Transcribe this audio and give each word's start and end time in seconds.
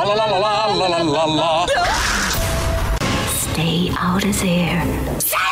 La 0.00 0.14
la 0.14 0.24
la 0.24 0.38
la 0.38 0.88
la 0.88 0.88
la 0.88 1.02
la 1.02 1.24
la. 1.26 1.66
Stay 3.36 3.90
out 3.98 4.24
of 4.24 4.40
there. 4.40 5.49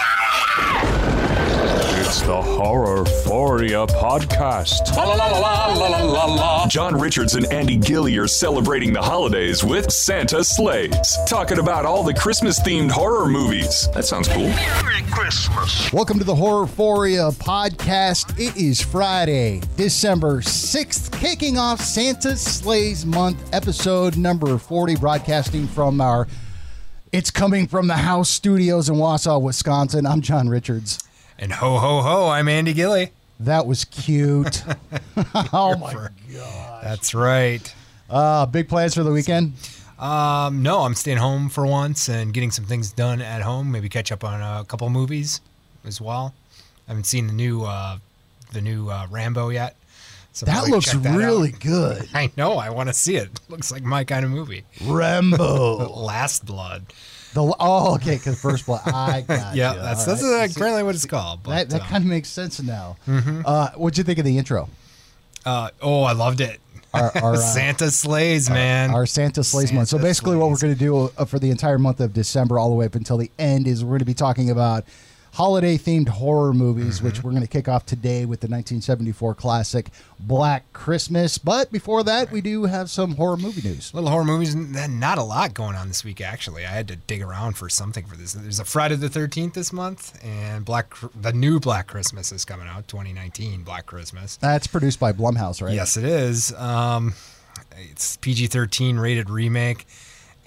It's 2.09 2.23
the 2.23 2.41
Horror 2.41 3.05
Foria 3.05 3.87
podcast. 3.87 4.97
La 4.97 5.05
la 5.05 5.27
la 5.27 5.27
la 5.27 5.75
la 5.75 5.89
la 5.89 6.03
la 6.03 6.25
la. 6.25 6.67
John 6.67 6.99
Richards 6.99 7.35
and 7.35 7.45
Andy 7.53 7.77
Gilly 7.77 8.17
are 8.17 8.27
celebrating 8.27 8.95
the 8.95 9.03
holidays 9.03 9.63
with 9.63 9.93
Santa 9.93 10.43
Slays, 10.43 11.19
talking 11.27 11.59
about 11.59 11.85
all 11.85 12.03
the 12.03 12.15
Christmas 12.15 12.61
themed 12.61 12.91
horror 12.91 13.29
movies. 13.29 13.91
That 13.93 14.07
sounds 14.07 14.27
cool. 14.27 14.49
Merry 14.49 15.03
Christmas. 15.11 15.93
Welcome 15.93 16.19
to 16.19 16.25
the 16.25 16.35
Horror 16.35 16.65
Foria 16.65 17.31
podcast. 17.35 18.41
It 18.41 18.57
is 18.57 18.81
Friday, 18.81 19.61
December 19.77 20.41
6th, 20.41 21.13
kicking 21.21 21.59
off 21.59 21.83
Santa 21.83 22.39
Slays 22.39 23.05
Month, 23.05 23.55
episode 23.55 24.17
number 24.17 24.57
40, 24.57 24.97
broadcasting 24.97 25.67
from 25.67 26.01
our 26.01 26.27
It's 27.13 27.31
Coming 27.31 27.67
from 27.67 27.87
the 27.87 27.99
House 27.99 28.31
studios 28.31 28.89
in 28.89 28.95
Wausau, 28.95 29.43
Wisconsin. 29.43 30.07
I'm 30.07 30.23
John 30.23 30.49
Richards. 30.49 31.05
And 31.39 31.53
ho 31.53 31.79
ho 31.79 32.03
ho, 32.03 32.29
I'm 32.29 32.49
Andy 32.49 32.73
Gilly. 32.73 33.13
That 33.41 33.67
was 33.67 33.85
cute. 33.85 34.65
oh 35.53 35.77
my 35.79 35.93
For- 35.93 36.13
That's 36.83 37.15
right. 37.15 37.73
uh, 38.11 38.47
big 38.47 38.69
plans 38.69 38.95
for 38.95 39.03
the 39.05 39.13
weekend? 39.13 39.53
Um, 39.99 40.63
no, 40.63 40.81
I'm 40.81 40.95
staying 40.95 41.19
home 41.19 41.49
for 41.49 41.67
once 41.67 42.09
and 42.09 42.33
getting 42.33 42.51
some 42.51 42.65
things 42.65 42.93
done 42.93 43.21
at 43.21 43.43
home. 43.43 43.71
Maybe 43.71 43.89
catch 43.89 44.13
up 44.13 44.25
on 44.25 44.41
a 44.41 44.65
couple 44.65 44.89
movies 44.91 45.41
as 45.85 46.01
well. 46.01 46.35
I 46.87 46.93
haven't 46.93 47.05
seen 47.05 47.27
the 47.27 47.33
new 47.33 47.65
uh, 47.65 47.99
the 48.53 48.61
new 48.61 48.89
uh, 48.91 49.07
Rambo 49.11 49.51
yet. 49.51 49.77
So 50.33 50.47
That 50.47 50.69
looks 50.69 50.93
that 50.93 51.17
really 51.17 51.53
out. 51.53 51.61
good. 51.61 52.09
I 52.15 52.31
know. 52.37 52.55
I 52.59 52.71
want 52.71 52.89
to 52.89 52.93
see 52.95 53.17
it. 53.17 53.29
Looks 53.49 53.73
like 53.73 53.83
my 53.83 54.05
kind 54.05 54.25
of 54.25 54.31
movie. 54.31 54.65
Rambo. 54.85 55.89
Last 55.89 56.47
Blood. 56.47 56.87
The, 57.35 57.55
oh, 57.61 57.95
okay, 57.97 58.17
because 58.17 58.41
first 58.41 58.67
blood. 58.67 58.81
I 58.87 59.21
got 59.27 59.55
Yeah, 59.55 59.75
you. 59.75 59.81
that's 59.81 60.01
All 60.09 60.15
that's 60.15 60.23
right. 60.23 60.49
uh, 60.49 60.53
apparently 60.53 60.83
what 60.83 60.95
it's 60.95 61.07
called. 61.07 61.43
But, 61.43 61.51
That, 61.51 61.71
that 61.71 61.81
um, 61.83 61.87
kind 61.89 62.05
of 62.05 62.11
makes 62.11 62.29
sense 62.29 62.61
now. 62.63 62.97
Mm-hmm. 63.07 63.43
Uh, 63.45 63.71
what'd 63.77 63.99
you 63.99 64.05
think 64.05 64.19
of 64.19 64.25
the 64.25 64.39
intro? 64.39 64.69
uh, 65.47 65.71
oh, 65.83 66.03
I 66.03 66.13
loved 66.13 66.41
it. 66.41 66.61
Our, 66.95 67.13
our, 67.23 67.35
uh, 67.35 67.37
Santa 67.37 67.91
slays, 67.91 68.49
man. 68.51 68.91
our 68.91 69.05
Santa 69.07 69.45
Slays 69.45 69.73
month. 69.73 69.89
So 69.89 69.97
Santa 69.99 70.09
basically, 70.09 70.37
what 70.37 70.51
we're 70.51 70.57
going 70.59 70.73
to 70.75 70.79
do 70.79 71.11
uh, 71.19 71.25
for 71.27 71.39
the 71.39 71.51
entire 71.51 71.79
month 71.79 72.01
of 72.01 72.13
December, 72.13 72.59
all 72.59 72.71
the 72.71 72.75
way 72.77 72.87
up 72.87 72.95
until 72.95 73.19
the 73.19 73.31
end, 73.39 73.67
is 73.67 73.85
we're 73.85 73.91
going 73.91 73.99
to 74.01 74.05
be 74.07 74.15
talking 74.15 74.51
about 74.51 74.85
holiday 75.39 75.79
themed 75.79 76.09
horror 76.09 76.53
movies, 76.53 76.97
Mm-hmm. 76.97 77.07
which 77.07 77.23
we're 77.23 77.31
going 77.31 77.43
to 77.43 77.49
kick 77.49 77.69
off 77.69 77.87
today 77.87 78.25
with 78.25 78.41
the 78.41 78.47
1974 78.49 79.37
classic 79.37 79.87
Black 80.19 80.71
Christmas. 80.73 81.39
But 81.39 81.71
before 81.71 82.03
that, 82.03 82.33
we 82.33 82.41
do 82.41 82.65
have 82.65 82.91
some 82.91 83.15
horror 83.15 83.37
movie 83.37 83.63
news. 83.67 83.95
little 83.95 84.11
horror 84.11 84.25
movies. 84.25 84.57
Not 84.57 85.17
a 85.19 85.23
lot 85.23 85.55
going 85.55 85.77
on 85.77 85.87
this 85.87 86.05
week, 86.05 86.21
actually. 86.21 86.67
I 86.67 86.71
had 86.71 86.89
to 86.89 86.97
dig 86.97 87.23
around 87.23 87.57
for 87.57 87.69
something 87.69 88.05
for 88.05 88.17
this. 88.17 88.33
There's 88.33 88.59
a 88.59 88.65
Friday 88.65 88.97
the 88.97 89.09
13th 89.09 89.53
this 89.55 89.73
month, 89.73 90.19
and 90.25 90.65
Black 90.65 90.93
the 91.15 91.33
new 91.33 91.61
Black 91.61 91.87
Christmas 91.87 92.33
is 92.33 92.45
coming 92.45 92.67
out, 92.67 92.89
2019 92.89 93.63
Black 93.63 93.87
Christmas. 93.87 94.37
That's 94.39 94.67
produced 94.67 94.99
by 94.99 95.13
Blumhouse, 95.13 95.63
right? 95.63 95.73
Yes, 95.75 95.97
it 95.97 96.05
is. 96.05 96.53
Um, 96.55 97.15
it's 97.77 98.17
PG-13 98.17 99.01
rated 99.01 99.31
remake, 99.31 99.87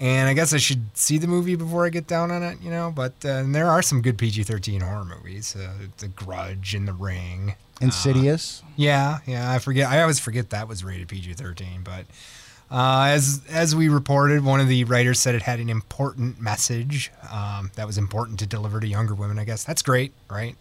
and 0.02 0.28
I 0.28 0.34
guess 0.34 0.52
I 0.52 0.56
should 0.56 0.84
see 0.98 1.16
the 1.16 1.28
movie 1.28 1.54
before 1.54 1.86
I 1.86 1.88
get 1.88 2.08
down 2.08 2.32
on 2.32 2.42
it, 2.42 2.60
you 2.60 2.70
know. 2.70 2.92
But 2.94 3.12
uh, 3.24 3.44
there 3.46 3.68
are 3.68 3.82
some 3.82 4.02
good 4.02 4.18
PG-13 4.18 4.82
horror 4.82 5.04
movies, 5.04 5.54
uh, 5.54 5.70
The 5.98 6.08
Grudge 6.08 6.74
and 6.74 6.88
The 6.88 6.92
Ring. 6.92 7.54
Insidious. 7.80 8.64
Yeah, 8.76 9.18
yeah, 9.26 9.52
I 9.52 9.60
forget. 9.60 9.88
I 9.88 10.02
always 10.02 10.18
forget 10.18 10.50
that 10.50 10.66
was 10.66 10.82
rated 10.82 11.06
PG-13, 11.06 11.84
but 11.84 12.06
uh, 12.68 13.04
as 13.10 13.42
as 13.48 13.76
we 13.76 13.88
reported, 13.88 14.44
one 14.44 14.58
of 14.58 14.66
the 14.66 14.82
writers 14.84 15.20
said 15.20 15.36
it 15.36 15.42
had 15.42 15.60
an 15.60 15.70
important 15.70 16.40
message 16.40 17.12
um, 17.30 17.70
that 17.76 17.86
was 17.86 17.96
important 17.96 18.40
to 18.40 18.46
deliver 18.46 18.80
to 18.80 18.86
younger 18.88 19.14
women. 19.14 19.38
I 19.38 19.44
guess 19.44 19.62
that's 19.62 19.82
great, 19.82 20.12
right? 20.28 20.56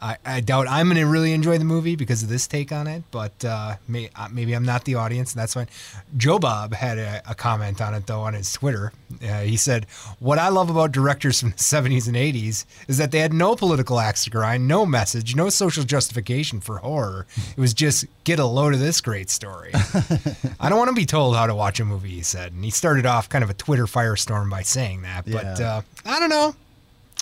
I, 0.00 0.16
I 0.24 0.40
doubt 0.40 0.68
I'm 0.68 0.86
going 0.88 0.96
to 0.98 1.06
really 1.06 1.32
enjoy 1.32 1.58
the 1.58 1.64
movie 1.64 1.96
because 1.96 2.22
of 2.22 2.28
this 2.28 2.46
take 2.46 2.70
on 2.72 2.86
it, 2.86 3.02
but 3.10 3.44
uh, 3.44 3.76
may, 3.88 4.10
uh, 4.14 4.28
maybe 4.30 4.52
I'm 4.54 4.64
not 4.64 4.84
the 4.84 4.94
audience, 4.94 5.32
and 5.32 5.40
that's 5.40 5.54
fine. 5.54 5.68
Joe 6.16 6.38
Bob 6.38 6.72
had 6.72 6.98
a, 6.98 7.22
a 7.28 7.34
comment 7.34 7.80
on 7.80 7.94
it 7.94 8.06
though 8.06 8.20
on 8.20 8.34
his 8.34 8.52
Twitter. 8.52 8.92
Uh, 9.22 9.40
he 9.40 9.56
said, 9.56 9.86
"What 10.20 10.38
I 10.38 10.48
love 10.48 10.70
about 10.70 10.92
directors 10.92 11.40
from 11.40 11.50
the 11.50 11.56
70s 11.56 12.06
and 12.06 12.16
80s 12.16 12.64
is 12.86 12.98
that 12.98 13.10
they 13.10 13.18
had 13.18 13.32
no 13.32 13.56
political 13.56 13.98
axe 13.98 14.24
to 14.24 14.30
grind, 14.30 14.68
no 14.68 14.86
message, 14.86 15.34
no 15.34 15.48
social 15.48 15.82
justification 15.84 16.60
for 16.60 16.78
horror. 16.78 17.26
It 17.56 17.60
was 17.60 17.74
just 17.74 18.04
get 18.24 18.38
a 18.38 18.44
load 18.46 18.74
of 18.74 18.80
this 18.80 19.00
great 19.00 19.30
story. 19.30 19.72
I 20.60 20.68
don't 20.68 20.78
want 20.78 20.88
to 20.90 20.94
be 20.94 21.06
told 21.06 21.34
how 21.36 21.46
to 21.46 21.54
watch 21.54 21.80
a 21.80 21.84
movie," 21.84 22.10
he 22.10 22.22
said, 22.22 22.52
and 22.52 22.64
he 22.64 22.70
started 22.70 23.06
off 23.06 23.28
kind 23.28 23.42
of 23.42 23.50
a 23.50 23.54
Twitter 23.54 23.86
firestorm 23.86 24.50
by 24.50 24.62
saying 24.62 25.02
that. 25.02 25.24
But 25.24 25.58
Yeah. 25.58 25.68
uh, 25.76 25.82
I 26.06 26.20
don't 26.20 26.30
know. 26.30 26.54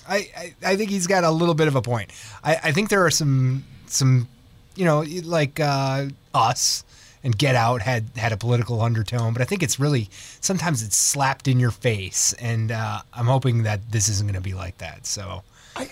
I, 0.09 0.17
I, 0.37 0.55
I 0.65 0.77
think 0.77 0.91
he's 0.91 1.07
got 1.07 1.25
a 1.25 1.31
little 1.31 1.55
bit 1.55 1.69
of 1.69 1.75
a 1.77 1.83
point. 1.83 2.11
I, 2.45 2.57
I 2.65 2.73
think 2.73 2.89
there 2.89 3.05
are 3.05 3.11
some 3.11 3.65
some 3.87 4.29
you 4.75 4.85
know 4.85 5.01
like 5.25 5.61
uh, 5.61 6.07
us 6.35 6.85
and 7.25 7.37
Get 7.37 7.55
Out 7.57 7.83
had 7.83 8.05
had 8.17 8.33
a 8.33 8.37
political 8.37 8.81
undertone, 8.81 9.33
but 9.33 9.43
I 9.43 9.45
think 9.47 9.63
it's 9.63 9.81
really 9.81 10.09
sometimes 10.41 10.83
it's 10.83 10.97
slapped 10.97 11.49
in 11.49 11.59
your 11.59 11.71
face, 11.73 12.33
and 12.35 12.71
uh, 12.71 13.01
I'm 13.13 13.27
hoping 13.27 13.65
that 13.65 13.81
this 13.91 14.09
isn't 14.09 14.27
going 14.27 14.35
to 14.35 14.41
be 14.41 14.55
like 14.55 14.79
that. 14.79 15.07
So 15.07 15.43
I, 15.75 15.89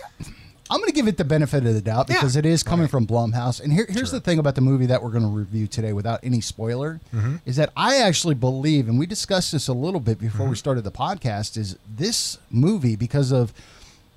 I'm 0.71 0.79
going 0.81 0.89
to 0.89 0.95
give 0.95 1.09
it 1.09 1.19
the 1.19 1.25
benefit 1.25 1.67
of 1.67 1.75
the 1.75 1.81
doubt 1.83 2.07
Yeah. 2.09 2.17
because 2.17 2.37
it 2.37 2.47
is 2.47 2.63
coming 2.63 2.89
from 2.89 3.07
Blumhouse. 3.07 3.61
And 3.63 3.71
here, 3.73 3.87
here's 3.89 4.11
the 4.11 4.21
thing 4.21 4.39
about 4.39 4.55
the 4.55 4.63
movie 4.63 4.87
that 4.87 5.03
we're 5.03 5.11
going 5.11 5.23
to 5.25 5.29
review 5.29 5.67
today 5.67 5.93
without 5.93 6.21
any 6.23 6.41
spoiler 6.41 7.01
Mm-hmm. 7.13 7.37
is 7.45 7.57
that 7.57 7.71
I 7.77 7.97
actually 7.99 8.35
believe, 8.35 8.89
and 8.89 8.99
we 8.99 9.05
discussed 9.07 9.53
this 9.53 9.69
a 9.69 9.75
little 9.75 10.01
bit 10.01 10.19
before 10.19 10.43
Mm-hmm. 10.43 10.51
we 10.51 10.57
started 10.57 10.83
the 10.85 10.91
podcast, 10.91 11.57
is 11.59 11.77
this 11.97 12.39
movie, 12.51 12.97
because 12.97 13.31
of 13.31 13.53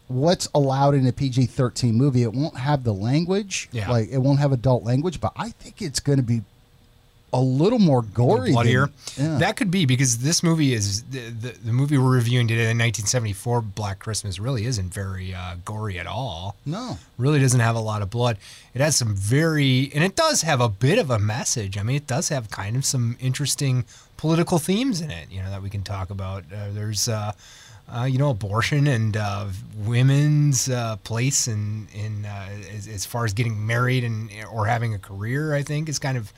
what's 0.07 0.47
allowed 0.55 0.95
in 0.95 1.05
a 1.07 1.11
PG 1.11 1.47
13 1.47 1.95
movie, 1.95 2.23
it 2.23 2.33
won't 2.33 2.57
have 2.57 2.83
the 2.83 2.93
language. 2.93 3.69
Yeah. 3.71 3.89
Like, 3.89 4.09
it 4.09 4.19
won't 4.19 4.39
have 4.39 4.51
adult 4.51 4.83
language, 4.83 5.19
but 5.19 5.33
I 5.35 5.49
think 5.49 5.81
it's 5.81 5.99
going 5.99 6.17
to 6.17 6.23
be 6.23 6.41
a 7.33 7.41
little 7.41 7.77
more 7.79 8.01
gory. 8.03 8.51
bloodier. 8.53 8.89
than- 9.17 9.31
yeah. 9.33 9.37
That 9.39 9.57
could 9.57 9.69
be 9.69 9.85
because 9.85 10.19
this 10.19 10.41
movie 10.43 10.73
is 10.73 11.03
the, 11.03 11.29
the, 11.29 11.49
the 11.65 11.73
movie 11.73 11.97
we're 11.97 12.09
reviewing 12.15 12.47
today 12.47 12.71
in 12.71 12.77
1974, 12.77 13.61
Black 13.61 13.99
Christmas, 13.99 14.39
really 14.39 14.65
isn't 14.65 14.93
very 14.93 15.33
uh, 15.33 15.55
gory 15.65 15.99
at 15.99 16.07
all. 16.07 16.55
no. 16.65 16.97
really 17.17 17.39
doesn't 17.41 17.59
have 17.59 17.75
a 17.75 17.79
lot 17.81 18.01
of 18.01 18.09
blood. 18.09 18.37
It 18.73 18.79
has 18.79 18.95
some 18.95 19.13
very, 19.13 19.91
and 19.93 20.05
it 20.05 20.15
does 20.15 20.43
have 20.43 20.61
a 20.61 20.69
bit 20.69 20.97
of 20.99 21.11
a 21.11 21.19
message. 21.19 21.77
I 21.77 21.83
mean, 21.83 21.97
it 21.97 22.07
does 22.07 22.29
have 22.29 22.49
kind 22.49 22.77
of 22.77 22.85
some 22.85 23.17
interesting 23.19 23.83
political 24.15 24.57
themes 24.57 25.01
in 25.01 25.11
it, 25.11 25.29
you 25.29 25.41
know, 25.43 25.49
that 25.49 25.61
we 25.61 25.69
can 25.69 25.83
talk 25.83 26.09
about. 26.09 26.45
Uh, 26.51 26.69
there's, 26.71 27.09
uh, 27.09 27.33
uh, 27.93 28.03
you 28.03 28.17
know, 28.17 28.29
abortion 28.29 28.87
and 28.87 29.15
uh, 29.17 29.45
women's 29.85 30.69
uh, 30.69 30.97
place 31.03 31.47
in 31.47 31.87
in 31.93 32.25
uh, 32.25 32.49
as, 32.75 32.87
as 32.87 33.05
far 33.05 33.25
as 33.25 33.33
getting 33.33 33.65
married 33.65 34.03
and 34.03 34.29
or 34.51 34.65
having 34.65 34.93
a 34.93 34.99
career. 34.99 35.53
I 35.53 35.63
think 35.63 35.89
is 35.89 35.99
kind 35.99 36.17
of 36.17 36.31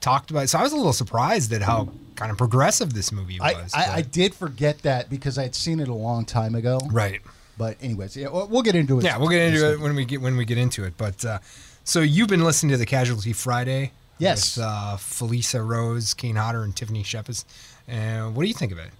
talked 0.00 0.30
about. 0.30 0.48
So 0.48 0.58
I 0.58 0.62
was 0.62 0.72
a 0.72 0.76
little 0.76 0.92
surprised 0.92 1.52
at 1.52 1.62
how 1.62 1.88
kind 2.14 2.30
of 2.30 2.38
progressive 2.38 2.94
this 2.94 3.10
movie 3.12 3.40
was. 3.40 3.72
I, 3.74 3.84
I 3.84 4.02
but- 4.02 4.12
did 4.12 4.34
forget 4.34 4.78
that 4.82 5.10
because 5.10 5.38
I 5.38 5.42
had 5.42 5.54
seen 5.54 5.80
it 5.80 5.88
a 5.88 5.94
long 5.94 6.24
time 6.24 6.54
ago. 6.54 6.78
right. 6.90 7.20
But, 7.58 7.78
anyways, 7.80 8.14
yeah, 8.18 8.28
we'll 8.28 8.46
we'll 8.48 8.60
get 8.62 8.74
into 8.74 8.98
it. 8.98 9.04
Yeah, 9.04 9.16
we'll 9.16 9.30
get 9.30 9.40
into 9.40 9.72
it 9.72 9.80
when 9.80 9.96
we 9.96 10.04
get 10.04 10.20
when 10.20 10.36
we 10.36 10.44
get 10.44 10.58
into 10.58 10.84
it. 10.84 10.92
But 10.98 11.24
uh, 11.24 11.38
so 11.84 12.00
you've 12.00 12.28
been 12.28 12.44
listening 12.44 12.70
to 12.72 12.76
the 12.76 12.84
Casualty 12.84 13.32
Friday, 13.32 13.92
Yes. 14.18 14.58
with 14.58 14.66
uh, 14.66 14.96
Felissa 14.98 15.66
Rose, 15.66 16.12
Kane 16.12 16.36
Hodder, 16.36 16.62
and 16.64 16.76
Tiffany 16.76 17.02
Shepis. 17.02 17.46
And 17.88 18.36
what 18.36 18.42
do 18.42 18.48
you 18.48 18.54
think 18.54 18.72
of 18.72 18.78
it? 18.78 18.90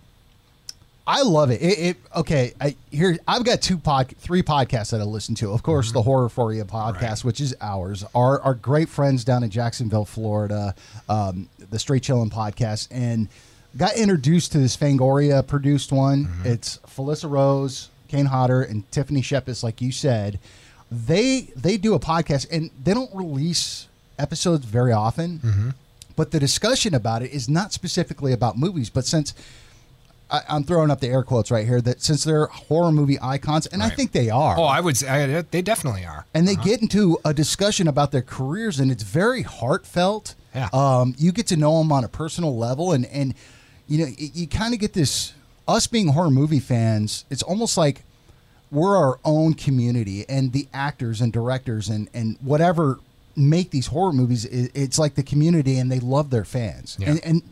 I 1.07 1.23
love 1.23 1.51
it. 1.51 1.63
It, 1.63 1.79
it 1.79 1.97
okay. 2.17 2.53
I 2.61 2.75
here 2.91 3.17
I've 3.29 3.45
got 3.45 3.63
two 3.63 3.79
pod, 3.79 4.13
three 4.19 4.43
podcasts 4.43 4.91
that 4.91 5.01
I 5.01 5.05
listen 5.05 5.35
to. 5.37 5.53
Of 5.53 5.63
course, 5.63 5.93
the 5.93 6.01
mm-hmm. 6.01 6.09
Horror 6.09 6.29
for 6.29 6.53
You 6.53 6.65
podcast, 6.65 7.01
Right. 7.01 7.25
which 7.25 7.41
is 7.41 7.55
ours. 7.61 8.05
Our 8.15 8.41
our 8.41 8.55
great 8.55 8.89
friends 8.89 9.25
down 9.25 9.45
in 9.45 9.51
Jacksonville, 9.51 10.05
Florida, 10.05 10.75
um, 11.09 11.49
the 11.71 11.79
Straight 11.79 12.03
Chillin' 12.03 12.31
podcast, 12.33 12.89
and 12.91 13.29
got 13.77 13.97
introduced 13.97 14.53
to 14.53 14.59
this 14.59 14.77
Fangoria 14.77 15.47
produced 15.47 15.93
one. 15.93 16.25
Mm-hmm. 16.25 16.47
It's 16.49 16.79
Felissa 16.79 17.31
Rose, 17.31 17.91
Kane 18.09 18.27
Hodder, 18.27 18.63
and 18.63 18.91
Tiffany 18.91 19.23
Shepis, 19.23 19.63
like 19.63 19.81
you 19.81 19.93
said. 19.93 20.41
They 20.91 21.53
they 21.55 21.77
do 21.77 21.95
a 21.95 22.01
podcast 22.01 22.49
and 22.51 22.71
they 22.83 22.95
don't 22.95 23.15
release 23.15 23.87
episodes 24.19 24.65
very 24.65 24.93
often. 24.93 25.39
Mm-hmm. 25.39 25.71
But 26.17 26.31
the 26.31 26.41
discussion 26.41 26.95
about 26.95 27.23
it 27.23 27.31
is 27.31 27.49
not 27.49 27.73
specifically 27.73 28.33
about 28.33 28.57
movies, 28.59 28.89
but 28.89 29.05
since 29.05 29.35
I, 30.31 30.41
I'm 30.49 30.65
throwing 30.65 30.91
up 30.91 31.01
the 31.01 31.09
air 31.09 31.23
quotes 31.23 31.51
right 31.51 31.67
here 31.67 31.81
that 31.83 32.03
since 32.03 32.25
they're 32.25 32.47
horror 32.47 32.91
movie 32.93 33.19
icons, 33.23 33.67
and 33.67 33.83
I 33.83 33.89
think 33.91 34.13
they 34.13 34.29
are, 34.31 34.59
Oh, 34.59 34.65
I 34.65 34.81
would 34.81 34.97
say 34.97 35.09
I, 35.37 35.43
they 35.43 35.63
definitely 35.63 36.05
are. 36.05 36.27
and 36.35 36.47
they 36.49 36.57
get 36.57 36.83
into 36.83 37.19
a 37.25 37.33
discussion 37.33 37.87
about 37.89 38.11
their 38.13 38.23
careers, 38.23 38.81
and 38.81 38.91
it's 38.91 39.03
very 39.05 39.43
heartfelt. 39.43 40.35
Yeah. 40.55 40.69
Um, 40.73 41.15
you 41.19 41.33
get 41.33 41.47
to 41.49 41.57
know 41.57 41.79
them 41.79 41.93
on 41.93 42.03
a 42.03 42.09
personal 42.09 42.57
level, 42.57 42.93
and 42.93 43.07
and 43.07 43.35
you 43.87 43.99
know 43.99 44.07
you, 44.19 44.31
you 44.35 44.47
kind 44.49 44.75
of 44.75 44.81
get 44.81 44.93
this. 44.95 45.33
Us 45.69 45.87
being 45.89 46.09
horror 46.09 46.31
movie 46.31 46.61
fans, 46.61 47.25
it's 47.29 47.43
almost 47.43 47.77
like 47.77 48.03
we're 48.71 48.97
our 48.97 49.19
own 49.25 49.55
community, 49.55 50.25
and 50.29 50.53
the 50.53 50.67
actors 50.73 51.21
and 51.21 51.33
directors 51.33 51.89
and 51.89 52.09
and 52.15 52.37
whatever 52.41 52.99
make 53.37 53.71
these 53.71 53.89
horror 53.89 54.13
movies, 54.13 54.47
i 54.47 54.71
it's 54.75 54.99
like 54.99 55.15
the 55.15 55.23
community, 55.23 55.79
and 55.79 55.91
they 55.93 56.01
love 56.01 56.31
their 56.31 56.45
fans, 56.45 56.97
Yeah. 56.99 57.11
and 57.11 57.21
and 57.25 57.43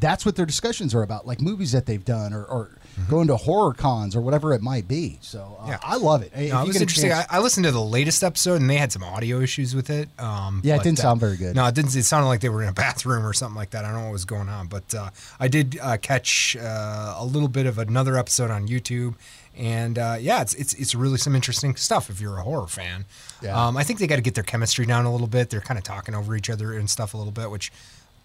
that's 0.00 0.24
what 0.26 0.36
their 0.36 0.46
discussions 0.46 0.94
are 0.94 1.02
about, 1.02 1.26
like 1.26 1.40
movies 1.40 1.72
that 1.72 1.86
they've 1.86 2.04
done 2.04 2.32
or, 2.32 2.44
or 2.44 2.70
going 3.08 3.28
to 3.28 3.36
horror 3.36 3.72
cons 3.72 4.16
or 4.16 4.20
whatever 4.20 4.52
it 4.52 4.60
might 4.60 4.88
be. 4.88 5.18
So 5.20 5.56
uh, 5.60 5.62
Mm-hmm. 5.62 5.70
Yeah. 5.70 5.78
I 5.82 5.96
love 5.96 6.22
it. 6.22 6.32
If 6.34 6.50
No, 6.50 6.58
you 6.58 6.64
it 6.64 6.66
was 6.68 6.80
interesting. 6.80 7.10
chance- 7.10 7.26
I, 7.30 7.36
I 7.36 7.40
listened 7.40 7.64
to 7.66 7.72
the 7.72 7.80
latest 7.80 8.24
episode, 8.24 8.60
and 8.60 8.68
they 8.68 8.76
had 8.76 8.90
some 8.92 9.02
audio 9.04 9.40
issues 9.40 9.74
with 9.74 9.88
it. 9.90 10.08
Um, 10.18 10.60
Yeah, 10.64 10.76
it 10.76 10.82
didn't 10.82 10.98
uh, 10.98 11.02
sound 11.02 11.20
very 11.20 11.36
good. 11.36 11.54
No, 11.54 11.64
it 11.66 11.74
didn't. 11.74 11.94
It 11.94 12.04
sounded 12.04 12.26
like 12.28 12.40
they 12.40 12.48
were 12.48 12.62
in 12.62 12.68
a 12.68 12.72
bathroom 12.84 13.24
or 13.26 13.32
something 13.32 13.56
like 13.56 13.70
that. 13.70 13.84
I 13.84 13.88
don't 13.92 13.98
know 14.00 14.04
what 14.06 14.12
was 14.12 14.24
going 14.24 14.48
on, 14.48 14.66
but 14.66 14.92
uh, 14.94 15.10
I 15.38 15.48
did 15.48 15.78
uh, 15.80 15.96
catch 15.98 16.56
uh, 16.56 17.14
a 17.18 17.24
little 17.24 17.48
bit 17.48 17.66
of 17.66 17.78
another 17.78 18.16
episode 18.16 18.50
on 18.50 18.66
YouTube, 18.68 19.14
and 19.56 19.98
uh, 19.98 20.16
yeah, 20.20 20.40
it's 20.42 20.54
it's 20.54 20.74
it's 20.74 20.94
really 20.94 21.18
some 21.18 21.34
interesting 21.36 21.76
stuff 21.76 22.10
if 22.10 22.20
you're 22.20 22.38
a 22.38 22.42
horror 22.42 22.66
fan. 22.68 23.04
Yeah. 23.42 23.66
Um, 23.66 23.76
I 23.76 23.84
think 23.84 23.98
they 24.00 24.06
got 24.06 24.16
to 24.16 24.22
get 24.22 24.34
their 24.34 24.44
chemistry 24.44 24.86
down 24.86 25.04
a 25.04 25.12
little 25.12 25.26
bit. 25.26 25.50
They're 25.50 25.60
kind 25.60 25.78
of 25.78 25.84
talking 25.84 26.14
over 26.14 26.34
each 26.36 26.50
other 26.50 26.72
and 26.72 26.88
stuff 26.90 27.14
a 27.14 27.16
little 27.16 27.32
bit, 27.32 27.50
which. 27.50 27.70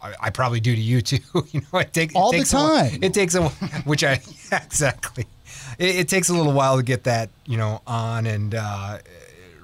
I, 0.04 0.14
I 0.22 0.30
probably 0.30 0.60
do 0.60 0.76
to 0.76 0.82
you 0.82 1.02
too. 1.02 1.20
you 1.52 1.62
know, 1.72 1.80
it, 1.80 1.94
take, 1.94 2.12
it 2.12 2.16
All 2.18 2.32
the 2.32 2.40
takes 2.40 2.54
a 2.54 2.58
while- 2.58 2.90
time. 2.90 3.00
it 3.02 3.14
takes 3.14 3.36
a 3.36 3.50
which 3.86 4.04
I 4.04 4.20
yeah, 4.52 4.64
exactly. 4.64 5.26
It, 5.80 5.96
it 5.96 6.08
takes 6.10 6.30
a 6.30 6.34
little 6.34 6.54
while 6.54 6.78
to 6.78 6.84
get 6.84 7.04
that 7.06 7.30
you 7.46 7.58
know 7.58 7.82
on 7.88 8.26
and 8.26 8.54
uh, 8.56 9.00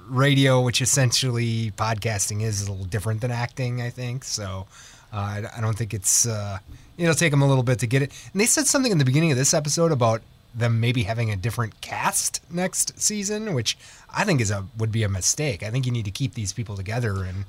radio, 0.08 0.60
which 0.60 0.80
essentially 0.82 1.72
podcasting 1.76 2.42
is, 2.42 2.62
is 2.62 2.68
a 2.68 2.72
little 2.72 2.86
different 2.86 3.20
than 3.20 3.30
acting. 3.30 3.80
I 3.82 3.90
think 3.90 4.24
so. 4.24 4.66
Uh, 5.12 5.16
I, 5.16 5.42
I 5.56 5.60
don't 5.60 5.76
think 5.76 5.92
it's 5.94 6.26
uh, 6.26 6.58
it'll 6.98 7.14
take 7.14 7.30
them 7.30 7.42
a 7.42 7.46
little 7.48 7.62
bit 7.64 7.78
to 7.80 7.86
get 7.86 8.02
it. 8.02 8.12
And 8.32 8.40
they 8.40 8.46
said 8.46 8.66
something 8.66 8.92
in 8.92 8.98
the 8.98 9.04
beginning 9.04 9.32
of 9.32 9.38
this 9.38 9.54
episode 9.54 9.92
about 9.92 10.22
them 10.54 10.80
maybe 10.80 11.04
having 11.04 11.30
a 11.30 11.36
different 11.36 11.80
cast 11.80 12.40
next 12.50 12.98
season, 13.00 13.54
which 13.54 13.78
I 14.12 14.24
think 14.24 14.40
is 14.40 14.50
a 14.50 14.66
would 14.78 14.92
be 14.92 15.02
a 15.02 15.08
mistake. 15.08 15.62
I 15.62 15.70
think 15.70 15.86
you 15.86 15.92
need 15.92 16.04
to 16.06 16.10
keep 16.10 16.34
these 16.34 16.52
people 16.52 16.76
together 16.76 17.24
and 17.24 17.44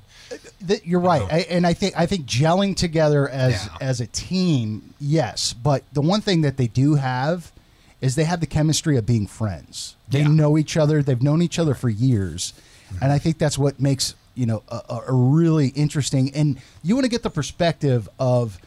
you're 0.84 1.00
right, 1.00 1.22
I, 1.30 1.38
and 1.50 1.66
I 1.66 1.74
think 1.74 1.98
I 1.98 2.06
think 2.06 2.26
gelling 2.26 2.74
together 2.76 3.28
as 3.28 3.52
Yeah. 3.66 3.76
as 3.80 4.00
a 4.00 4.06
team, 4.06 4.94
yes. 5.00 5.52
But 5.52 5.82
the 5.92 6.00
one 6.00 6.20
thing 6.20 6.40
that 6.42 6.56
they 6.56 6.68
do 6.68 6.94
have 6.94 7.52
is 8.00 8.14
they 8.14 8.24
have 8.24 8.40
the 8.40 8.46
chemistry 8.46 8.96
of 8.96 9.04
being 9.06 9.26
friends. 9.26 9.94
They 10.08 10.20
Yeah. 10.22 10.28
know 10.28 10.56
each 10.58 10.76
other. 10.76 11.02
They've 11.02 11.20
known 11.22 11.42
each 11.42 11.58
other 11.58 11.74
for 11.74 11.88
years, 11.88 12.52
mm-hmm. 12.88 13.04
and 13.04 13.12
I 13.12 13.18
think 13.18 13.38
that's 13.38 13.58
what 13.58 13.78
makes 13.80 14.14
you 14.34 14.46
know 14.46 14.62
a, 14.68 14.80
a- 14.88 15.02
a 15.08 15.12
really 15.12 15.68
interesting. 15.68 16.32
And 16.34 16.56
you 16.82 16.94
want 16.94 17.04
to 17.04 17.10
get 17.10 17.22
the 17.22 17.30
perspective 17.30 18.08
of 18.18 18.58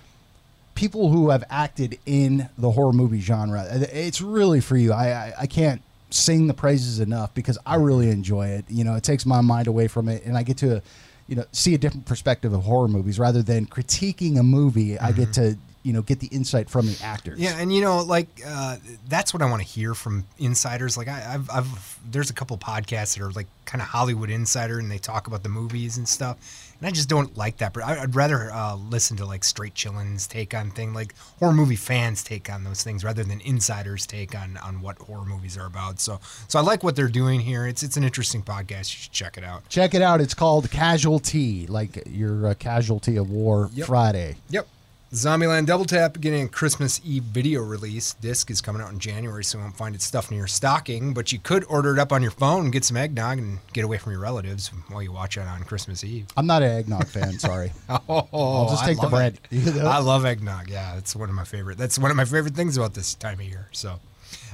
people 0.76 1.10
who 1.10 1.30
have 1.30 1.44
acted 1.50 1.98
in 2.06 2.50
the 2.58 2.72
horror 2.72 2.94
movie 2.94 3.22
genre. 3.22 3.66
It's 3.72 4.22
really 4.22 4.60
for 4.62 4.78
you. 4.78 4.92
I 4.94 5.08
I, 5.10 5.34
I 5.42 5.48
can't 5.48 5.82
sing 6.16 6.48
the 6.48 6.54
praises 6.54 7.00
enough 7.00 7.34
because 7.34 7.58
I 7.66 7.76
really 7.76 8.10
enjoy 8.10 8.48
it. 8.48 8.66
You 8.70 8.84
know, 8.84 8.96
it 8.96 9.04
takes 9.04 9.26
my 9.26 9.42
mind 9.42 9.68
away 9.68 9.88
from 9.88 10.10
it, 10.10 10.24
and 10.26 10.38
I 10.38 10.44
get 10.44 10.58
to, 10.58 10.82
you 11.28 11.36
know, 11.36 11.46
see 11.52 11.74
a 11.74 11.78
different 11.78 12.06
perspective 12.06 12.54
of 12.54 12.64
horror 12.64 12.88
movies 12.88 13.20
rather 13.20 13.44
than 13.44 13.66
critiquing 13.66 14.40
a 14.40 14.44
movie. 14.44 14.98
I 14.98 15.12
get 15.12 15.34
to 15.34 15.58
you 15.86 15.94
know 15.94 16.02
get 16.02 16.20
the 16.20 16.28
insight 16.28 16.68
from 16.68 16.88
the 16.88 17.00
actors. 17.04 17.40
Yeah, 17.40 17.60
and 17.60 17.72
you 17.72 17.80
know, 17.80 18.02
like 18.02 18.28
uh, 18.46 18.78
that's 19.08 19.34
what 19.34 19.44
I 19.44 19.50
want 19.50 19.62
to 19.62 19.68
hear 19.68 19.94
from 19.94 20.26
insiders. 20.40 20.98
Like 20.98 21.08
I, 21.08 21.36
I've, 21.36 21.50
I've, 21.52 22.00
there's 22.10 22.32
a 22.32 22.34
couple 22.34 22.58
podcasts 22.58 23.16
that 23.16 23.24
are 23.24 23.32
like 23.32 23.46
kind 23.66 23.84
of 23.84 23.88
Hollywood 23.88 24.32
insider, 24.32 24.80
and 24.80 24.90
they 24.90 24.98
talk 24.98 25.28
about 25.28 25.44
the 25.44 25.50
movies 25.50 25.98
and 25.98 26.10
stuff. 26.10 26.65
And 26.80 26.88
I 26.88 26.92
just 26.92 27.08
don't 27.08 27.36
like 27.38 27.58
that. 27.58 27.74
But 27.74 27.84
I'd 27.84 28.16
rather 28.16 28.52
uh, 28.52 28.76
listen 28.76 29.16
to 29.18 29.26
like 29.26 29.44
straight 29.44 29.74
chillins 29.76 30.28
take 30.28 30.54
on 30.54 30.72
thing, 30.72 30.94
like 30.94 31.16
horror 31.40 31.54
movie 31.54 31.76
fans 31.78 32.24
take 32.24 32.50
on 32.52 32.64
those 32.64 32.84
things, 32.84 33.04
rather 33.04 33.24
than 33.24 33.40
insiders 33.42 34.06
take 34.06 34.36
on 34.36 34.58
on 34.58 34.82
what 34.82 34.98
horror 34.98 35.26
movies 35.26 35.58
are 35.58 35.66
about. 35.68 36.00
So, 36.00 36.20
so 36.48 36.60
I 36.60 36.62
like 36.62 36.84
what 36.84 36.96
they're 36.96 37.08
doing 37.08 37.40
here. 37.40 37.66
It's 37.66 37.82
it's 37.84 37.98
an 37.98 38.04
interesting 38.04 38.44
podcast. 38.44 38.92
You 38.94 38.98
should 39.04 39.12
check 39.12 39.38
it 39.38 39.44
out. 39.44 39.68
Check 39.70 39.94
it 39.94 40.02
out. 40.02 40.20
It's 40.22 40.34
called 40.34 40.70
Casualty, 40.70 41.66
like 41.68 42.04
your 42.08 42.48
uh, 42.48 42.54
casualty 42.56 43.16
of 43.16 43.30
war 43.30 43.70
Yep. 43.74 43.88
Friday. 43.88 44.36
Yep. 44.50 44.68
Zombieland 45.14 45.68
Double 45.68 45.86
Tap 45.86 46.20
getting 46.20 46.44
a 46.44 46.48
Christmas 46.48 47.00
Eve 47.06 47.24
video 47.24 47.62
release. 47.62 48.16
Disc 48.16 48.50
is 48.50 48.60
coming 48.60 48.82
out 48.82 48.92
in 48.92 49.00
January, 49.00 49.44
so 49.44 49.58
you 49.58 49.64
won't 49.64 49.78
find 49.78 49.96
it 49.96 50.02
stuffed 50.02 50.32
in 50.32 50.38
your 50.38 50.48
stocking. 50.48 51.14
But 51.14 51.32
you 51.32 51.40
could 51.40 51.64
order 51.70 51.94
it 51.94 52.00
up 52.00 52.12
on 52.12 52.22
your 52.22 52.32
phone 52.32 52.72
get 52.72 52.84
some 52.84 52.98
eggnog 52.98 53.38
and 53.38 53.60
get 53.72 53.86
away 53.86 53.98
from 53.98 54.12
your 54.12 54.22
relatives 54.22 54.70
while 54.90 55.02
you 55.04 55.12
watch 55.12 55.38
it 55.38 55.42
on 55.48 55.64
Christmas 55.64 56.04
Eve. 56.04 56.26
I'm 56.36 56.48
not 56.48 56.64
an 56.64 56.72
eggnog 56.72 57.08
fan. 57.08 57.40
Sorry. 57.40 57.72
Oh, 58.08 58.28
I'll 58.34 58.70
just 58.70 58.84
take 58.86 59.00
the 59.00 59.08
bread. 59.08 59.40
it. 59.52 59.64
You 59.66 59.72
know? 59.74 59.88
I 59.88 60.00
love 60.00 60.26
eggnog. 60.26 60.70
Yeah, 60.70 60.98
it's 60.98 61.16
one 61.16 61.30
of 61.30 61.36
my 61.36 61.44
favorite. 61.44 61.78
That's 61.78 61.98
one 61.98 62.12
of 62.12 62.18
my 62.18 62.26
favorite 62.26 62.56
things 62.56 62.76
about 62.78 62.94
this 62.94 63.14
time 63.16 63.40
of 63.40 63.46
year. 63.46 63.68
So 63.72 64.00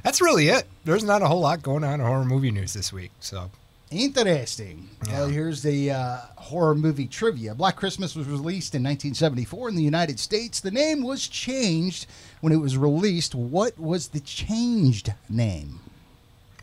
that's 0.04 0.22
really 0.22 0.50
it. 0.50 0.68
There's 0.86 1.04
not 1.04 1.22
a 1.22 1.28
whole 1.28 1.40
lot 1.40 1.64
going 1.64 1.84
on 1.84 1.96
in 2.00 2.06
horror 2.06 2.26
movie 2.26 2.52
news 2.52 2.74
this 2.74 2.94
week. 2.94 3.12
So 3.20 3.50
Interesting. 3.92 4.90
Well, 5.08 5.28
here's 5.28 5.62
the 5.62 5.92
uh, 5.92 6.18
horror 6.38 6.76
movie 6.76 7.08
trivia. 7.08 7.54
Black 7.54 7.76
Christmas 7.76 8.16
was 8.16 8.28
released 8.28 8.74
in 8.74 8.84
1974 8.84 9.70
in 9.70 9.76
the 9.76 9.84
United 9.84 10.20
States. 10.20 10.60
The 10.60 10.72
name 10.72 11.04
was 11.04 11.28
changed 11.28 12.08
when 12.40 12.54
it 12.54 12.58
was 12.58 12.78
released. 12.78 13.36
What 13.36 13.78
was 13.78 14.10
the 14.10 14.22
changed 14.22 15.14
name 15.30 15.80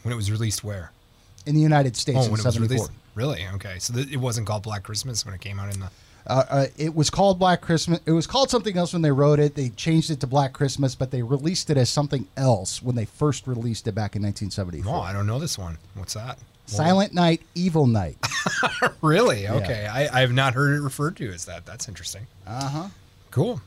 when 0.03 0.13
it 0.13 0.17
was 0.17 0.31
released, 0.31 0.65
where? 0.65 0.91
in 1.49 1.55
the 1.55 1.61
United 1.63 1.97
States 1.97 2.19
Oh, 2.21 2.25
in 2.25 2.31
when 2.33 2.41
it 2.41 2.45
was 2.45 2.61
released. 2.61 2.91
Really? 3.15 3.47
Okay. 3.55 3.79
So 3.79 3.95
th- 3.95 4.11
it 4.13 4.19
wasn't 4.19 4.47
called 4.47 4.63
Black 4.63 4.83
Christmas 4.83 5.25
when 5.25 5.35
it 5.35 5.41
came 5.41 5.59
out 5.59 5.73
in 5.73 5.81
the. 5.81 5.91
Uh, 6.27 6.45
uh, 6.51 6.67
it 6.77 6.95
was 6.95 7.09
called 7.09 7.39
Black 7.39 7.63
Christmas. 7.63 8.01
It 8.05 8.13
was 8.13 8.27
called 8.27 8.51
something 8.51 8.77
else 8.77 8.93
when 8.93 9.01
they 9.01 9.11
wrote 9.11 9.39
it. 9.41 9.55
They 9.55 9.71
changed 9.71 10.11
it 10.11 10.21
to 10.21 10.27
Black 10.27 10.53
Christmas, 10.53 10.95
but 10.95 11.11
they 11.11 11.23
released 11.23 11.71
it 11.71 11.79
as 11.79 11.89
something 11.89 12.29
else 12.37 12.83
when 12.83 12.97
they 12.97 13.07
first 13.07 13.47
released 13.47 13.89
it 13.89 13.95
back 13.95 14.15
in 14.15 14.23
1974. 14.23 14.95
Oh, 14.95 15.01
I 15.01 15.15
don't 15.15 15.27
know 15.27 15.39
this 15.39 15.57
one. 15.57 15.79
What's 15.95 16.13
that? 16.15 16.39
Silent 16.69 17.13
Night, 17.15 17.43
Evil 17.55 17.87
Night. 17.87 18.17
Really? 19.01 19.47
Okay. 19.47 19.87
I, 19.87 20.19
I 20.19 20.21
have 20.21 20.33
not 20.33 20.55
heard 20.55 20.75
it 20.77 20.81
referred 20.81 21.17
to 21.19 21.29
as 21.31 21.45
that. 21.45 21.65
That's 21.67 21.87
interesting. 21.89 22.27
Uh 22.47 22.69
huh. 22.69 22.89
Cool. 23.31 23.61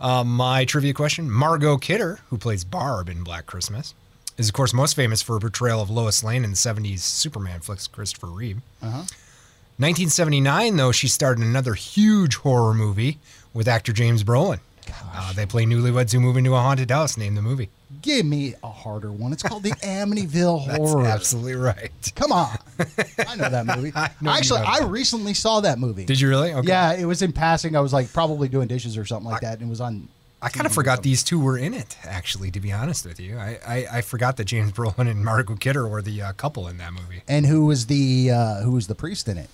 Um, 0.00 0.28
my 0.28 0.64
trivia 0.66 0.92
question 0.92 1.30
Margot 1.30 1.78
Kidder, 1.78 2.18
who 2.28 2.36
plays 2.36 2.64
Barb 2.64 3.08
in 3.08 3.22
Black 3.24 3.46
Christmas, 3.46 3.94
is, 4.36 4.48
of 4.48 4.52
course, 4.54 4.74
most 4.74 4.94
famous 4.94 5.22
for 5.22 5.34
her 5.34 5.40
portrayal 5.40 5.80
of 5.80 5.88
Lois 5.88 6.22
Lane 6.22 6.44
in 6.44 6.50
the 6.50 6.56
70s 6.56 6.98
Superman 6.98 7.60
flicks 7.60 7.86
Christopher 7.86 8.26
Reeve. 8.26 8.58
Uh 8.82 8.90
huh. 8.90 9.04
1979, 9.78 10.76
though, 10.76 10.92
she 10.92 11.08
starred 11.08 11.38
in 11.38 11.44
another 11.44 11.74
huge 11.74 12.36
horror 12.36 12.74
movie 12.74 13.18
with 13.52 13.66
actor 13.68 13.92
James 13.92 14.22
Brolin. 14.22 14.60
Uh, 15.14 15.32
they 15.32 15.46
play 15.46 15.64
newlyweds 15.64 16.12
who 16.12 16.20
move 16.20 16.36
into 16.36 16.54
a 16.54 16.58
haunted 16.60 16.90
house. 16.90 17.16
Name 17.16 17.34
the 17.34 17.42
movie. 17.42 17.70
Give 18.04 18.26
me 18.26 18.54
a 18.62 18.70
harder 18.70 19.10
one. 19.10 19.32
It's 19.32 19.42
called 19.42 19.62
the 19.62 19.70
Amityville 19.82 20.66
That's 20.66 20.78
Horror. 20.78 21.06
absolutely 21.06 21.54
right. 21.54 21.90
Come 22.14 22.32
on. 22.32 22.54
I 23.26 23.34
know 23.34 23.48
that 23.48 23.64
movie. 23.64 23.92
I 23.96 24.10
know 24.20 24.30
you 24.32 24.36
Actually, 24.36 24.60
know 24.60 24.66
I 24.66 24.80
that. 24.80 24.88
recently 24.88 25.32
saw 25.32 25.60
that 25.60 25.78
movie. 25.78 26.04
Did 26.04 26.20
you 26.20 26.28
really? 26.28 26.52
Okay. 26.52 26.68
Yeah, 26.68 26.92
it 26.92 27.06
was 27.06 27.22
in 27.22 27.32
passing. 27.32 27.74
I 27.74 27.80
was 27.80 27.94
like 27.94 28.12
probably 28.12 28.48
doing 28.48 28.68
dishes 28.68 28.98
or 28.98 29.06
something 29.06 29.30
like 29.30 29.40
that, 29.40 29.54
and 29.60 29.62
it 29.62 29.70
was 29.70 29.80
on. 29.80 30.08
I 30.42 30.50
kind 30.50 30.66
of 30.66 30.72
TV 30.72 30.74
or 30.74 30.74
forgot 30.74 30.90
something. 30.96 31.10
these 31.10 31.24
two 31.24 31.40
were 31.40 31.56
in 31.56 31.72
it, 31.72 31.96
actually, 32.04 32.50
to 32.50 32.60
be 32.60 32.70
honest 32.70 33.06
with 33.06 33.18
you. 33.18 33.38
I, 33.38 33.58
I, 33.66 33.86
I 33.90 34.00
forgot 34.02 34.36
that 34.36 34.44
James 34.44 34.72
Brolin 34.72 35.10
and 35.10 35.24
Margot 35.24 35.56
Kidder 35.56 35.88
were 35.88 36.02
the 36.02 36.20
uh, 36.20 36.32
couple 36.34 36.68
in 36.68 36.76
that 36.76 36.92
movie. 36.92 37.22
And 37.26 37.46
who 37.46 37.64
was 37.64 37.86
the 37.86 38.30
uh, 38.30 38.60
who 38.60 38.72
was 38.72 38.86
the 38.86 38.94
priest 38.94 39.26
in 39.28 39.38
it? 39.38 39.48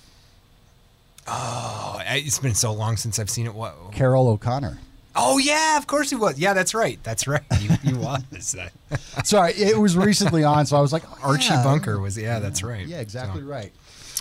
Oh, 1.27 1.97
I- 1.99 2.21
it's 2.25 2.39
been 2.39 2.55
so 2.55 2.73
long 2.73 2.97
since 2.97 3.19
I've 3.19 3.29
seen 3.29 3.45
it. 3.45 3.53
What? 3.53 3.93
Carroll 3.93 4.27
O'Connor. 4.27 4.79
Oh, 5.15 5.37
yeah, 5.37 5.77
of 5.77 5.87
course 5.87 6.09
he 6.09 6.15
was. 6.15 6.39
Yeah, 6.39 6.53
that's 6.53 6.73
right. 6.73 6.97
That's 7.03 7.27
right. 7.27 7.43
He, 7.59 7.67
he 7.89 7.93
was. 7.93 8.55
Sorry, 9.23 9.53
it 9.53 9.77
was 9.77 9.97
recently 9.97 10.43
on, 10.43 10.65
so 10.65 10.77
I 10.77 10.81
was 10.81 10.93
like, 10.93 11.03
oh, 11.09 11.17
Archie 11.23 11.49
yeah. 11.53 11.63
Bunker 11.63 11.99
was, 11.99 12.17
yeah, 12.17 12.39
that's 12.39 12.63
right. 12.63 12.85
Yeah, 12.87 12.99
exactly 12.99 13.41
So- 13.41 13.47
right. 13.47 13.71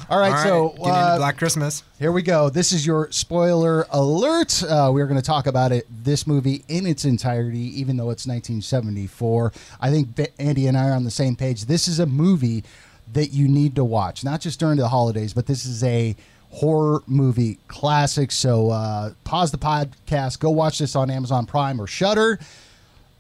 All 0.09 0.19
right, 0.19 0.29
All 0.29 0.33
right, 0.33 0.43
so 0.45 0.69
get 0.71 0.79
into 0.79 0.91
uh, 0.91 1.17
Black 1.19 1.37
Christmas. 1.37 1.83
Here 1.99 2.11
we 2.11 2.23
go. 2.23 2.49
This 2.49 2.73
is 2.73 2.87
your 2.87 3.13
spoiler 3.13 3.87
alert. 3.91 4.63
Uh, 4.63 4.91
we're 4.95 5.07
going 5.07 5.21
to 5.21 5.23
talk 5.27 5.47
about 5.47 5.73
it, 5.73 5.87
this 5.91 6.27
movie 6.27 6.65
in 6.69 6.87
its 6.87 7.05
entirety, 7.05 7.79
even 7.79 7.99
though 7.99 8.09
it's 8.09 8.27
1974. 8.27 9.53
I 9.79 9.91
think 9.91 10.09
Andy 10.39 10.69
and 10.69 10.77
I 10.79 10.89
are 10.89 10.95
on 10.95 11.05
the 11.05 11.11
same 11.11 11.37
page. 11.37 11.67
This 11.67 11.87
is 11.87 12.01
a 12.01 12.07
movie 12.07 12.65
that 13.13 13.35
you 13.35 13.47
need 13.47 13.75
to 13.77 13.85
watch, 13.85 14.25
not 14.25 14.41
just 14.41 14.59
during 14.59 14.79
the 14.79 14.89
holidays, 14.89 15.35
but 15.35 15.47
this 15.47 15.67
is 15.67 15.85
a 15.85 16.17
horror 16.51 17.03
movie 17.07 17.59
classic. 17.69 18.33
So 18.33 18.71
uh, 18.71 19.13
pause 19.25 19.51
the 19.51 19.59
podcast, 19.59 20.39
go 20.41 20.51
watch 20.51 20.79
this 20.79 20.97
on 20.97 21.11
Amazon 21.11 21.47
Prime 21.47 21.81
or 21.81 21.87
Shudder, 21.87 22.39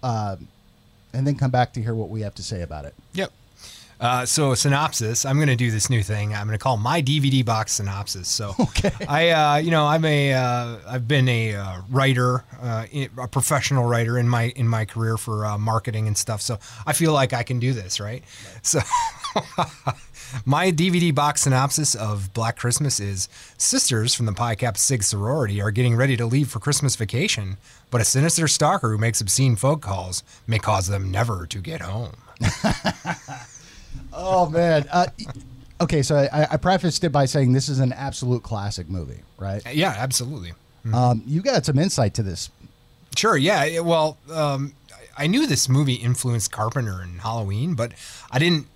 uh, 0.02 0.36
and 1.12 1.26
then 1.26 1.36
come 1.36 1.50
back 1.50 1.72
to 1.74 1.82
hear 1.82 1.94
what 1.94 2.08
we 2.08 2.20
have 2.22 2.34
to 2.36 2.42
say 2.42 2.62
about 2.62 2.84
it. 2.84 2.94
Yep. 3.14 3.32
Uh, 4.00 4.24
so 4.24 4.54
synopsis. 4.54 5.26
I'm 5.26 5.36
going 5.36 5.48
to 5.48 5.56
do 5.56 5.70
this 5.70 5.90
new 5.90 6.02
thing. 6.02 6.34
I'm 6.34 6.46
going 6.46 6.58
to 6.58 6.62
call 6.62 6.78
my 6.78 7.02
DVD 7.02 7.44
box 7.44 7.72
synopsis. 7.72 8.28
So, 8.30 8.54
Okay. 8.60 8.90
I, 9.06 9.30
uh, 9.30 9.56
you 9.56 9.70
know, 9.70 9.86
I'm 9.86 10.04
a, 10.06 10.32
uh, 10.32 10.76
I've 10.88 11.06
been 11.06 11.28
a 11.28 11.54
uh, 11.54 11.82
writer, 11.90 12.44
uh, 12.62 12.86
a 13.18 13.28
professional 13.28 13.84
writer 13.84 14.16
in 14.18 14.26
my 14.26 14.54
in 14.56 14.66
my 14.66 14.86
career 14.86 15.18
for 15.18 15.44
uh, 15.44 15.58
marketing 15.58 16.06
and 16.06 16.16
stuff. 16.16 16.40
So 16.40 16.58
I 16.86 16.94
feel 16.94 17.12
like 17.12 17.34
I 17.34 17.42
can 17.42 17.58
do 17.58 17.72
this, 17.74 18.00
right? 18.00 18.24
So. 18.62 18.80
My 20.44 20.70
DVD 20.70 21.14
box 21.14 21.42
synopsis 21.42 21.94
of 21.94 22.32
Black 22.34 22.56
Christmas 22.56 23.00
is 23.00 23.28
Sisters 23.58 24.14
from 24.14 24.26
the 24.26 24.32
Pi 24.32 24.54
Kappa 24.54 24.78
Sig 24.78 25.02
sorority 25.02 25.60
are 25.60 25.70
getting 25.70 25.96
ready 25.96 26.16
to 26.16 26.26
leave 26.26 26.48
for 26.48 26.58
Christmas 26.58 26.96
vacation, 26.96 27.56
but 27.90 28.00
a 28.00 28.04
sinister 28.04 28.46
stalker 28.48 28.90
who 28.90 28.98
makes 28.98 29.20
obscene 29.20 29.56
phone 29.56 29.80
calls 29.80 30.22
may 30.46 30.58
cause 30.58 30.86
them 30.86 31.10
never 31.10 31.46
to 31.46 31.58
get 31.58 31.80
home. 31.80 32.12
Oh 34.12 34.48
man. 34.48 34.86
Uh, 34.90 35.06
okay, 35.80 36.02
so 36.02 36.16
I, 36.16 36.46
I 36.52 36.56
prefaced 36.56 37.04
it 37.04 37.10
by 37.10 37.24
saying 37.26 37.52
this 37.52 37.68
is 37.68 37.78
an 37.78 37.92
absolute 37.92 38.42
classic 38.42 38.88
movie, 38.88 39.20
right? 39.38 39.62
Yeah, 39.72 39.94
absolutely. 39.96 40.52
Um, 40.92 41.22
you 41.26 41.42
got 41.42 41.64
some 41.66 41.78
insight 41.78 42.14
to 42.14 42.22
this 42.22 42.50
Sure. 43.16 43.36
Yeah. 43.36 43.80
Well, 43.80 44.16
um, 44.32 44.74
I 45.18 45.26
knew 45.26 45.46
this 45.46 45.68
movie 45.68 45.94
influenced 45.94 46.52
Carpenter 46.52 47.00
and 47.00 47.20
Halloween, 47.20 47.74
but 47.74 47.92
I 48.30 48.38
didn't 48.38 48.66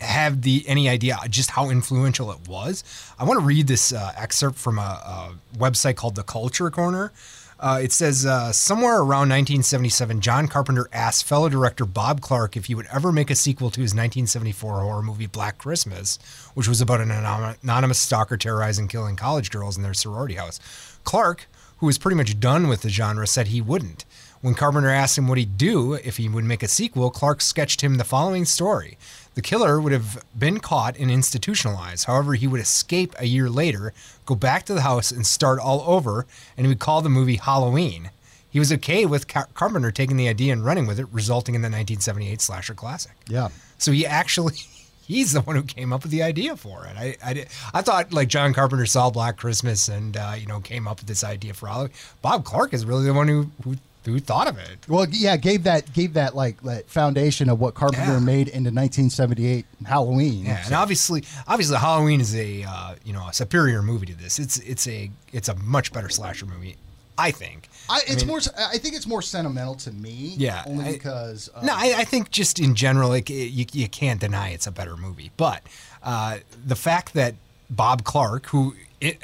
have 0.00 0.42
the 0.42 0.64
any 0.66 0.88
idea 0.88 1.18
just 1.28 1.50
how 1.50 1.70
influential 1.70 2.30
it 2.32 2.48
was. 2.48 2.84
I 3.18 3.24
want 3.24 3.40
to 3.40 3.46
read 3.46 3.66
this 3.66 3.92
uh, 3.92 4.12
excerpt 4.16 4.56
from 4.56 4.78
a, 4.78 4.82
a 4.82 5.56
website 5.56 5.96
called 5.96 6.14
The 6.14 6.22
Culture 6.22 6.70
Corner. 6.70 7.12
Uh, 7.60 7.80
it 7.82 7.92
says 7.92 8.26
uh, 8.26 8.52
somewhere 8.52 8.98
around 8.98 9.30
1977, 9.30 10.20
John 10.20 10.48
Carpenter 10.48 10.88
asked 10.92 11.24
fellow 11.24 11.48
director 11.48 11.84
Bob 11.84 12.20
Clark 12.20 12.56
if 12.56 12.66
he 12.66 12.74
would 12.74 12.86
ever 12.92 13.12
make 13.12 13.30
a 13.30 13.34
sequel 13.34 13.70
to 13.70 13.80
his 13.80 13.92
1974 13.92 14.80
horror 14.80 15.02
movie 15.02 15.26
Black 15.26 15.56
Christmas, 15.56 16.18
which 16.54 16.68
was 16.68 16.80
about 16.80 17.00
an 17.00 17.10
anonymous 17.10 17.98
stalker 17.98 18.36
terrorizing, 18.36 18.88
killing 18.88 19.16
college 19.16 19.50
girls 19.50 19.76
in 19.76 19.82
their 19.82 19.94
sorority 19.94 20.34
house. 20.34 20.60
Clark, 21.04 21.46
who 21.78 21.86
was 21.86 21.96
pretty 21.96 22.16
much 22.16 22.38
done 22.40 22.68
with 22.68 22.82
the 22.82 22.88
genre, 22.88 23.26
said 23.26 23.46
he 23.46 23.62
wouldn't. 23.62 24.04
When 24.40 24.54
Carpenter 24.54 24.90
asked 24.90 25.16
him 25.16 25.26
what 25.26 25.38
he'd 25.38 25.56
do 25.56 25.94
if 25.94 26.18
he 26.18 26.28
would 26.28 26.44
make 26.44 26.62
a 26.62 26.68
sequel, 26.68 27.10
Clark 27.10 27.40
sketched 27.40 27.80
him 27.80 27.96
the 27.96 28.04
following 28.04 28.44
story. 28.44 28.98
The 29.34 29.42
killer 29.42 29.80
would 29.80 29.92
have 29.92 30.24
been 30.38 30.60
caught 30.60 30.96
and 30.96 31.10
institutionalized. 31.10 32.04
However, 32.04 32.34
he 32.34 32.46
would 32.46 32.60
escape 32.60 33.14
a 33.18 33.26
year 33.26 33.50
later, 33.50 33.92
go 34.26 34.34
back 34.34 34.64
to 34.66 34.74
the 34.74 34.82
house, 34.82 35.10
and 35.10 35.26
start 35.26 35.58
all 35.58 35.82
over, 35.86 36.26
and 36.56 36.66
he 36.66 36.68
would 36.68 36.78
call 36.78 37.02
the 37.02 37.10
movie 37.10 37.36
Halloween. 37.36 38.10
He 38.48 38.60
was 38.60 38.72
okay 38.72 39.04
with 39.04 39.26
Car- 39.26 39.48
Carpenter 39.54 39.90
taking 39.90 40.16
the 40.16 40.28
idea 40.28 40.52
and 40.52 40.64
running 40.64 40.86
with 40.86 41.00
it, 41.00 41.08
resulting 41.10 41.56
in 41.56 41.62
the 41.62 41.66
1978 41.66 42.40
slasher 42.40 42.74
classic. 42.74 43.12
Yeah. 43.28 43.48
So 43.78 43.90
he 43.90 44.06
actually, 44.06 44.54
he's 45.06 45.32
the 45.32 45.40
one 45.40 45.56
who 45.56 45.64
came 45.64 45.92
up 45.92 46.04
with 46.04 46.12
the 46.12 46.22
idea 46.22 46.56
for 46.56 46.86
it. 46.86 46.96
I, 46.96 47.16
I, 47.24 47.46
I 47.74 47.82
thought 47.82 48.12
like 48.12 48.28
John 48.28 48.54
Carpenter 48.54 48.86
saw 48.86 49.10
Black 49.10 49.36
Christmas 49.36 49.88
and 49.88 50.16
uh, 50.16 50.34
you 50.38 50.46
know 50.46 50.60
came 50.60 50.86
up 50.86 51.00
with 51.00 51.08
this 51.08 51.24
idea 51.24 51.54
for 51.54 51.66
Halloween. 51.66 51.92
Bob 52.22 52.44
Clark 52.44 52.72
is 52.72 52.86
really 52.86 53.04
the 53.04 53.14
one 53.14 53.26
who 53.26 53.50
who, 53.64 53.74
who 54.04 54.18
thought 54.20 54.48
of 54.48 54.58
it. 54.58 54.78
Well, 54.88 55.06
yeah, 55.10 55.36
gave 55.36 55.62
that 55.64 55.92
gave 55.92 56.14
that 56.14 56.34
like 56.34 56.60
that 56.62 56.88
foundation 56.90 57.48
of 57.48 57.60
what 57.60 57.74
Carpenter 57.74 58.12
Yeah. 58.14 58.18
made 58.20 58.48
into 58.48 58.70
1978 58.70 59.66
Halloween. 59.86 60.44
Yeah, 60.46 60.62
and 60.64 60.74
obviously, 60.74 61.24
obviously, 61.46 61.76
Halloween 61.76 62.20
is 62.20 62.34
a 62.34 62.64
uh, 62.64 62.94
you 63.04 63.12
know 63.12 63.26
a 63.28 63.32
superior 63.32 63.82
movie 63.82 64.06
to 64.06 64.14
this. 64.14 64.38
It's 64.38 64.58
it's 64.58 64.86
a 64.86 65.10
it's 65.32 65.48
a 65.48 65.54
much 65.56 65.92
better 65.92 66.08
slasher 66.08 66.46
movie, 66.46 66.76
I 67.18 67.30
think. 67.30 67.68
I, 67.88 68.00
it's 68.06 68.22
mean- 68.24 68.28
more. 68.28 68.40
I 68.58 68.78
think 68.78 68.94
it's 68.94 69.06
more 69.06 69.20
sentimental 69.22 69.74
to 69.76 69.92
me. 69.92 70.34
Yeah, 70.36 70.62
only 70.66 70.86
I- 70.86 70.92
because. 70.92 71.50
Uh, 71.54 71.62
No, 71.64 71.74
I, 71.74 71.94
I 71.98 72.04
think 72.04 72.30
just 72.30 72.58
in 72.60 72.74
general, 72.74 73.08
like 73.10 73.28
it, 73.30 73.48
you, 73.50 73.66
you 73.72 73.88
can't 73.88 74.20
deny 74.20 74.50
it's 74.50 74.66
a 74.66 74.72
better 74.72 74.96
movie. 74.96 75.30
But 75.36 75.62
uh, 76.02 76.38
the 76.66 76.76
fact 76.76 77.12
that 77.14 77.34
Bob 77.70 78.04
Clark, 78.04 78.46
who 78.46 78.74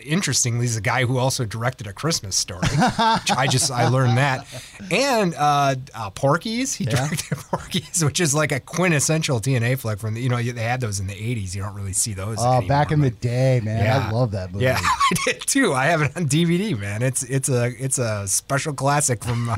interestingly 0.05 0.67
is 0.67 0.77
a 0.77 0.81
guy 0.81 1.05
who 1.05 1.19
also 1.19 1.45
directed 1.45 1.87
a 1.87 1.93
Christmas 1.93 2.37
story, 2.37 2.67
which 2.69 3.31
I 3.31 3.47
just 3.51 3.71
I 3.71 3.89
learned 3.89 4.19
that, 4.19 4.47
and 4.91 5.35
uh, 5.35 5.75
uh, 5.95 6.11
Porky's, 6.11 6.75
he 6.75 6.85
Yeah. 6.85 6.97
directed 6.97 7.39
Porky's, 7.51 8.05
which 8.05 8.21
is 8.21 8.35
like 8.35 8.53
a 8.53 8.61
quintessential 8.61 9.41
TNA 9.41 9.79
flick 9.79 9.99
from 9.99 10.15
the 10.15 10.21
you 10.21 10.29
know 10.29 10.41
they 10.43 10.63
had 10.63 10.81
those 10.81 11.01
in 11.01 11.07
the 11.07 11.15
'80s. 11.15 11.55
You 11.55 11.63
don't 11.63 11.75
really 11.75 11.93
see 11.93 12.13
those. 12.15 12.39
Oh, 12.41 12.59
anymore, 12.59 12.69
back 12.69 12.93
in 12.93 13.01
the 13.01 13.11
day, 13.11 13.61
man, 13.65 14.03
I 14.03 14.11
love 14.11 14.33
that 14.33 14.53
movie. 14.53 14.65
Yeah, 14.65 14.79
I 14.83 15.15
did 15.27 15.41
too. 15.47 15.73
I 15.75 15.87
have 15.87 16.03
it 16.03 16.17
on 16.17 16.29
DVD, 16.29 16.79
man. 16.79 17.03
It's 17.03 17.23
it's 17.23 17.49
a 17.49 17.73
it's 17.79 17.99
a 17.99 18.27
special 18.29 18.73
classic 18.75 19.23
from 19.25 19.49
uh, 19.51 19.57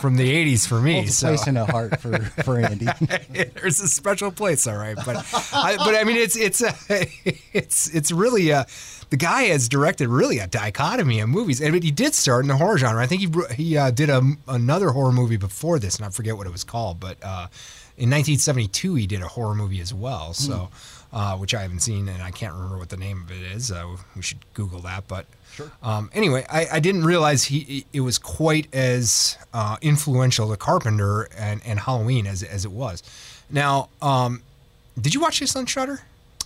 from 0.00 0.16
the 0.16 0.30
'80s 0.54 0.66
for 0.66 0.80
me. 0.80 0.94
Holds 0.94 1.10
a 1.10 1.12
so 1.12 1.28
place 1.28 1.46
in 1.46 1.56
a 1.56 1.66
heart 1.66 2.00
for 2.00 2.18
for 2.44 2.58
Andy. 2.58 2.86
there's 3.60 3.80
a 3.80 3.88
special 3.88 4.30
place, 4.30 4.66
all 4.66 4.76
right. 4.76 4.96
But 5.04 5.16
I, 5.52 5.76
but 5.76 5.94
I 5.94 6.04
mean, 6.04 6.16
it's 6.16 6.36
it's 6.36 6.62
a, 6.62 6.74
it's 7.52 7.88
it's 7.94 8.12
really 8.12 8.50
a, 8.50 8.66
the 9.10 9.16
guy 9.16 9.42
has 9.42 9.68
directed 9.68 10.08
really 10.08 10.38
a 10.38 10.46
dichotomy 10.46 11.20
of 11.20 11.28
movies, 11.28 11.60
and 11.60 11.72
but 11.72 11.82
he 11.82 11.90
did 11.90 12.14
start 12.14 12.44
in 12.44 12.48
the 12.48 12.56
horror 12.56 12.78
genre. 12.78 13.02
I 13.02 13.06
think 13.06 13.20
he 13.20 13.54
he 13.54 13.76
uh, 13.76 13.90
did 13.90 14.08
a, 14.08 14.22
another 14.48 14.90
horror 14.90 15.12
movie 15.12 15.36
before 15.36 15.78
this, 15.78 15.96
and 15.96 16.06
I 16.06 16.10
forget 16.10 16.36
what 16.36 16.46
it 16.46 16.52
was 16.52 16.64
called, 16.64 17.00
but 17.00 17.18
uh, 17.22 17.48
in 17.98 18.08
1972 18.08 18.94
he 18.94 19.06
did 19.06 19.20
a 19.20 19.28
horror 19.28 19.54
movie 19.54 19.80
as 19.80 19.92
well. 19.92 20.32
So. 20.32 20.70
Uh, 21.12 21.36
which 21.36 21.56
I 21.56 21.62
haven't 21.62 21.80
seen, 21.80 22.08
and 22.08 22.22
I 22.22 22.30
can't 22.30 22.54
remember 22.54 22.78
what 22.78 22.88
the 22.88 22.96
name 22.96 23.22
of 23.22 23.32
it 23.32 23.42
is. 23.42 23.72
Uh, 23.72 23.96
we 24.14 24.22
should 24.22 24.38
Google 24.54 24.78
that. 24.82 25.08
But 25.08 25.26
um, 25.82 26.08
anyway, 26.14 26.46
I, 26.48 26.68
I 26.74 26.78
didn't 26.78 27.04
realize 27.04 27.42
he 27.42 27.84
it 27.92 28.02
was 28.02 28.16
quite 28.16 28.72
as 28.72 29.36
uh, 29.52 29.76
influential 29.82 30.48
to 30.50 30.56
Carpenter 30.56 31.22
and, 31.36 31.62
and 31.64 31.80
Halloween 31.80 32.28
as 32.28 32.44
as 32.44 32.64
it 32.64 32.70
was. 32.70 33.02
Now, 33.50 33.88
um, 34.00 34.42
did 35.00 35.12
you 35.12 35.20
watch 35.20 35.40
this 35.40 35.56
on 35.56 35.66
Shudder? 35.66 36.00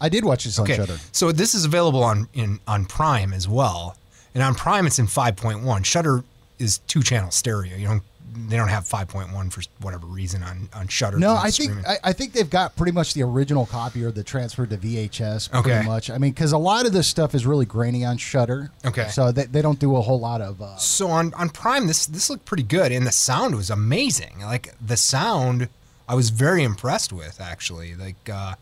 I 0.04 0.08
did 0.08 0.25
watch 0.25 0.44
this 0.44 0.58
on 0.58 0.64
Okay, 0.64 0.76
Shudder. 0.76 0.99
so 1.12 1.32
this 1.32 1.54
is 1.54 1.64
available 1.64 2.02
on 2.04 2.28
in 2.34 2.61
on 2.68 2.84
Prime 2.84 3.32
as 3.32 3.49
well, 3.49 3.96
and 4.34 4.42
on 4.42 4.54
Prime 4.54 4.87
it's 4.87 4.99
in 4.99 5.06
5.1. 5.06 5.84
Shudder 5.84 6.23
is 6.58 6.78
two 6.87 7.02
channel 7.02 7.30
stereo. 7.30 7.76
You 7.76 7.87
don't 7.88 8.02
they 8.49 8.56
don't 8.56 8.66
have 8.68 8.82
5.1 8.84 9.52
for 9.52 9.62
whatever 9.80 10.06
reason 10.06 10.42
on 10.42 10.68
on 10.75 10.88
Shudder. 10.88 11.18
No, 11.18 11.37
I 11.37 11.50
think 11.52 11.73
I, 11.87 11.96
I 12.04 12.12
think 12.12 12.32
they've 12.32 12.50
got 12.50 12.75
pretty 12.75 12.90
much 12.90 13.14
the 13.14 13.23
original 13.23 13.64
copy 13.64 14.04
or 14.04 14.11
the 14.11 14.25
transferred 14.25 14.70
to 14.70 14.76
VHS. 14.76 15.50
Pretty 15.52 15.70
Okay. 15.70 15.87
much. 15.87 16.11
I 16.11 16.18
mean, 16.18 16.32
because 16.32 16.50
a 16.52 16.58
lot 16.58 16.84
of 16.84 16.92
this 16.92 17.06
stuff 17.06 17.32
is 17.34 17.46
really 17.46 17.64
grainy 17.64 18.04
on 18.04 18.16
Shudder. 18.16 18.73
Okay. 18.84 19.06
So 19.11 19.30
they, 19.30 19.44
they 19.44 19.62
don't 19.62 19.78
do 19.78 19.94
a 19.96 20.00
whole 20.00 20.18
lot 20.18 20.40
of. 20.40 20.61
Uh, 20.61 20.76
So 20.78 21.08
on 21.08 21.32
on 21.34 21.49
Prime, 21.49 21.87
this 21.87 22.06
this 22.06 22.28
looked 22.28 22.44
pretty 22.44 22.64
good, 22.64 22.90
and 22.90 23.06
the 23.06 23.12
sound 23.12 23.54
was 23.54 23.70
amazing. 23.70 24.40
Like 24.40 24.75
the 24.84 24.96
sound, 24.96 25.68
I 26.08 26.16
was 26.16 26.30
very 26.30 26.64
impressed 26.64 27.12
with 27.12 27.40
actually. 27.40 27.94
Like 27.94 28.28
uh, 28.28 28.54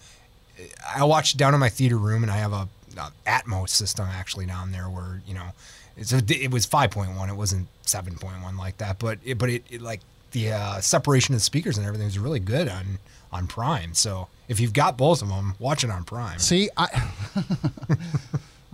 I 0.96 1.04
watched 1.04 1.34
it 1.34 1.38
down 1.38 1.54
in 1.54 1.60
my 1.60 1.68
theater 1.68 1.96
room, 1.96 2.22
and 2.22 2.30
I 2.30 2.36
have 2.38 2.52
a, 2.52 2.68
a 2.96 3.12
Atmos 3.26 3.70
system 3.70 4.06
actually 4.10 4.46
down 4.46 4.72
there 4.72 4.84
where 4.88 5.22
you 5.26 5.34
know, 5.34 5.48
it's 5.96 6.12
a, 6.12 6.22
it 6.28 6.50
was 6.50 6.66
five 6.66 6.90
point 6.90 7.16
one. 7.16 7.28
It 7.28 7.36
wasn't 7.36 7.68
seven 7.82 8.14
point 8.16 8.42
one 8.42 8.56
like 8.56 8.78
that, 8.78 8.98
but 8.98 9.18
it, 9.24 9.38
but 9.38 9.48
it, 9.50 9.64
it 9.70 9.80
like 9.82 10.00
the 10.32 10.52
uh, 10.52 10.80
separation 10.80 11.34
of 11.34 11.40
the 11.40 11.44
speakers 11.44 11.76
and 11.78 11.86
everything 11.86 12.06
is 12.06 12.18
really 12.18 12.40
good 12.40 12.68
on 12.68 12.98
on 13.32 13.46
Prime. 13.46 13.94
So 13.94 14.28
if 14.48 14.60
you've 14.60 14.72
got 14.72 14.96
both 14.96 15.22
of 15.22 15.28
them, 15.28 15.54
watch 15.58 15.84
it 15.84 15.90
on 15.90 16.04
Prime. 16.04 16.38
see, 16.38 16.68
I. 16.76 17.10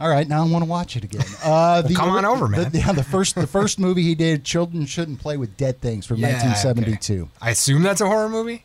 All 0.00 0.09
right, 0.09 0.28
now 0.28 0.45
I 0.45 0.49
want 0.49 0.62
to 0.62 0.71
watch 0.71 0.95
it 0.95 1.02
again. 1.02 1.25
Uh, 1.42 1.83
the, 1.83 1.92
come 1.92 2.11
on 2.11 2.25
over, 2.25 2.47
man. 2.47 2.71
The, 2.71 2.78
yeah, 2.78 2.92
the 2.92 3.02
first 3.02 3.35
the 3.35 3.49
first 3.49 3.80
movie 3.80 4.04
he 4.04 4.14
did, 4.14 4.45
"Children 4.45 4.87
Shouldn't 4.87 5.18
Play 5.18 5.37
with 5.37 5.57
Dead 5.57 5.80
Things" 5.80 6.07
from 6.07 6.16
Yeah, 6.21 6.35
1972. 6.35 7.23
okay. 7.23 7.30
I 7.42 7.50
assume 7.50 7.83
that's 7.83 8.00
a 8.00 8.07
horror 8.07 8.28
movie. 8.28 8.64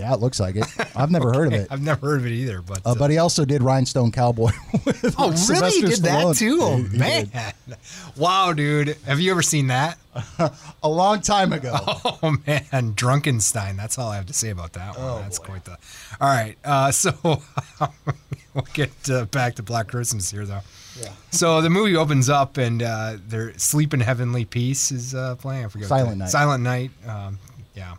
Yeah, 0.00 0.14
it 0.14 0.20
looks 0.20 0.40
like 0.40 0.56
it. 0.56 0.64
I've 0.96 1.10
never 1.10 1.32
heard 1.32 1.48
of 1.48 1.52
it. 1.52 1.68
I've 1.70 1.82
never 1.82 2.06
heard 2.08 2.20
of 2.20 2.26
it 2.26 2.32
either, 2.32 2.62
but 2.62 2.80
Uh, 2.84 2.94
but 2.94 3.10
he 3.10 3.18
also 3.18 3.44
did 3.44 3.62
Rhinestone 3.62 4.10
Cowboy. 4.12 4.50
with 4.84 5.14
Oh, 5.18 5.30
really? 5.48 5.70
He 5.72 5.82
did 5.82 5.98
that 6.02 6.36
too? 6.36 6.58
Oh, 6.62 6.76
He- 6.76 6.88
he 6.88 6.98
man. 6.98 7.24
did. 7.68 7.76
Wow, 8.16 8.52
dude. 8.52 8.96
Have 9.06 9.20
you 9.20 9.30
ever 9.30 9.42
seen 9.42 9.68
that? 9.68 9.98
A 10.82 10.88
long 10.88 11.20
time 11.20 11.52
ago. 11.52 11.74
Oh, 12.22 12.36
man. 12.46 12.94
Drunkenstein. 12.94 13.76
That's 13.76 13.98
all 13.98 14.08
I 14.10 14.16
have 14.16 14.26
to 14.26 14.32
say 14.32 14.50
about 14.50 14.72
that 14.72 14.98
one. 14.98 15.06
Oh, 15.08 15.18
That's 15.20 15.38
boy. 15.38 15.44
quite 15.46 15.64
the. 15.64 15.72
All 16.20 16.28
right. 16.28 16.56
Uh, 16.64 16.90
so 16.90 17.12
we'll 17.22 18.66
get 18.72 18.90
uh, 19.10 19.26
back 19.26 19.54
to 19.56 19.62
Black 19.62 19.88
Christmas 19.88 20.30
here, 20.30 20.44
though. 20.44 20.60
Yeah. 21.00 21.12
So 21.30 21.60
the 21.62 21.70
movie 21.70 21.96
opens 21.96 22.28
up 22.28 22.56
and 22.56 22.82
uh, 22.82 23.16
their 23.28 23.56
Sleep 23.58 23.94
in 23.94 24.00
Heavenly 24.00 24.44
Peace 24.44 24.90
is 24.90 25.14
uh, 25.14 25.36
playing. 25.36 25.64
I 25.64 25.68
forget. 25.68 25.88
Silent 25.88 26.18
Night. 26.18 26.28
Silent 26.30 26.64
Night. 26.64 26.90
Um, 27.06 27.38
yeah, 27.76 27.94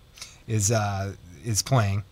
is 0.48 0.72
uh, 0.72 1.13
is 1.43 1.62
playing, 1.62 2.03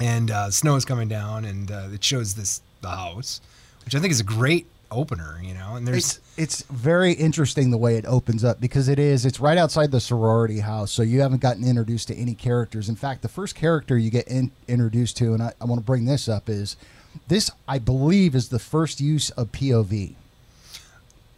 and 0.00 0.30
uh, 0.30 0.50
snow 0.50 0.76
is 0.76 0.84
coming 0.84 1.08
down, 1.08 1.44
and 1.44 1.70
uh, 1.70 1.88
it 1.92 2.02
shows 2.02 2.34
this 2.34 2.62
the 2.80 2.90
house, 2.90 3.40
which 3.84 3.94
I 3.94 4.00
think 4.00 4.12
is 4.12 4.20
a 4.20 4.24
great 4.24 4.66
opener. 4.90 5.40
You 5.42 5.54
know, 5.54 5.76
and 5.76 5.86
there's 5.86 6.18
It's 6.18 6.20
it's 6.36 6.62
very 6.70 7.12
interesting 7.12 7.70
the 7.70 7.78
way 7.78 7.96
it 7.96 8.06
opens 8.06 8.44
up 8.44 8.60
because 8.60 8.88
it 8.88 8.98
is 8.98 9.24
it's 9.26 9.40
right 9.40 9.58
outside 9.58 9.90
the 9.90 10.00
sorority 10.00 10.60
house, 10.60 10.90
so 10.90 11.02
you 11.02 11.20
haven't 11.20 11.40
gotten 11.40 11.64
introduced 11.64 12.08
to 12.08 12.16
any 12.16 12.34
characters. 12.34 12.88
In 12.88 12.96
fact, 12.96 13.22
the 13.22 13.28
first 13.28 13.54
character 13.54 13.98
you 13.98 14.10
get 14.10 14.28
in, 14.28 14.50
introduced 14.68 15.16
to, 15.18 15.34
and 15.34 15.42
I, 15.42 15.52
I 15.60 15.64
want 15.64 15.80
to 15.80 15.84
bring 15.84 16.04
this 16.04 16.28
up 16.28 16.48
is 16.48 16.76
this 17.28 17.50
I 17.68 17.78
believe 17.78 18.34
is 18.34 18.48
the 18.48 18.58
first 18.58 19.00
use 19.00 19.30
of 19.30 19.52
POV 19.52 20.14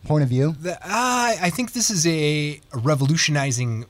point 0.04 0.22
of 0.22 0.28
view. 0.28 0.54
The, 0.60 0.74
uh, 0.74 0.78
I 0.84 1.50
think 1.50 1.72
this 1.72 1.90
is 1.90 2.06
a, 2.06 2.60
a 2.72 2.78
revolutionizing. 2.78 3.86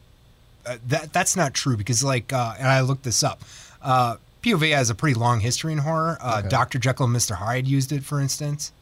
Uh, 0.66 0.76
that 0.86 1.12
that's 1.12 1.36
not 1.36 1.54
true 1.54 1.76
because 1.76 2.02
like, 2.02 2.32
uh, 2.32 2.54
and 2.58 2.68
I 2.68 2.80
looked 2.80 3.02
this 3.04 3.22
up. 3.22 3.42
Uh, 3.82 4.16
POV 4.42 4.74
has 4.74 4.90
a 4.90 4.94
pretty 4.94 5.18
long 5.18 5.40
history 5.40 5.72
in 5.72 5.78
horror. 5.78 6.18
Uh, 6.20 6.36
Okay. 6.40 6.48
Doctor 6.48 6.78
Jekyll 6.78 7.04
and 7.04 7.12
Mister 7.12 7.34
Hyde 7.34 7.66
used 7.66 7.92
it, 7.92 8.04
for 8.04 8.20
instance, 8.20 8.72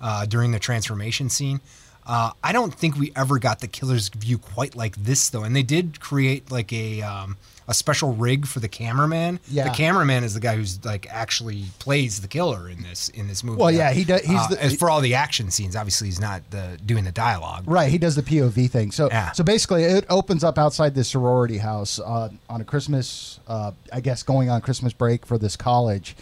uh, 0.00 0.26
during 0.26 0.50
the 0.52 0.58
transformation 0.58 1.28
scene. 1.30 1.60
Uh, 2.06 2.32
I 2.42 2.52
don't 2.52 2.74
think 2.74 2.96
we 2.98 3.12
ever 3.16 3.38
got 3.38 3.60
the 3.60 3.68
killer's 3.68 4.08
view 4.08 4.38
quite 4.38 4.76
like 4.76 4.96
this 4.96 5.30
though, 5.30 5.42
and 5.42 5.56
they 5.56 5.62
did 5.62 6.00
create 6.00 6.50
like 6.50 6.72
a 6.72 7.00
um, 7.02 7.36
a 7.66 7.72
special 7.72 8.12
rig 8.14 8.46
for 8.46 8.60
the 8.60 8.68
cameraman. 8.68 9.40
Yeah. 9.48 9.64
the 9.64 9.70
cameraman 9.74 10.22
is 10.22 10.34
the 10.34 10.40
guy 10.40 10.54
who's 10.56 10.84
like 10.84 11.06
actually 11.08 11.64
plays 11.78 12.20
the 12.20 12.28
killer 12.28 12.68
in 12.68 12.82
this 12.82 13.08
in 13.08 13.26
this 13.26 13.42
movie. 13.42 13.58
Well, 13.58 13.70
yeah, 13.70 13.92
he 13.92 14.04
does- 14.04 14.20
he's 14.20 14.38
Uh, 14.38 14.46
the- 14.48 14.62
as 14.62 14.74
for 14.76 14.90
all 14.90 15.00
the 15.00 15.14
action 15.14 15.50
scenes. 15.50 15.74
Obviously, 15.74 16.08
he's 16.08 16.20
not 16.20 16.42
the 16.50 16.78
doing 16.84 17.04
the 17.04 17.12
dialogue. 17.12 17.64
Right, 17.66 17.90
he 17.90 17.96
does 17.96 18.16
the 18.16 18.22
POV 18.22 18.68
thing. 18.70 18.90
So, 18.90 19.08
Yeah. 19.08 19.32
so 19.32 19.42
basically, 19.42 19.84
it 19.84 20.04
opens 20.10 20.44
up 20.44 20.58
outside 20.58 20.94
this 20.94 21.08
sorority 21.08 21.56
house 21.58 21.98
uh, 21.98 22.28
on 22.50 22.60
a 22.60 22.64
Christmas, 22.64 23.40
uh, 23.48 23.70
I 23.90 24.00
guess, 24.00 24.22
going 24.22 24.50
on 24.50 24.60
Christmas 24.60 24.92
break 24.92 25.24
for 25.24 25.38
this 25.38 25.56
college, 25.56 26.14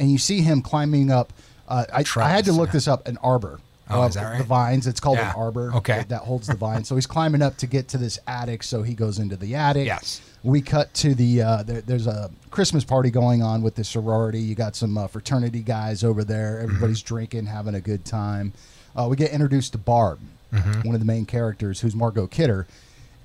and 0.00 0.10
you 0.10 0.16
see 0.16 0.40
him 0.40 0.62
climbing 0.62 1.10
up. 1.10 1.30
Uh, 1.68 1.84
I, 1.92 2.04
I 2.16 2.28
had 2.30 2.46
to 2.46 2.52
look 2.52 2.68
yeah. 2.68 2.72
this 2.72 2.88
up. 2.88 3.06
An 3.06 3.18
arbor, 3.22 3.60
Oh, 3.88 4.02
uh, 4.02 4.08
is 4.08 4.14
that 4.14 4.24
right? 4.24 4.38
The 4.38 4.44
vines. 4.44 4.86
It's 4.86 5.00
called 5.00 5.18
Yeah. 5.18 5.30
an 5.30 5.36
arbor. 5.36 5.72
Okay. 5.76 5.98
That, 5.98 6.08
that 6.08 6.20
holds 6.22 6.46
the 6.48 6.54
vine. 6.56 6.84
so 6.84 6.94
he's 6.96 7.06
climbing 7.06 7.42
up 7.42 7.56
to 7.58 7.66
get 7.66 7.88
to 7.88 7.98
this 7.98 8.18
attic. 8.26 8.62
So 8.62 8.82
he 8.82 8.94
goes 8.94 9.18
into 9.18 9.36
the 9.36 9.54
attic. 9.54 9.86
Yes. 9.86 10.20
We 10.42 10.60
cut 10.60 10.92
to 10.94 11.14
the 11.14 11.42
uh, 11.42 11.62
there, 11.62 11.80
there's 11.80 12.06
a 12.06 12.30
Christmas 12.50 12.84
party 12.84 13.10
going 13.10 13.42
on 13.42 13.62
with 13.62 13.74
the 13.74 13.84
sorority. 13.84 14.40
You 14.40 14.54
got 14.54 14.76
some 14.76 14.96
uh, 14.98 15.06
fraternity 15.08 15.60
guys 15.60 16.02
over 16.04 16.24
there. 16.24 16.60
Everybody's 16.60 16.98
Mm-hmm. 17.02 17.14
drinking, 17.14 17.46
having 17.46 17.74
a 17.74 17.80
good 17.80 18.04
time. 18.04 18.52
Uh, 18.96 19.06
we 19.10 19.16
get 19.16 19.30
introduced 19.30 19.72
to 19.72 19.78
Barb, 19.78 20.18
Mm-hmm. 20.52 20.82
one 20.86 20.94
of 20.94 21.00
the 21.00 21.06
main 21.06 21.26
characters, 21.26 21.80
who's 21.80 21.94
Margot 21.96 22.26
Kidder, 22.28 22.66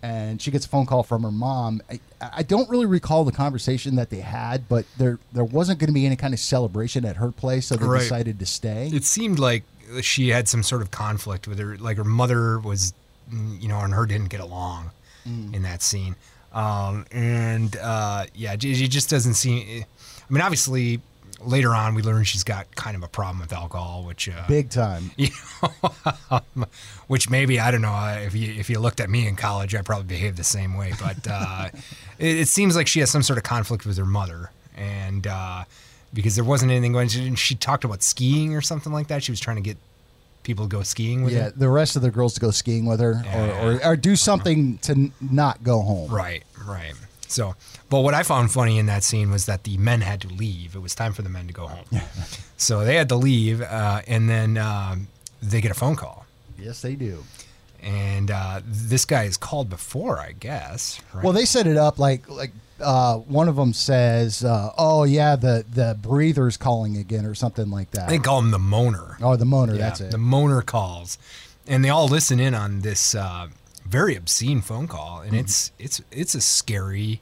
and 0.03 0.41
she 0.41 0.49
gets 0.49 0.65
a 0.65 0.69
phone 0.69 0.85
call 0.87 1.03
from 1.03 1.21
her 1.21 1.31
mom. 1.31 1.81
I, 1.89 1.99
I 2.19 2.43
don't 2.43 2.67
really 2.69 2.87
recall 2.87 3.23
the 3.23 3.31
conversation 3.31 3.95
that 3.97 4.09
they 4.09 4.21
had, 4.21 4.67
but 4.67 4.85
there 4.97 5.19
there 5.31 5.43
wasn't 5.43 5.77
going 5.79 5.87
to 5.89 5.93
be 5.93 6.05
any 6.07 6.15
kind 6.15 6.33
of 6.33 6.39
celebration 6.39 7.05
at 7.05 7.17
her 7.17 7.31
place, 7.31 7.67
so 7.67 7.75
they 7.75 7.85
Right. 7.85 7.99
decided 7.99 8.39
to 8.39 8.45
stay. 8.47 8.89
It 8.91 9.03
seemed 9.03 9.37
like 9.37 9.63
she 10.01 10.29
had 10.29 10.47
some 10.47 10.63
sort 10.63 10.81
of 10.81 10.91
conflict 10.91 11.47
with 11.47 11.59
her. 11.59 11.77
Like 11.77 11.97
her 11.97 12.03
mother 12.03 12.59
was, 12.59 12.93
you 13.31 13.67
know, 13.67 13.79
and 13.79 13.93
her 13.93 14.05
didn't 14.05 14.29
get 14.29 14.39
along 14.41 14.91
Mm. 15.27 15.53
in 15.53 15.61
that 15.61 15.83
scene. 15.83 16.15
Um, 16.51 17.05
and 17.11 17.75
uh, 17.77 18.25
yeah, 18.33 18.53
it 18.53 18.63
it 18.65 18.87
just 18.87 19.09
doesn't 19.09 19.35
seem. 19.35 19.83
I 19.83 20.33
mean, 20.33 20.41
obviously, 20.41 20.99
later 21.39 21.75
on 21.75 21.93
we 21.93 22.01
learn 22.01 22.23
she's 22.23 22.43
got 22.43 22.75
kind 22.75 22.95
of 22.95 23.03
a 23.03 23.07
problem 23.07 23.39
with 23.39 23.53
alcohol, 23.53 24.03
which 24.03 24.27
uh, 24.27 24.47
Big 24.47 24.69
time. 24.71 25.11
you 25.17 25.29
know, 26.31 26.41
which 27.07 27.29
maybe 27.29 27.59
I 27.59 27.69
don't 27.71 27.81
know 27.81 27.95
if 28.25 28.33
you 28.35 28.51
if 28.59 28.69
you 28.69 28.79
looked 28.79 28.99
at 28.99 29.09
me 29.11 29.27
in 29.27 29.35
college, 29.35 29.75
I 29.75 29.81
probably 29.83 30.05
behaved 30.07 30.37
the 30.37 30.43
same 30.43 30.75
way. 30.75 30.93
But 30.99 31.27
uh, 31.29 31.69
it, 32.17 32.37
it 32.39 32.47
seems 32.47 32.75
like 32.75 32.87
she 32.87 32.99
has 33.01 33.11
some 33.11 33.21
sort 33.23 33.37
of 33.37 33.43
conflict 33.43 33.85
with 33.85 33.97
her 33.97 34.05
mother, 34.05 34.49
and 34.75 35.27
uh, 35.27 35.65
because 36.13 36.35
there 36.35 36.43
wasn't 36.43 36.71
anything 36.71 36.93
going, 36.93 37.07
she, 37.07 37.35
she 37.35 37.55
talked 37.55 37.83
about 37.83 38.03
skiing 38.03 38.55
or 38.55 38.61
something 38.61 38.91
like 38.93 39.07
that. 39.07 39.23
She 39.23 39.31
was 39.31 39.39
trying 39.39 39.57
to 39.57 39.61
get 39.61 39.77
people 40.43 40.65
to 40.65 40.69
go 40.69 40.83
skiing 40.83 41.23
with 41.23 41.33
Yeah, 41.33 41.43
her. 41.43 41.51
the 41.51 41.69
rest 41.69 41.95
of 41.95 42.01
the 42.01 42.11
girls 42.11 42.33
to 42.35 42.39
go 42.41 42.51
skiing 42.51 42.85
with 42.85 42.99
her, 42.99 43.23
or, 43.33 43.49
or, 43.75 43.85
or 43.85 43.95
do 43.95 44.15
something 44.15 44.77
to 44.79 45.11
not 45.21 45.63
go 45.63 45.81
home. 45.81 46.09
Right, 46.11 46.43
right. 46.65 46.93
So, 47.27 47.55
but 47.89 48.01
what 48.01 48.13
I 48.13 48.23
found 48.23 48.51
funny 48.51 48.77
in 48.77 48.87
that 48.87 49.03
scene 49.03 49.31
was 49.31 49.45
that 49.45 49.63
the 49.63 49.77
men 49.77 50.01
had 50.01 50.19
to 50.21 50.27
leave. 50.27 50.75
It 50.75 50.79
was 50.81 50.93
time 50.95 51.13
for 51.13 51.21
the 51.21 51.29
men 51.29 51.47
to 51.47 51.53
go 51.53 51.67
home. 51.67 51.85
so 52.57 52.83
they 52.83 52.95
had 52.95 53.07
to 53.09 53.15
leave, 53.15 53.61
uh, 53.61 54.01
and 54.07 54.27
then 54.29 54.57
um, 54.57 55.07
they 55.41 55.61
get 55.61 55.71
a 55.71 55.75
phone 55.75 55.95
call. 55.95 56.25
Yes, 56.59 56.81
they 56.81 56.95
do. 56.95 57.23
And 57.81 58.29
uh, 58.31 58.61
this 58.65 59.05
guy 59.05 59.23
is 59.23 59.37
called 59.37 59.69
before, 59.69 60.19
I 60.19 60.33
guess. 60.33 60.99
Right? 61.13 61.23
Well, 61.23 61.33
they 61.33 61.45
set 61.45 61.67
it 61.67 61.77
up 61.77 61.97
like 61.99 62.29
like 62.29 62.51
uh, 62.79 63.17
one 63.17 63.47
of 63.47 63.55
them 63.55 63.73
says, 63.73 64.43
uh, 64.43 64.71
"Oh 64.77 65.03
yeah, 65.03 65.35
the 65.35 65.65
the 65.71 65.97
breather's 66.01 66.57
calling 66.57 66.97
again" 66.97 67.25
or 67.25 67.33
something 67.35 67.69
like 67.69 67.91
that. 67.91 68.09
they 68.09 68.19
call 68.19 68.39
him 68.39 68.51
the 68.51 68.57
moaner. 68.57 69.15
oh, 69.21 69.35
the 69.35 69.45
moaner. 69.45 69.71
Yeah, 69.73 69.77
that's 69.89 70.01
it. 70.01 70.11
The 70.11 70.17
moaner 70.17 70.65
calls, 70.65 71.17
and 71.67 71.83
they 71.85 71.89
all 71.89 72.07
listen 72.07 72.39
in 72.39 72.53
on 72.55 72.81
this 72.81 73.13
uh, 73.15 73.47
very 73.85 74.15
obscene 74.15 74.61
phone 74.61 74.87
call, 74.87 75.21
and 75.21 75.31
Mm-hmm. 75.31 75.39
it's 75.41 75.71
it's 75.79 76.01
it's 76.11 76.35
a 76.35 76.41
scary. 76.41 77.21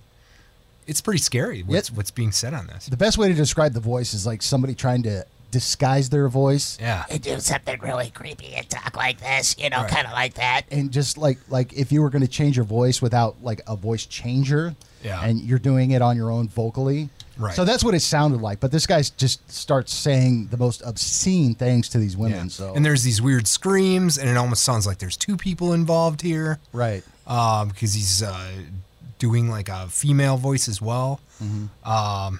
It's 0.87 1.01
pretty 1.01 1.19
scary 1.19 1.61
what's 1.61 1.89
Yep. 1.89 1.97
what's 1.97 2.11
being 2.11 2.31
said 2.31 2.53
on 2.53 2.65
this. 2.67 2.87
the 2.87 2.97
best 2.97 3.17
way 3.19 3.27
to 3.27 3.33
describe 3.35 3.73
the 3.73 3.79
voice 3.79 4.13
is 4.13 4.25
like 4.25 4.41
somebody 4.41 4.73
trying 4.73 5.03
to 5.03 5.23
disguise 5.51 6.09
their 6.09 6.27
voice 6.29 6.77
Yeah, 6.79 7.05
You 7.11 7.19
do 7.19 7.39
something 7.39 7.79
really 7.81 8.09
creepy 8.11 8.53
and 8.55 8.69
talk 8.69 8.95
like 8.95 9.19
this, 9.19 9.55
you 9.57 9.69
know, 9.69 9.81
Right. 9.81 9.89
kind 9.91 10.05
of 10.07 10.13
like 10.13 10.35
that. 10.35 10.61
and 10.71 10.91
just 10.91 11.17
like 11.17 11.39
like 11.49 11.73
if 11.73 11.91
you 11.91 12.01
were 12.01 12.09
going 12.09 12.21
to 12.21 12.27
change 12.27 12.55
your 12.55 12.65
voice 12.65 13.01
without 13.01 13.43
like 13.43 13.61
a 13.67 13.75
voice 13.75 14.05
changer 14.05 14.75
Yeah. 15.03 15.21
and 15.23 15.41
you're 15.41 15.59
doing 15.59 15.91
it 15.91 16.01
on 16.01 16.15
your 16.17 16.31
own 16.31 16.47
vocally 16.49 17.09
Right. 17.37 17.55
so 17.55 17.63
that's 17.63 17.83
what 17.85 17.93
it 17.95 18.01
sounded 18.01 18.41
like 18.41 18.59
but 18.59 18.71
this 18.71 18.85
guy 18.85 19.01
just 19.01 19.49
starts 19.49 19.93
saying 19.93 20.47
the 20.51 20.57
most 20.57 20.81
obscene 20.85 21.55
things 21.55 21.87
to 21.89 21.97
these 21.97 22.17
women 22.17 22.45
yeah. 22.45 22.47
so 22.49 22.73
And 22.75 22.83
there's 22.85 23.03
these 23.03 23.21
weird 23.21 23.47
screams, 23.47 24.17
and 24.17 24.29
it 24.29 24.35
almost 24.35 24.61
sounds 24.63 24.85
like 24.85 24.97
there's 24.97 25.15
two 25.15 25.37
people 25.37 25.71
involved 25.73 26.21
here. 26.21 26.59
right 26.73 27.01
um, 27.27 27.69
because 27.69 27.93
he's 27.93 28.21
uh, 28.23 28.51
doing 29.19 29.49
like 29.49 29.69
a 29.69 29.87
female 29.87 30.35
voice 30.37 30.67
as 30.67 30.81
well. 30.81 31.19
Hmm. 31.39 31.65
Um, 31.85 32.39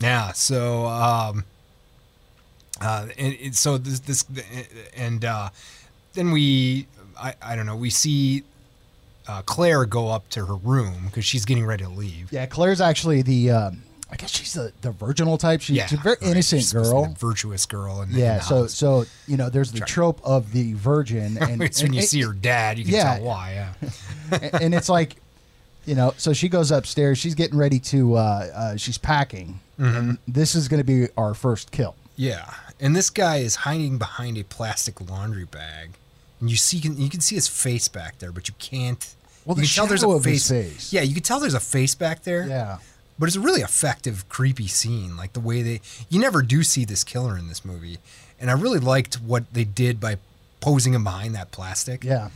yeah, 0.00 0.32
so 0.32 0.86
um, 0.86 1.44
uh, 2.80 3.06
and, 3.18 3.36
and 3.42 3.54
so 3.54 3.78
this 3.78 4.00
this 4.00 4.24
and 4.96 5.24
uh, 5.24 5.48
then 6.14 6.30
we 6.30 6.86
I, 7.20 7.34
I 7.42 7.56
don't 7.56 7.66
know 7.66 7.76
we 7.76 7.90
see 7.90 8.42
uh, 9.28 9.42
Claire 9.42 9.84
go 9.84 10.08
up 10.08 10.28
to 10.30 10.46
her 10.46 10.54
room 10.56 11.04
because 11.06 11.24
she's 11.24 11.44
getting 11.44 11.66
ready 11.66 11.84
to 11.84 11.90
leave. 11.90 12.32
yeah 12.32 12.46
claire's 12.46 12.80
actually 12.80 13.22
the 13.22 13.50
um, 13.50 13.82
i 14.10 14.16
guess 14.16 14.30
she's 14.30 14.54
the, 14.54 14.72
the 14.80 14.90
virginal 14.90 15.38
type 15.38 15.60
she's, 15.60 15.80
she's 15.82 15.92
a 15.98 16.02
very 16.02 16.16
right. 16.20 16.30
innocent 16.30 16.62
She's 16.62 16.70
supposed 16.70 16.90
to 16.90 16.96
be 16.96 17.04
girl 17.06 17.14
virtuous 17.18 17.66
girl. 17.66 18.00
And 18.00 18.10
yeah 18.12 18.38
the 18.38 18.44
so 18.44 18.60
house. 18.62 18.74
so 18.74 19.04
you 19.28 19.36
know 19.36 19.48
there's 19.50 19.70
the 19.72 19.80
trope 19.80 20.20
of 20.24 20.52
the 20.52 20.72
virgin 20.72 21.38
and, 21.40 21.62
It's 21.62 21.82
when 21.82 21.92
you 21.92 22.00
it- 22.00 22.08
see 22.08 22.22
her 22.22 22.32
dad, 22.32 22.78
you 22.78 22.84
can 22.84 22.94
yeah. 22.94 23.16
tell 23.16 23.24
why. 23.24 23.52
Yeah. 23.82 23.90
and 24.42 24.62
and 24.62 24.74
it's 24.74 24.88
like 24.88 25.16
you 25.86 25.94
know 25.94 26.12
so 26.16 26.32
she 26.32 26.48
goes 26.48 26.70
upstairs 26.72 27.18
she's 27.18 27.34
getting 27.34 27.56
ready 27.58 27.78
to 27.78 28.14
uh, 28.14 28.46
uh 28.54 28.76
she's 28.76 28.98
packing 28.98 29.60
Mm-hmm. 29.78 29.96
and 29.96 30.18
this 30.28 30.54
is 30.54 30.68
going 30.68 30.78
to 30.80 30.84
be 30.84 31.06
our 31.16 31.32
first 31.32 31.70
kill 31.70 31.94
Yeah, 32.16 32.52
and 32.80 32.96
this 32.96 33.10
guy 33.10 33.36
is 33.38 33.56
hiding 33.56 33.98
behind 33.98 34.38
a 34.38 34.44
plastic 34.44 35.00
laundry 35.10 35.44
bag, 35.44 35.90
and 36.40 36.50
you 36.50 36.56
see 36.56 36.78
you 36.78 37.08
can 37.10 37.20
see 37.20 37.34
his 37.34 37.48
face 37.48 37.88
back 37.88 38.18
there, 38.18 38.32
but 38.32 38.48
you 38.48 38.54
can't. 38.58 39.14
Well, 39.44 39.56
you 39.56 39.62
the 39.62 39.68
can 39.68 39.74
tell 39.74 39.86
there's 39.86 40.02
a 40.02 40.18
his 40.18 40.48
face. 40.48 40.92
Yeah, 40.92 41.02
you 41.02 41.14
can 41.14 41.22
tell 41.22 41.40
there's 41.40 41.54
a 41.54 41.60
face 41.60 41.94
back 41.94 42.22
there. 42.24 42.46
yeah 42.46 42.78
but 43.20 43.26
it's 43.28 43.36
a 43.36 43.40
really 43.40 43.60
effective, 43.60 44.26
creepy 44.30 44.66
scene. 44.66 45.14
Like 45.14 45.34
the 45.34 45.40
way 45.40 45.60
they 45.60 45.80
you 46.08 46.18
never 46.18 46.40
do 46.40 46.62
see 46.62 46.86
this 46.86 47.04
killer 47.04 47.36
in 47.36 47.48
this 47.48 47.64
movie, 47.64 47.98
and 48.40 48.50
I 48.50 48.54
really 48.54 48.78
liked 48.78 49.16
what 49.16 49.52
they 49.52 49.64
did 49.64 50.00
by 50.00 50.16
posing 50.60 50.94
him 50.94 51.04
behind 51.04 51.34
that 51.34 51.52
plastic. 51.52 52.02
yeah 52.02 52.30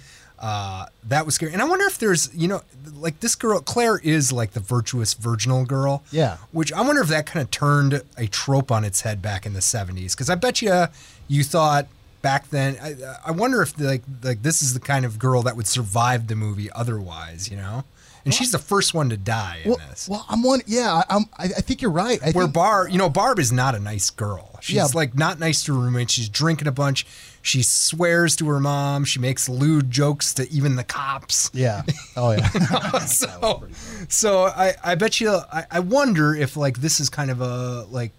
Uh, 0.45 0.85
that 1.09 1.25
was 1.25 1.35
scary. 1.37 1.55
And 1.55 1.63
I 1.63 1.65
wonder 1.65 1.87
if 1.87 1.97
there's, 1.97 2.31
you 2.35 2.47
know, 2.49 2.61
like 2.93 3.21
this 3.21 3.35
girl, 3.35 3.61
Claire 3.61 3.97
is 3.97 4.31
like 4.31 4.51
the 4.51 4.61
virtuous 4.61 5.15
virginal 5.15 5.65
girl. 5.65 6.03
Yeah. 6.11 6.37
Which 6.53 6.71
I 6.71 6.83
wonder 6.83 7.01
if 7.01 7.09
that 7.09 7.25
kind 7.25 7.43
of 7.43 7.51
turned 7.51 8.03
a 8.19 8.27
trope 8.27 8.71
on 8.71 8.85
its 8.85 9.01
head 9.01 9.23
back 9.23 9.47
in 9.47 9.55
the 9.55 9.61
70s. 9.61 10.11
Because 10.11 10.29
I 10.29 10.35
bet 10.35 10.61
you 10.61 10.85
you 11.29 11.45
thought 11.45 11.87
back 12.21 12.51
then, 12.51 12.77
I, 12.83 12.95
I 13.25 13.31
wonder 13.31 13.63
if 13.63 13.81
like, 13.81 14.03
like 14.23 14.43
this 14.43 14.61
is 14.61 14.75
the 14.75 14.81
kind 14.81 15.07
of 15.07 15.19
girl 15.19 15.41
that 15.45 15.57
would 15.57 15.67
survive 15.67 16.27
the 16.27 16.37
movie 16.37 16.71
otherwise, 16.73 17.51
you 17.51 17.57
know? 17.57 17.85
And 18.25 18.33
she's 18.33 18.53
the 18.53 18.59
first 18.59 18.95
one 18.95 19.11
to 19.11 19.17
die 19.17 19.61
in 19.65 19.71
well, 19.73 19.81
this. 19.91 20.09
well 20.09 20.25
i'm 20.31 20.43
one 20.43 20.63
yeah 20.67 20.95
I, 20.95 21.05
i'm 21.17 21.25
I, 21.37 21.45
I 21.45 21.61
think 21.61 21.83
you're 21.83 21.91
right 21.91 22.19
I 22.23 22.31
Where 22.33 22.45
think, 22.45 22.55
Barb, 22.55 22.91
you 22.91 22.97
know, 22.99 23.11
Barb 23.11 23.39
is 23.39 23.53
not 23.53 23.75
a 23.75 23.79
nice 23.79 24.09
girl. 24.11 24.59
She's 24.63 24.77
Yeah. 24.77 24.87
like 24.95 25.15
not 25.15 25.39
nice 25.39 25.63
to 25.65 25.75
her 25.75 25.81
roommate. 25.81 26.11
She's 26.11 26.29
drinking 26.31 26.67
a 26.69 26.73
bunch. 26.73 27.07
She 27.43 27.63
swears 27.63 28.35
to 28.37 28.49
her 28.49 28.59
mom. 28.61 29.05
She 29.05 29.19
makes 29.19 29.47
lewd 29.47 29.91
jokes 29.91 30.33
to 30.35 30.51
even 30.51 30.77
the 30.77 30.85
cops. 30.85 31.51
yeah 31.53 31.83
oh 32.17 32.31
yeah 32.33 32.49
so, 33.01 33.65
so 34.09 34.45
I, 34.45 34.75
I 34.83 34.95
bet 34.95 35.21
you, 35.21 35.31
I, 35.53 35.67
I 35.71 35.81
wonder 35.81 36.35
if 36.35 36.57
like 36.57 36.79
this 36.81 37.01
is 37.01 37.11
kind 37.11 37.31
of 37.31 37.43
a 37.43 37.83
like 37.91 38.13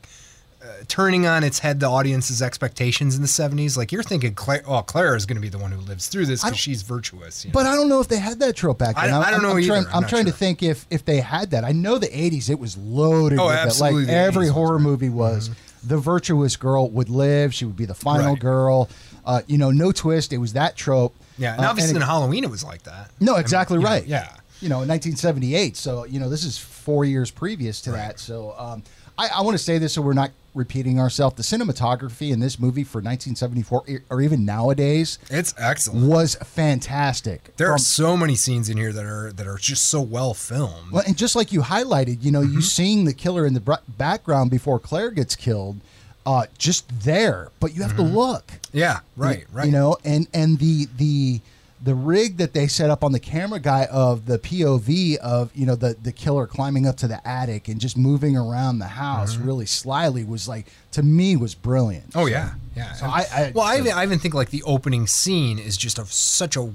uh, 0.66 0.84
turning 0.88 1.26
on 1.28 1.44
its 1.44 1.60
head 1.60 1.80
the 1.80 1.86
audience's 1.90 2.42
expectations 2.42 3.16
in 3.16 3.22
the 3.22 3.28
70s. 3.28 3.78
Like 3.78 3.92
you're 3.92 4.04
thinking, 4.04 4.34
Claire, 4.36 4.64
oh, 4.68 4.82
Claire 4.82 5.16
is 5.16 5.26
going 5.26 5.36
to 5.38 5.42
be 5.42 5.50
the 5.50 5.58
one 5.58 5.72
who 5.72 5.80
lives 5.82 6.08
through 6.08 6.26
this 6.26 6.44
because 6.44 6.58
she's 6.58 6.82
virtuous. 6.82 7.46
you 7.46 7.52
know? 7.52 7.54
But 7.54 7.66
I 7.68 7.76
don't 7.76 7.88
know 7.90 8.00
if 8.00 8.08
they 8.08 8.18
had 8.18 8.40
that 8.40 8.56
trope 8.56 8.80
back 8.80 8.96
then. 8.96 9.14
I'm- 9.14 9.22
I 9.24 9.32
don't 9.32 9.42
know 9.44 9.52
I'm, 9.52 9.60
either. 9.60 9.68
Trying, 9.68 9.86
I'm 9.88 10.04
I'm 10.04 10.08
trying 10.10 10.26
to 10.26 10.32
think 10.32 10.64
if 10.64 10.86
if 10.90 11.06
they 11.06 11.20
had 11.22 11.52
that. 11.52 11.64
I 11.64 11.72
know 11.72 11.98
the 11.98 12.08
'80s 12.08 12.50
it 12.50 12.60
was 12.60 12.76
loaded 12.78 13.40
Oh, 13.40 13.48
with 13.48 13.56
absolutely, 13.56 14.04
it. 14.04 14.08
Like 14.08 14.16
every 14.16 14.46
80s 14.46 14.48
was, 14.48 14.50
horror 14.52 14.72
right. 14.74 14.78
Mm-hmm. 14.80 14.90
movie 14.90 15.10
was. 15.10 15.50
The 15.84 15.98
virtuous 15.98 16.56
girl 16.56 16.90
would 16.90 17.10
live. 17.10 17.54
She 17.54 17.66
would 17.66 17.76
be 17.78 17.86
the 17.86 17.94
final 17.94 18.32
Right. 18.32 18.40
girl. 18.40 18.90
Uh, 19.24 19.42
you 19.48 19.58
know, 19.60 19.70
no 19.72 19.92
twist. 19.92 20.34
It 20.34 20.38
was 20.40 20.54
that 20.54 20.76
trope. 20.76 21.16
yeah, 21.38 21.54
and 21.56 21.66
Uh, 21.66 21.70
obviously 21.70 21.94
it- 21.94 21.98
in 21.98 22.02
Halloween 22.02 22.44
it 22.44 22.50
was 22.50 22.64
like 22.64 22.84
that. 22.84 23.12
no, 23.20 23.34
I 23.34 23.36
mean, 23.36 23.42
exactly 23.42 23.78
you 23.78 23.84
know, 23.84 23.90
right. 23.90 24.06
yeah. 24.08 24.30
You 24.62 24.70
know, 24.70 24.82
in 24.82 24.88
1978. 24.88 25.76
So 25.78 26.06
you 26.06 26.20
know, 26.20 26.30
this 26.30 26.44
is 26.44 26.58
four 26.58 27.06
years 27.06 27.30
previous 27.30 27.82
to 27.82 27.92
that. 27.92 28.20
So 28.20 28.56
um, 28.58 28.84
I, 29.18 29.28
I 29.38 29.42
want 29.42 29.58
to 29.58 29.64
say 29.64 29.78
this 29.78 29.94
so 29.94 30.02
we're 30.02 30.14
not 30.14 30.32
repeating 30.54 31.00
ourselves. 31.00 31.36
The 31.36 31.44
cinematography 31.44 32.32
in 32.32 32.40
this 32.40 32.60
movie 32.60 32.84
for 32.84 33.00
1974 33.00 33.84
e- 33.88 33.98
or 34.10 34.22
even 34.22 34.46
nowadays 34.46 35.20
It's 35.30 35.54
excellent. 35.58 36.08
was 36.08 36.36
fantastic. 36.36 37.56
There 37.58 37.72
are 37.72 37.78
so 37.78 38.16
many 38.18 38.36
scenes 38.36 38.70
in 38.70 38.78
here 38.78 38.92
that 38.94 39.06
are 39.06 39.32
that 39.34 39.48
are 39.48 39.58
just 39.58 39.86
so 39.88 40.02
well 40.02 40.34
filmed. 40.34 40.92
Well, 40.92 41.04
and 41.08 41.18
just 41.18 41.36
like 41.36 41.52
you 41.52 41.62
highlighted, 41.62 42.24
you 42.24 42.32
know, 42.32 42.42
Mm-hmm. 42.42 42.54
you 42.56 42.62
seeing 42.62 43.06
the 43.06 43.14
killer 43.14 43.46
in 43.46 43.54
the 43.54 43.60
br- 43.62 43.74
background 43.98 44.52
before 44.52 44.80
Claire 44.80 45.12
gets 45.12 45.36
killed, 45.36 45.78
uh, 46.26 46.46
just 46.58 46.86
there, 47.04 47.50
but 47.60 47.74
you 47.76 47.82
have 47.84 47.96
to 47.96 48.02
look. 48.02 48.52
Yeah, 48.74 48.96
Mm-hmm. 49.18 49.22
right, 49.22 49.46
right. 49.54 49.66
You 49.68 49.72
know, 49.72 49.98
and 50.06 50.28
and 50.34 50.60
the 50.60 50.88
the 50.98 51.42
the 51.86 51.94
rig 51.96 52.38
that 52.38 52.54
they 52.54 52.66
set 52.68 52.90
up 52.90 53.04
on 53.04 53.12
the 53.12 53.20
camera 53.20 53.60
guy 53.60 53.86
of 53.92 54.26
the 54.26 54.40
POV 54.40 55.16
of 55.18 55.56
you 55.56 55.66
know 55.68 55.76
the 55.76 55.96
the 56.02 56.12
killer 56.12 56.48
climbing 56.48 56.86
up 56.88 56.98
to 56.98 57.08
the 57.08 57.26
attic 57.28 57.68
and 57.68 57.80
just 57.80 57.96
moving 57.98 58.36
around 58.36 58.80
the 58.80 58.88
house 58.88 59.38
really 59.38 59.66
slyly 59.68 60.24
was 60.26 60.48
like 60.48 60.66
to 60.92 61.04
me 61.04 61.36
was 61.36 61.54
brilliant. 61.56 62.10
Mm-hmm. 62.10 62.20
Oh 62.20 62.26
yeah, 62.26 62.56
yeah. 62.76 62.94
So 62.94 63.06
I- 63.06 63.28
I- 63.32 63.52
well, 63.54 63.66
I 63.66 63.78
even, 63.78 63.94
I 63.94 64.04
even 64.04 64.18
think 64.20 64.34
like 64.34 64.50
the 64.50 64.64
opening 64.64 65.06
scene 65.08 65.60
is 65.60 65.78
just 65.78 66.00
a 66.00 66.06
such 66.06 66.58
a 66.58 66.74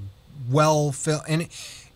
well 0.49 0.91
filmed, 0.91 1.23
and 1.27 1.41
it, 1.43 1.49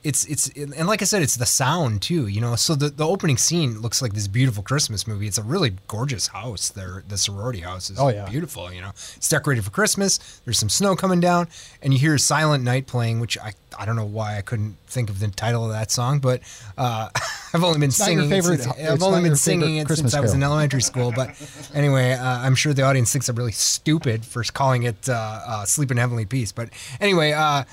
it's 0.06 0.24
it's 0.26 0.48
and 0.50 0.88
like 0.88 1.02
I 1.02 1.06
said, 1.06 1.22
it's 1.24 1.36
the 1.36 1.46
sound 1.46 2.02
too. 2.02 2.28
You 2.28 2.40
know, 2.42 2.56
so 2.56 2.76
the 2.76 2.90
the 2.90 3.06
opening 3.06 3.38
scene 3.38 3.82
looks 3.82 4.02
like 4.02 4.14
this 4.14 4.28
beautiful 4.28 4.64
Christmas 4.64 5.08
movie. 5.08 5.28
It's 5.28 5.38
a 5.38 5.44
really 5.44 5.74
gorgeous 5.88 6.28
house. 6.28 6.70
There, 6.70 7.04
the 7.08 7.18
sorority 7.18 7.62
house 7.62 7.90
is 7.90 8.00
Oh, 8.00 8.10
yeah. 8.10 8.30
beautiful. 8.30 8.72
You 8.72 8.82
know, 8.82 8.90
it's 8.90 9.28
decorated 9.28 9.64
for 9.66 9.72
Christmas. 9.72 10.40
There's 10.46 10.60
some 10.60 10.70
snow 10.70 10.96
coming 10.96 11.20
down, 11.20 11.48
and 11.82 11.92
you 11.94 12.00
hear 12.00 12.18
Silent 12.18 12.64
Night 12.64 12.88
playing, 12.88 13.20
which 13.20 13.38
I 13.38 13.54
I 13.78 13.86
don't 13.86 13.96
know 13.98 14.06
why 14.06 14.38
I 14.38 14.42
couldn't 14.42 14.78
think 14.88 15.10
of 15.10 15.20
the 15.20 15.28
title 15.28 15.66
of 15.66 15.72
that 15.72 15.92
song, 15.92 16.20
but 16.20 16.42
uh, 16.78 17.10
I've 17.54 17.64
only 17.64 17.80
been 17.80 17.88
your 17.90 17.92
singing. 17.92 18.26
it 18.26 18.30
favorite- 18.30 18.62
since- 18.62 18.76
it's 18.78 18.90
I've 18.90 19.04
only 19.04 19.22
been 19.22 19.36
singing 19.36 19.78
it 19.78 19.88
Christmas 19.88 20.12
since 20.14 20.20
I 20.20 20.22
was 20.22 20.34
in 20.34 20.44
elementary 20.44 20.82
school. 20.82 21.12
But 21.16 21.30
anyway, 21.74 22.14
uh, 22.14 22.24
I'm 22.26 22.56
sure 22.56 22.74
the 22.74 22.84
audience 22.84 23.12
thinks 23.12 23.28
I'm 23.28 23.36
really 23.36 23.52
stupid 23.52 24.24
for 24.26 24.44
calling 24.44 24.84
it 24.84 25.10
uh, 25.10 25.14
uh, 25.14 25.66
"Sleep 25.66 25.92
in 25.92 25.98
Heavenly 25.98 26.26
Peace." 26.26 26.52
But 26.54 26.70
anyway, 27.02 27.32
uh, 27.34 27.64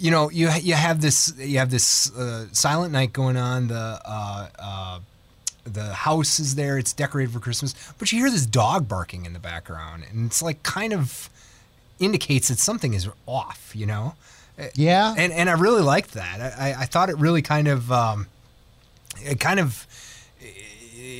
you 0.00 0.10
know, 0.10 0.30
you 0.30 0.50
you 0.62 0.74
have 0.74 1.00
this 1.00 1.32
you 1.38 1.58
have 1.58 1.70
this 1.70 2.10
uh, 2.16 2.46
silent 2.52 2.92
night 2.92 3.12
going 3.12 3.36
on. 3.36 3.68
The 3.68 4.00
uh, 4.04 4.48
uh, 4.58 4.98
the 5.64 5.92
house 5.92 6.40
is 6.40 6.54
there; 6.54 6.78
it's 6.78 6.92
decorated 6.92 7.32
for 7.32 7.40
Christmas. 7.40 7.74
But 7.98 8.10
you 8.12 8.18
hear 8.18 8.30
this 8.30 8.46
dog 8.46 8.88
barking 8.88 9.26
in 9.26 9.32
the 9.34 9.38
background, 9.38 10.04
and 10.10 10.26
it's 10.26 10.42
like 10.42 10.62
kind 10.62 10.92
of 10.92 11.28
indicates 11.98 12.48
that 12.48 12.58
something 12.58 12.94
is 12.94 13.08
off. 13.26 13.72
You 13.74 13.86
know, 13.86 14.14
Yeah. 14.74 15.14
and 15.16 15.32
and 15.32 15.50
I 15.50 15.52
really 15.52 15.82
liked 15.82 16.12
that. 16.14 16.40
I, 16.40 16.70
I- 16.70 16.80
I 16.82 16.84
thought 16.86 17.10
it 17.10 17.18
really 17.18 17.42
kind 17.42 17.68
of 17.68 17.92
um, 17.92 18.26
it 19.22 19.38
kind 19.38 19.60
of 19.60 19.86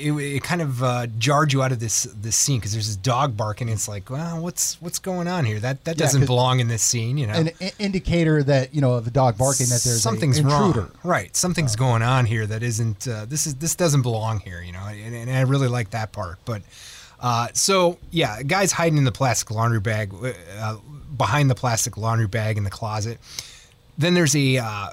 it, 0.01 0.13
it 0.37 0.43
kind 0.43 0.63
of 0.63 0.83
uh, 0.83 1.07
jarred 1.19 1.53
you 1.53 1.63
out 1.63 1.73
of 1.73 1.81
this 1.81 2.05
this 2.05 2.37
scene 2.37 2.59
because 2.59 2.73
there's 2.73 2.87
this 2.87 2.97
dog 2.97 3.37
barking. 3.37 3.69
It's 3.69 3.89
like, 3.89 4.11
well, 4.11 4.41
what's 4.41 4.81
what's 4.81 4.99
going 4.99 5.29
on 5.29 5.45
here? 5.45 5.61
That 5.61 5.85
that 5.85 5.97
Yeah, 5.97 6.05
doesn't 6.07 6.27
belong 6.27 6.61
in 6.61 6.69
this 6.69 6.83
scene. 6.83 7.19
You 7.19 7.27
know, 7.27 7.35
an 7.35 7.51
i- 7.61 7.73
indicator 7.79 8.43
that 8.43 8.75
you 8.75 8.81
know 8.81 8.95
of 8.95 9.05
the 9.05 9.11
dog 9.11 9.37
barking 9.39 9.67
that 9.69 9.83
there's 9.83 10.03
something's 10.03 10.39
intruder. 10.39 10.81
wrong. 10.81 10.91
Right, 11.05 11.37
something's 11.37 11.77
going 11.77 12.03
on 12.03 12.27
here 12.27 12.47
that 12.47 12.63
isn't. 12.63 13.07
Uh, 13.07 13.25
this 13.27 13.47
is 13.47 13.55
this 13.57 13.75
doesn't 13.77 14.03
belong 14.03 14.41
here. 14.41 14.61
You 14.63 14.73
know, 14.73 14.81
and, 14.87 15.15
and 15.15 15.31
I 15.31 15.43
really 15.43 15.69
like 15.69 15.91
that 15.91 16.13
part. 16.13 16.39
But 16.45 16.63
uh, 17.21 17.49
so 17.53 17.99
yeah, 18.11 18.43
guy's 18.43 18.73
hiding 18.73 18.99
in 18.99 19.05
the 19.05 19.13
plastic 19.13 19.51
laundry 19.51 19.81
bag, 19.81 20.13
uh, 20.59 20.77
behind 21.17 21.51
the 21.51 21.55
plastic 21.55 21.97
laundry 21.97 22.27
bag 22.29 22.57
in 22.57 22.65
the 22.65 22.71
closet. 22.71 23.19
Then 23.99 24.15
there's 24.15 24.35
a 24.35 24.57
uh, 24.59 24.91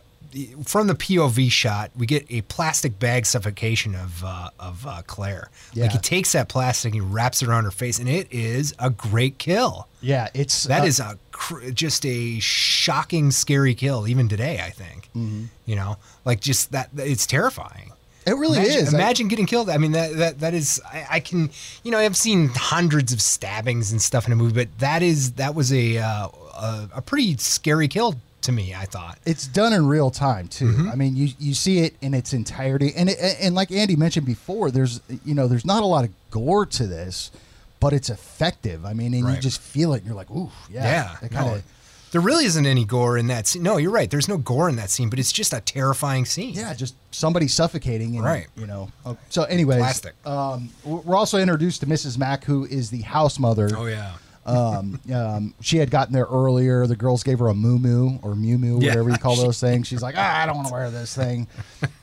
from 0.66 0.88
the 0.88 0.96
POV 0.96 1.50
shot, 1.52 1.92
we 1.98 2.06
get 2.06 2.26
a 2.30 2.42
plastic 2.42 3.00
bag 3.00 3.26
suffocation 3.26 3.96
of 3.96 4.24
uh, 4.24 4.50
of 4.60 4.86
uh, 4.86 5.02
Claire. 5.08 5.50
Like 5.76 5.92
he 5.92 5.98
takes 5.98 6.32
that 6.34 6.50
plastic, 6.50 6.94
and 6.94 6.96
he 6.96 7.02
wraps 7.02 7.42
it 7.42 7.48
around 7.48 7.64
her 7.66 7.72
face, 7.72 8.00
and 8.00 8.08
it 8.10 8.28
is 8.32 8.74
a 8.80 8.90
great 8.90 9.38
kill. 9.38 9.88
Yeah, 10.02 10.30
it's 10.34 10.64
That 10.66 10.82
uh, 10.84 10.86
is 10.86 11.00
a 11.00 11.18
cr- 11.32 11.70
just 11.72 12.06
a 12.06 12.40
shocking, 12.40 13.32
scary 13.32 13.74
kill. 13.76 14.08
Even 14.08 14.28
today, 14.30 14.60
I 14.64 14.70
think. 14.70 15.10
Mm-hmm. 15.16 15.46
You 15.66 15.76
know, 15.76 15.98
like 16.26 16.40
just 16.42 16.72
that. 16.72 16.90
It's 16.98 17.26
terrifying. 17.26 17.92
it 18.26 18.32
really 18.36 18.58
imagine, 18.60 18.82
is. 18.82 18.94
I- 18.94 18.98
Imagine 18.98 19.28
getting 19.30 19.46
killed. 19.46 19.70
I 19.70 19.78
mean, 19.78 19.94
that 19.94 20.16
that 20.18 20.40
that 20.40 20.54
is. 20.54 20.82
I, 20.86 21.06
I 21.12 21.20
can. 21.20 21.50
You 21.84 21.92
know, 21.92 21.98
I've 22.00 22.18
seen 22.18 22.50
hundreds 22.54 23.12
of 23.14 23.22
stabbings 23.22 23.92
and 23.92 24.02
stuff 24.02 24.28
in 24.28 24.34
a 24.34 24.36
movie, 24.36 24.54
but 24.54 24.80
that 24.80 25.02
is 25.02 25.34
that 25.34 25.56
was 25.56 25.72
a 25.74 25.98
uh, 25.98 26.28
a, 26.28 26.90
a 26.96 27.02
pretty 27.02 27.38
scary 27.38 27.88
kill 27.88 28.16
to 28.48 28.52
me. 28.52 28.74
I 28.74 28.86
thought. 28.86 29.20
it's 29.26 29.48
done 29.48 29.72
in 29.74 29.86
real 29.88 30.10
time 30.12 30.48
too. 30.48 30.66
Mm-hmm. 30.66 30.90
I 30.90 30.96
mean, 30.96 31.16
you 31.16 31.30
you 31.40 31.54
see 31.54 31.80
it 31.80 31.96
in 32.02 32.14
its 32.14 32.34
entirety, 32.34 32.92
and 32.98 33.10
it, 33.10 33.18
and 33.40 33.56
like 33.56 33.72
Andy 33.72 33.96
mentioned 33.96 34.26
before, 34.26 34.72
there's 34.72 35.00
you 35.24 35.34
know 35.36 35.48
there's 35.48 35.66
not 35.66 35.84
a 35.84 35.86
lot 35.86 36.04
of 36.04 36.12
gore 36.32 36.66
to 36.66 36.88
this, 36.88 37.32
but 37.80 37.94
it's 37.94 38.10
effective. 38.10 38.86
I 38.86 38.94
mean, 38.94 39.14
and 39.14 39.28
you 39.30 39.40
just 39.40 39.62
feel 39.62 39.94
it. 39.94 39.98
and 39.98 40.08
You're 40.08 40.16
like, 40.16 40.32
ooh, 40.32 40.50
yeah, 40.70 40.84
Yeah. 40.84 41.26
It 41.28 41.32
kind 41.32 41.56
of 41.56 41.64
there 42.12 42.22
really 42.22 42.46
isn't 42.46 42.66
any 42.66 42.86
gore 42.86 43.18
in 43.18 43.28
that 43.28 43.48
scene. 43.48 43.64
No, 43.64 43.76
you're 43.78 43.92
right. 43.92 44.10
There's 44.10 44.30
no 44.30 44.38
gore 44.38 44.70
in 44.70 44.78
that 44.78 44.90
scene, 44.90 45.10
but 45.10 45.20
it's 45.20 45.32
just 45.32 45.52
a 45.54 45.60
terrifying 45.60 46.26
scene. 46.26 46.54
yeah, 46.54 46.74
just 46.74 46.96
somebody 47.12 47.48
suffocating, 47.50 48.16
and, 48.16 48.24
Right. 48.24 48.48
You 48.56 48.66
know. 48.66 48.90
Uh, 49.06 49.16
So, 49.30 49.44
anyways, 49.44 49.80
Plastic. 49.80 50.14
Um, 50.26 50.70
we're 50.86 51.18
also 51.18 51.38
introduced 51.38 51.82
to 51.82 51.86
Mrs. 51.86 52.18
Mack, 52.18 52.46
who 52.46 52.66
is 52.66 52.90
the 52.92 53.02
house 53.02 53.40
mother. 53.40 53.70
Oh 53.76 53.86
yeah. 53.88 54.14
Um, 54.48 55.00
um, 55.14 55.54
she 55.62 55.78
had 55.78 55.92
gotten 55.92 56.14
there 56.14 56.26
earlier. 56.26 56.88
The 56.88 56.96
girls 56.96 57.22
gave 57.24 57.40
her 57.40 57.48
a 57.50 57.54
moo 57.54 57.78
moo 57.78 58.18
or 58.24 58.34
mew 58.36 58.58
mew, 58.58 58.80
Yeah. 58.80 58.90
whatever 58.92 59.10
you 59.10 59.18
call 59.18 59.36
those 59.44 59.60
things. 59.60 59.88
She's 59.88 60.02
like, 60.02 60.16
ah, 60.18 60.42
I 60.42 60.46
don't 60.46 60.56
want 60.56 60.68
to 60.70 60.74
wear 60.74 60.90
this 60.90 61.14
thing. 61.16 61.48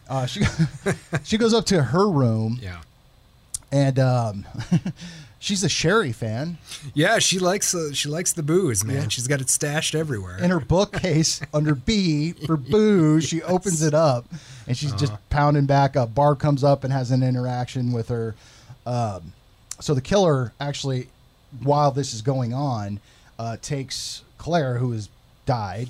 Uh, 0.08 0.26
she 0.26 0.42
she 1.24 1.38
goes 1.38 1.54
up 1.54 1.64
to 1.66 1.82
her 1.82 2.08
room 2.08 2.58
Yeah. 2.60 2.80
and 3.72 3.98
um, 3.98 4.44
she's 5.38 5.64
a 5.64 5.68
Sherry 5.68 6.12
fan. 6.12 6.58
Yeah, 6.92 7.18
she 7.18 7.38
likes 7.38 7.74
uh, 7.74 7.92
she 7.94 8.08
likes 8.10 8.32
the 8.34 8.42
booze, 8.42 8.84
man. 8.84 9.08
She's 9.08 9.26
got 9.26 9.40
it 9.40 9.48
stashed 9.48 9.94
everywhere. 9.94 10.36
In 10.38 10.50
her 10.50 10.60
bookcase 10.60 11.40
under 11.54 11.74
B 11.74 12.32
for 12.32 12.56
booze, 12.58 13.24
she 13.24 13.42
opens 13.42 13.82
it 13.82 13.94
up 13.94 14.26
and 14.66 14.76
she's 14.76 14.92
just 14.92 15.12
pounding 15.30 15.64
back 15.66 15.96
up. 15.96 16.14
Barb 16.14 16.38
comes 16.38 16.62
up 16.62 16.84
and 16.84 16.92
has 16.92 17.10
an 17.10 17.22
interaction 17.22 17.92
with 17.92 18.08
her. 18.08 18.34
Um, 18.86 19.32
so 19.80 19.94
the 19.94 20.00
killer 20.02 20.52
actually, 20.60 21.08
while 21.62 21.90
this 21.90 22.12
is 22.14 22.22
going 22.22 22.52
on, 22.54 23.00
uh, 23.38 23.56
takes 23.62 24.22
Claire, 24.38 24.78
who 24.78 24.92
has 24.92 25.08
died, 25.46 25.88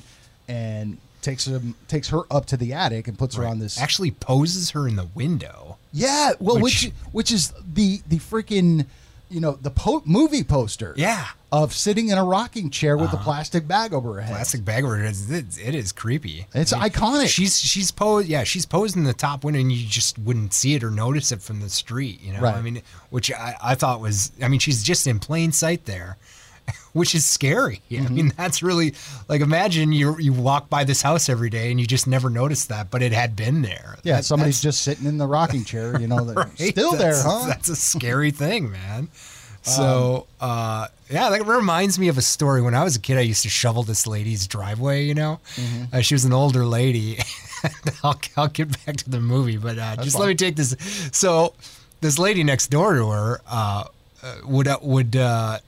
and 0.48 0.98
takes 1.22 1.46
him 1.46 1.74
takes 1.88 2.08
her 2.08 2.20
up 2.30 2.44
to 2.46 2.56
the 2.56 2.72
attic 2.74 3.08
and 3.08 3.18
puts 3.18 3.36
her 3.36 3.46
on 3.46 3.58
this. 3.58 3.78
actually 3.78 4.10
poses 4.10 4.70
her 4.70 4.86
in 4.86 4.96
the 4.96 5.08
window. 5.14 5.78
yeah, 5.92 6.32
well, 6.38 6.56
which 6.60 6.84
Which- 6.84 6.92
which, 7.12 7.32
is 7.32 7.52
the 7.74 8.02
the 8.08 8.18
freaking 8.18 8.86
you 9.30 9.40
know 9.40 9.52
the 9.60 9.70
po- 9.70 10.02
movie 10.04 10.44
poster. 10.44 10.92
Yeah. 10.96 11.28
Of 11.56 11.72
sitting 11.72 12.08
in 12.08 12.18
a 12.18 12.24
rocking 12.24 12.68
chair 12.70 12.96
with 12.96 13.12
a 13.12 13.16
plastic 13.16 13.68
bag 13.68 13.92
over 13.92 14.14
her 14.14 14.20
head. 14.22 14.30
Plastic 14.34 14.64
bag 14.64 14.82
over 14.82 14.98
it 15.00 15.06
is 15.08 15.30
it, 15.30 15.56
it 15.58 15.74
is 15.74 15.92
creepy. 15.92 16.46
It's 16.52 16.72
iconic. 16.72 17.28
She's 17.28 17.60
she's 17.60 17.90
posed 17.92 18.26
yeah 18.28 18.42
she's 18.42 18.66
posed 18.66 18.96
in 18.96 19.04
the 19.04 19.12
top 19.14 19.44
window 19.44 19.60
and 19.60 19.70
you 19.70 19.86
just 19.86 20.18
wouldn't 20.18 20.52
see 20.52 20.74
it 20.74 20.82
or 20.82 20.90
notice 20.90 21.30
it 21.30 21.40
from 21.42 21.60
the 21.60 21.68
street. 21.70 22.20
You 22.22 22.32
know 22.32 22.40
Right. 22.40 22.56
I 22.56 22.60
mean 22.60 22.82
which 23.10 23.30
I, 23.32 23.54
I 23.62 23.74
thought 23.76 24.00
was 24.00 24.32
I 24.42 24.48
mean 24.48 24.58
she's 24.58 24.82
just 24.82 25.06
in 25.06 25.20
plain 25.20 25.52
sight 25.52 25.84
there. 25.84 26.16
Which 26.94 27.14
is 27.14 27.26
scary. 27.26 27.82
I 27.90 27.94
Mm-hmm. 27.94 28.14
mean, 28.14 28.32
that's 28.38 28.62
really 28.62 28.94
like 29.28 29.42
imagine 29.42 29.92
you 29.92 30.18
you 30.18 30.32
walk 30.32 30.70
by 30.70 30.82
this 30.84 31.02
house 31.02 31.28
every 31.28 31.50
day 31.50 31.70
and 31.70 31.78
you 31.78 31.86
just 31.86 32.06
never 32.06 32.30
noticed 32.30 32.70
that, 32.70 32.90
but 32.90 33.02
it 33.02 33.12
had 33.12 33.36
been 33.36 33.60
there. 33.62 33.96
Yeah, 34.02 34.16
That- 34.16 34.24
somebody's 34.24 34.60
just 34.62 34.80
sitting 34.82 35.06
in 35.06 35.18
the 35.18 35.26
rocking 35.26 35.64
chair, 35.64 36.00
you 36.00 36.08
know, 36.08 36.24
right? 36.34 36.48
still 36.58 36.92
there, 36.96 37.14
huh? 37.22 37.44
That's 37.46 37.68
a 37.68 37.76
scary 37.76 38.30
thing, 38.30 38.70
man. 38.72 39.08
So, 39.64 40.26
uh, 40.40 40.88
yeah, 41.10 41.30
that 41.30 41.46
reminds 41.46 41.98
me 41.98 42.08
of 42.08 42.18
a 42.18 42.22
story. 42.22 42.60
When 42.62 42.74
I 42.74 42.84
was 42.84 42.96
a 42.96 43.00
kid, 43.00 43.16
I 43.16 43.22
used 43.22 43.42
to 43.44 43.48
shovel 43.48 43.82
this 43.82 44.06
lady's 44.06 44.46
driveway. 44.46 45.04
You 45.04 45.14
know, 45.14 45.40
Mm-hmm. 45.56 45.96
uh, 45.96 46.00
she 46.02 46.14
was 46.14 46.24
an 46.26 46.32
older 46.34 46.64
lady. 46.66 47.18
I'll, 48.04 48.20
I'll 48.36 48.48
get 48.48 48.84
back 48.84 48.96
to 48.96 49.08
the 49.10 49.20
movie, 49.20 49.56
but 49.56 49.78
uh, 49.78 49.96
just 49.96 50.18
let 50.18 50.28
me 50.28 50.34
take 50.34 50.56
this. 50.56 50.76
So, 51.12 51.54
this 52.02 52.18
lady 52.18 52.44
next 52.44 52.68
door 52.68 52.94
to 52.94 53.08
her 53.08 53.40
uh, 53.48 53.84
uh, 54.22 54.34
would 54.44 54.68
uh, 54.68 54.78
would. 54.82 55.16
Uh, 55.16 55.58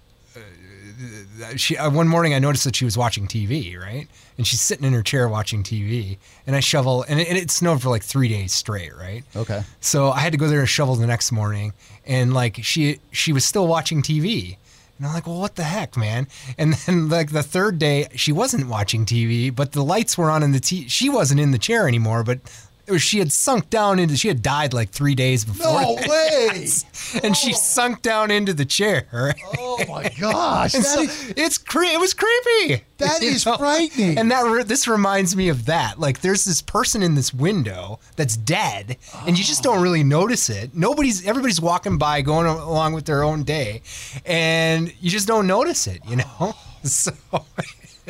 she 1.56 1.76
uh, 1.76 1.90
one 1.90 2.08
morning 2.08 2.34
I 2.34 2.38
noticed 2.38 2.64
that 2.64 2.76
she 2.76 2.84
was 2.84 2.96
watching 2.96 3.26
TV, 3.26 3.78
right? 3.80 4.08
And 4.38 4.46
she's 4.46 4.60
sitting 4.60 4.84
in 4.84 4.92
her 4.92 5.02
chair 5.02 5.28
watching 5.28 5.62
TV, 5.62 6.18
and 6.46 6.54
I 6.54 6.60
shovel, 6.60 7.04
and 7.08 7.18
it, 7.20 7.28
and 7.28 7.38
it 7.38 7.50
snowed 7.50 7.80
for 7.80 7.88
like 7.88 8.02
three 8.02 8.28
days 8.28 8.52
straight, 8.52 8.94
right? 8.94 9.24
Okay. 9.34 9.62
So 9.80 10.10
I 10.10 10.20
had 10.20 10.32
to 10.32 10.38
go 10.38 10.46
there 10.46 10.60
and 10.60 10.68
shovel 10.68 10.94
the 10.94 11.06
next 11.06 11.32
morning, 11.32 11.72
and 12.04 12.34
like 12.34 12.62
she 12.62 13.00
she 13.12 13.32
was 13.32 13.46
still 13.46 13.66
watching 13.66 14.02
TV, 14.02 14.58
and 14.98 15.06
I'm 15.06 15.14
like, 15.14 15.26
well, 15.26 15.40
what 15.40 15.56
the 15.56 15.62
heck, 15.64 15.96
man? 15.96 16.26
And 16.58 16.74
then 16.74 17.08
like 17.08 17.32
the 17.32 17.42
third 17.42 17.78
day, 17.78 18.08
she 18.14 18.32
wasn't 18.32 18.68
watching 18.68 19.04
TV, 19.06 19.54
but 19.54 19.72
the 19.72 19.84
lights 19.84 20.16
were 20.18 20.30
on 20.30 20.42
in 20.42 20.52
the 20.52 20.60
t. 20.60 20.88
She 20.88 21.08
wasn't 21.08 21.40
in 21.40 21.50
the 21.50 21.58
chair 21.58 21.88
anymore, 21.88 22.22
but. 22.22 22.40
Was, 22.88 23.02
she 23.02 23.18
had 23.18 23.32
sunk 23.32 23.70
down 23.70 23.98
into. 23.98 24.16
She 24.16 24.28
had 24.28 24.42
died 24.42 24.72
like 24.72 24.90
three 24.90 25.14
days 25.14 25.44
before. 25.44 25.66
No 25.66 25.96
that. 25.96 26.08
way! 26.08 26.66
And 27.22 27.36
she 27.36 27.52
oh. 27.52 27.56
sunk 27.56 28.02
down 28.02 28.30
into 28.32 28.52
the 28.52 28.64
chair. 28.64 29.34
Oh 29.58 29.84
my 29.88 30.08
gosh, 30.20 30.72
that 30.72 30.82
so 30.84 31.02
is- 31.02 31.34
it's 31.36 31.56
cre- 31.58 31.84
it 31.84 32.00
was 32.00 32.14
creepy. 32.14 32.82
That 32.98 33.22
is 33.22 33.36
is 33.36 33.56
frightening. 33.56 34.18
And 34.18 34.30
that 34.30 34.42
re- 34.42 34.62
this 34.64 34.88
reminds 34.88 35.36
me 35.36 35.48
of 35.48 35.66
that. 35.66 36.00
Like 36.00 36.20
there's 36.20 36.44
this 36.44 36.62
person 36.62 37.02
in 37.02 37.14
this 37.14 37.32
window 37.32 38.00
that's 38.16 38.36
dead, 38.36 38.96
and 39.26 39.38
you 39.38 39.44
just 39.44 39.62
don't 39.62 39.82
really 39.82 40.02
notice 40.02 40.50
it. 40.50 40.74
Nobody's 40.74 41.24
everybody's 41.26 41.60
walking 41.60 41.96
by, 41.98 42.22
going 42.22 42.46
along 42.46 42.94
with 42.94 43.04
their 43.04 43.22
own 43.22 43.44
day, 43.44 43.82
and 44.24 44.92
you 45.00 45.10
just 45.10 45.28
don't 45.28 45.46
notice 45.46 45.86
it. 45.86 46.00
You 46.08 46.16
know. 46.16 46.54
So 46.82 47.10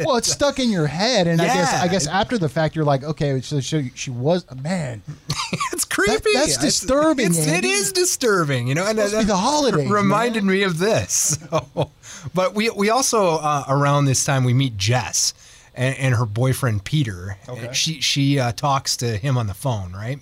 well, 0.05 0.17
it's 0.17 0.31
stuck 0.31 0.59
in 0.59 0.71
your 0.71 0.87
head, 0.87 1.27
and 1.27 1.41
I 1.41 1.47
guess 1.47 1.73
Yeah. 1.73 1.81
I 1.83 1.89
guess 1.89 2.07
after 2.07 2.39
the 2.39 2.49
fact, 2.49 2.77
you're 2.77 2.85
like, 2.85 3.03
okay, 3.05 3.41
so 3.41 3.61
she, 3.61 3.91
she 3.95 4.11
was 4.11 4.45
a 4.49 4.55
man. 4.57 5.03
it's 5.73 5.85
creepy. 5.85 6.33
that's 6.35 6.53
It's- 6.57 6.59
disturbing, 6.61 7.27
It's, 7.29 7.47
it 7.47 7.49
Andy. 7.49 7.71
is 7.71 7.93
disturbing. 7.93 8.67
You 8.69 8.75
know, 8.75 8.87
and 8.87 8.99
Supposed 8.99 9.13
to 9.15 9.19
be 9.21 9.25
the 9.25 9.37
holidays, 9.37 9.91
reminded 9.91 10.45
me 10.45 10.63
of 10.63 10.79
this. 10.79 11.39
So, 11.49 11.91
but 12.35 12.55
we 12.55 12.71
we 12.71 12.91
also 12.91 13.37
uh, 13.37 13.65
around 13.69 14.07
this 14.07 14.25
time 14.25 14.43
we 14.45 14.53
meet 14.55 14.77
Jess, 14.77 15.33
and, 15.75 15.97
and 15.99 16.15
her 16.15 16.27
boyfriend 16.27 16.83
Peter. 16.85 17.37
Okay. 17.49 17.73
She 17.73 18.01
she 18.01 18.39
uh, 18.41 18.53
talks 18.53 18.97
to 18.99 19.17
him 19.17 19.39
on 19.39 19.47
the 19.47 19.55
phone, 19.55 19.93
right? 19.93 20.19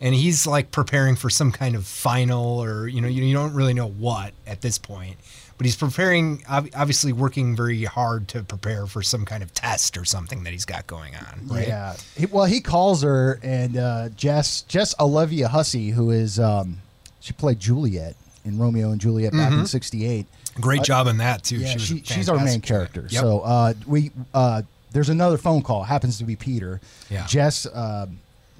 And 0.00 0.14
he's 0.14 0.46
like 0.46 0.70
preparing 0.70 1.16
for 1.16 1.30
some 1.30 1.50
kind 1.52 1.74
of 1.74 1.86
final, 1.86 2.62
or 2.62 2.86
you 2.88 3.00
know, 3.00 3.08
you, 3.08 3.22
you 3.24 3.34
don't 3.34 3.54
really 3.54 3.74
know 3.74 3.88
what 3.88 4.32
at 4.46 4.60
this 4.60 4.76
point. 4.78 5.16
But 5.58 5.66
he's 5.66 5.74
preparing, 5.76 6.44
obviously 6.48 7.12
working 7.12 7.56
very 7.56 7.82
hard 7.82 8.28
to 8.28 8.44
prepare 8.44 8.86
for 8.86 9.02
some 9.02 9.24
kind 9.24 9.42
of 9.42 9.52
test 9.52 9.98
or 9.98 10.04
something 10.04 10.44
that 10.44 10.52
he's 10.52 10.64
got 10.64 10.86
going 10.86 11.16
on, 11.16 11.48
right? 11.48 11.66
Yeah. 11.66 11.96
He, 12.16 12.26
well, 12.26 12.44
he 12.44 12.60
calls 12.60 13.02
her, 13.02 13.40
and 13.42 13.76
uh, 13.76 14.08
Jess 14.10 14.62
Jess 14.62 14.94
Olivia 15.00 15.48
Hussey, 15.48 15.90
who 15.90 16.12
is 16.12 16.38
um, 16.38 16.78
she 17.18 17.32
played 17.32 17.58
Juliet 17.58 18.14
in 18.44 18.56
Romeo 18.56 18.92
and 18.92 19.00
Juliet 19.00 19.32
back 19.32 19.52
in 19.52 19.66
'68. 19.66 20.26
Great 20.60 20.84
job 20.84 21.08
in 21.08 21.16
that 21.18 21.42
too. 21.42 21.56
Uh, 21.56 21.60
Yeah, 21.60 21.72
she 21.72 21.78
she, 21.78 22.02
she's 22.04 22.28
our 22.28 22.38
main 22.42 22.60
character. 22.60 23.08
Yep. 23.10 23.20
So 23.20 23.40
uh, 23.40 23.74
we 23.84 24.12
uh, 24.32 24.62
there's 24.92 25.08
another 25.08 25.38
phone 25.38 25.62
call. 25.62 25.82
Happens 25.82 26.18
to 26.18 26.24
be 26.24 26.36
Peter. 26.36 26.80
Yeah. 27.10 27.26
Jess 27.26 27.66
uh, 27.66 28.06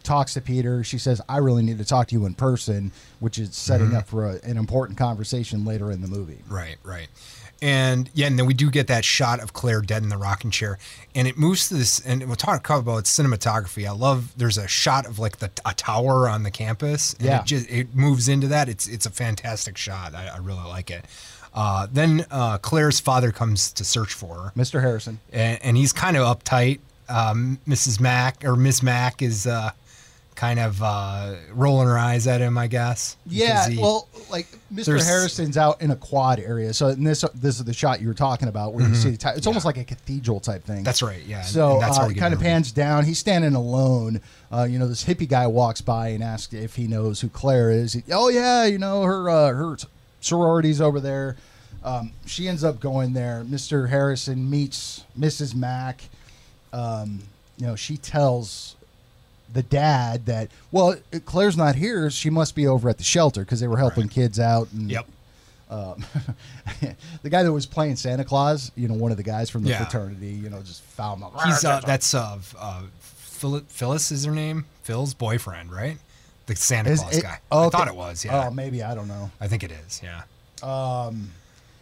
talks 0.08 0.34
to 0.34 0.40
Peter. 0.40 0.82
She 0.82 0.98
says, 0.98 1.20
"I 1.28 1.36
really 1.38 1.62
need 1.62 1.78
to 1.78 1.84
talk 1.84 2.08
to 2.08 2.14
you 2.14 2.26
in 2.26 2.34
person," 2.34 2.90
which 3.20 3.38
is 3.38 3.54
setting 3.54 3.88
Mm-hmm. 3.88 3.96
up 3.96 4.08
for 4.08 4.26
a, 4.26 4.40
an 4.42 4.56
important 4.56 4.98
conversation 4.98 5.64
later 5.64 5.90
in 5.92 6.00
the 6.00 6.08
movie. 6.08 6.38
Right, 6.48 6.76
right. 6.82 7.08
And 7.60 8.08
yeah, 8.14 8.28
and 8.28 8.38
then 8.38 8.46
we 8.46 8.54
do 8.54 8.70
get 8.70 8.86
that 8.86 9.04
shot 9.04 9.40
of 9.40 9.52
Claire 9.52 9.80
dead 9.82 10.02
in 10.04 10.08
the 10.10 10.16
rocking 10.16 10.50
chair, 10.52 10.78
and 11.14 11.26
it 11.26 11.36
moves 11.36 11.68
to 11.68 11.74
this. 11.74 11.98
And 12.00 12.22
we'll 12.26 12.36
talk 12.36 12.68
about 12.70 13.04
cinematography. 13.04 13.86
I 13.86 13.90
love. 13.90 14.32
There's 14.36 14.58
a 14.58 14.68
shot 14.68 15.06
of 15.06 15.18
like 15.18 15.38
the 15.38 15.50
a 15.66 15.74
tower 15.74 16.28
on 16.28 16.44
the 16.44 16.50
campus. 16.52 17.14
And 17.14 17.22
Yeah. 17.26 17.40
it 17.40 17.46
just 17.46 17.68
it 17.68 17.94
moves 17.94 18.28
into 18.28 18.46
that. 18.48 18.68
It's 18.68 18.86
it's 18.86 19.06
a 19.06 19.10
fantastic 19.10 19.76
shot. 19.76 20.14
I, 20.14 20.28
I 20.28 20.36
really 20.38 20.66
like 20.68 20.90
it. 20.90 21.04
Uh, 21.52 21.88
then 21.92 22.24
uh, 22.30 22.58
Claire's 22.58 23.00
father 23.00 23.32
comes 23.32 23.72
to 23.72 23.84
search 23.84 24.12
for 24.14 24.34
her, 24.36 24.52
Mr. 24.56 24.80
Harrison. 24.80 25.18
and, 25.32 25.58
and 25.62 25.76
he's 25.76 25.92
kind 25.92 26.16
of 26.16 26.24
uptight. 26.38 26.78
Um, 27.08 27.58
Mrs. 27.66 27.98
Mack 28.00 28.44
or 28.44 28.54
Miss 28.54 28.82
Mack 28.82 29.22
is 29.22 29.46
uh, 29.46 29.70
kind 30.38 30.60
of 30.60 30.80
uh, 30.80 31.34
rolling 31.50 31.88
her 31.88 31.98
eyes 31.98 32.28
at 32.28 32.40
him, 32.40 32.56
I 32.56 32.68
guess. 32.68 33.16
Yeah, 33.26 33.68
he- 33.68 33.76
well, 33.76 34.06
like 34.30 34.46
Mr. 34.72 35.04
Harrison's 35.04 35.56
out 35.56 35.82
in 35.82 35.90
a 35.90 35.96
quad 35.96 36.38
area. 36.38 36.72
So 36.72 36.88
in 36.88 37.02
this 37.02 37.24
this 37.34 37.58
is 37.58 37.64
the 37.64 37.74
shot 37.74 38.00
you 38.00 38.06
were 38.06 38.14
talking 38.14 38.46
about 38.46 38.72
where 38.72 38.88
you 38.88 38.94
see 38.94 39.10
the 39.10 39.32
it's 39.36 39.48
almost 39.48 39.64
like 39.64 39.78
a 39.78 39.84
cathedral 39.84 40.38
type 40.38 40.62
thing. 40.62 40.76
Mm-hmm. 40.76 40.84
That's 40.84 41.02
right, 41.02 41.24
yeah, 41.26 41.42
So 41.42 41.80
that's 41.80 41.98
uh, 41.98 42.06
get 42.06 42.18
kind 42.18 42.32
of 42.32 42.40
pans 42.40 42.70
down. 42.70 43.04
He's 43.04 43.18
standing 43.18 43.56
alone. 43.56 44.20
Uh, 44.52 44.62
you 44.70 44.78
know, 44.78 44.86
this 44.86 45.04
hippie 45.04 45.28
guy 45.28 45.48
walks 45.48 45.80
by 45.80 46.08
and 46.10 46.22
asks 46.22 46.54
if 46.54 46.76
he 46.76 46.86
knows 46.86 47.20
who 47.20 47.28
Claire 47.28 47.72
is. 47.72 47.94
He, 47.94 48.04
oh 48.12 48.28
yeah, 48.28 48.64
you 48.64 48.78
know 48.78 49.02
her 49.02 49.28
uh, 49.28 49.52
her 49.52 49.76
sorority's 50.20 50.80
over 50.80 51.00
there. 51.00 51.34
Um, 51.82 52.12
she 52.26 52.46
ends 52.46 52.62
up 52.62 52.78
going 52.78 53.12
there. 53.12 53.44
Mr. 53.44 53.88
Harrison 53.88 54.48
meets 54.48 55.04
Mrs. 55.18 55.56
Mack. 55.56 56.02
Um, 56.72 57.20
you 57.56 57.66
know, 57.66 57.74
she 57.74 57.96
tells 57.96 58.76
the 59.52 59.62
dad 59.62 60.26
that 60.26 60.50
well, 60.72 60.96
Claire's 61.24 61.56
not 61.56 61.74
here. 61.74 62.10
She 62.10 62.30
must 62.30 62.54
be 62.54 62.66
over 62.66 62.88
at 62.88 62.98
the 62.98 63.04
shelter 63.04 63.40
because 63.40 63.60
they 63.60 63.68
were 63.68 63.78
helping 63.78 64.08
kids 64.08 64.38
out. 64.38 64.68
And, 64.72 64.90
Yep. 64.90 65.06
um, 65.70 66.04
the 67.22 67.30
guy 67.30 67.42
that 67.42 67.52
was 67.52 67.66
playing 67.66 67.96
Santa 67.96 68.24
Claus, 68.24 68.70
you 68.76 68.88
know, 68.88 68.94
one 68.94 69.10
of 69.10 69.16
the 69.16 69.22
guys 69.22 69.50
from 69.50 69.62
the 69.64 69.70
Yeah. 69.70 69.78
fraternity, 69.84 70.28
you 70.30 70.50
know, 70.50 70.60
just 70.62 70.82
found 70.82 71.22
him. 71.22 71.30
He's 71.44 71.64
uh, 71.64 71.80
that's 71.80 72.14
uh, 72.14 72.38
uh 72.58 72.82
Phil- 73.00 73.62
Phyllis 73.68 74.10
is 74.10 74.24
her 74.24 74.32
name. 74.32 74.64
Phil's 74.82 75.14
boyfriend, 75.14 75.70
right? 75.72 75.98
The 76.46 76.56
Santa 76.56 76.90
Is 76.90 77.00
Claus 77.00 77.16
it- 77.18 77.22
guy. 77.22 77.38
oh, 77.52 77.66
I 77.66 77.70
thought 77.70 77.88
it 77.88 77.94
was. 77.96 78.24
Yeah, 78.24 78.46
Oh, 78.48 78.50
maybe 78.50 78.82
I 78.82 78.94
don't 78.94 79.08
know. 79.08 79.30
I 79.40 79.48
think 79.48 79.62
it 79.64 79.70
is. 79.70 80.02
Yeah. 80.02 80.22
Um. 80.62 81.30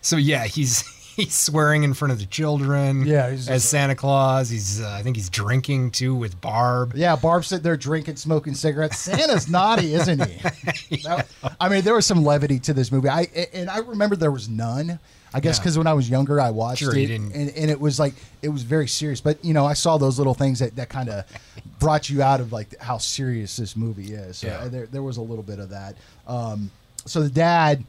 So 0.02 0.16
yeah, 0.16 0.44
he's 0.44 0.82
he's 1.16 1.34
swearing 1.34 1.82
in 1.82 1.94
front 1.94 2.12
of 2.12 2.18
the 2.18 2.26
children. 2.26 3.04
Yeah, 3.06 3.30
he's 3.30 3.48
as 3.48 3.62
just- 3.62 3.70
Santa 3.70 3.94
Claus. 3.94 4.48
He's 4.50 4.80
uh, 4.80 4.88
I 4.90 5.02
think 5.02 5.16
he's 5.16 5.28
drinking 5.30 5.90
too 5.92 6.14
with 6.14 6.40
Barb. 6.40 6.92
Yeah, 6.94 7.16
Barb's 7.16 7.48
sitting 7.48 7.62
there 7.64 7.76
drinking, 7.76 8.16
smoking 8.16 8.54
cigarettes. 8.54 8.98
Santa's 8.98 9.48
naughty, 9.48 9.94
isn't 9.94 10.24
he? 10.24 11.00
That- 11.02 11.26
I 11.60 11.68
mean, 11.68 11.82
there 11.82 11.94
was 11.94 12.06
some 12.06 12.24
levity 12.24 12.58
to 12.60 12.74
this 12.74 12.92
movie. 12.92 13.08
I 13.08 13.28
and 13.52 13.68
I 13.70 13.78
remember 13.78 14.14
there 14.16 14.30
was 14.30 14.48
none. 14.48 14.98
I 15.34 15.40
guess 15.40 15.56
Yeah. 15.58 15.62
because 15.64 15.76
when 15.76 15.86
I 15.88 15.92
was 15.92 16.08
younger, 16.08 16.40
I 16.40 16.50
watched 16.50 16.80
Sure, 16.82 16.96
it, 16.96 17.10
and, 17.10 17.32
and 17.34 17.70
it 17.70 17.78
was 17.80 17.98
like 17.98 18.14
it 18.42 18.48
was 18.48 18.62
very 18.62 18.86
serious. 18.88 19.20
But 19.20 19.44
you 19.44 19.52
know, 19.54 19.66
I 19.66 19.74
saw 19.74 19.98
those 19.98 20.18
little 20.18 20.34
things 20.34 20.60
that, 20.60 20.76
that 20.76 20.88
kind 20.88 21.08
of 21.10 21.24
brought 21.78 22.08
you 22.08 22.22
out 22.22 22.40
of 22.40 22.52
like 22.52 22.78
how 22.80 22.96
serious 22.98 23.56
this 23.56 23.76
movie 23.76 24.14
is. 24.14 24.38
So 24.38 24.46
Yeah. 24.46 24.58
uh, 24.58 24.68
there 24.68 24.86
there 24.86 25.02
was 25.02 25.16
a 25.18 25.22
little 25.22 25.42
bit 25.42 25.58
of 25.58 25.70
that. 25.70 25.96
Um, 26.26 26.70
so 27.04 27.22
the 27.22 27.28
dad 27.28 27.84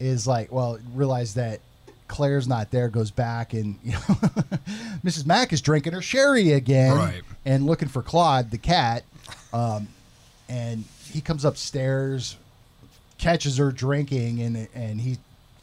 is 0.00 0.26
like, 0.26 0.52
well, 0.52 0.78
realize 0.94 1.34
that 1.34 1.60
Claire's 2.08 2.46
not 2.46 2.70
there, 2.70 2.88
goes 2.88 3.10
back 3.10 3.52
and 3.54 3.78
you 3.84 3.92
know 3.92 3.98
Mrs. 5.04 5.26
Mack 5.26 5.52
is 5.52 5.60
drinking 5.60 5.92
her 5.94 6.02
sherry 6.02 6.52
again 6.52 6.96
Right. 6.96 7.22
and 7.44 7.66
looking 7.66 7.88
for 7.88 8.02
Claude 8.02 8.50
the 8.50 8.58
cat. 8.58 9.04
Um, 9.52 9.88
and 10.48 10.84
he 11.10 11.20
comes 11.20 11.44
upstairs, 11.44 12.36
catches 13.18 13.56
her 13.58 13.70
drinking, 13.72 14.42
and 14.42 14.68
and 14.74 15.00
he 15.00 15.18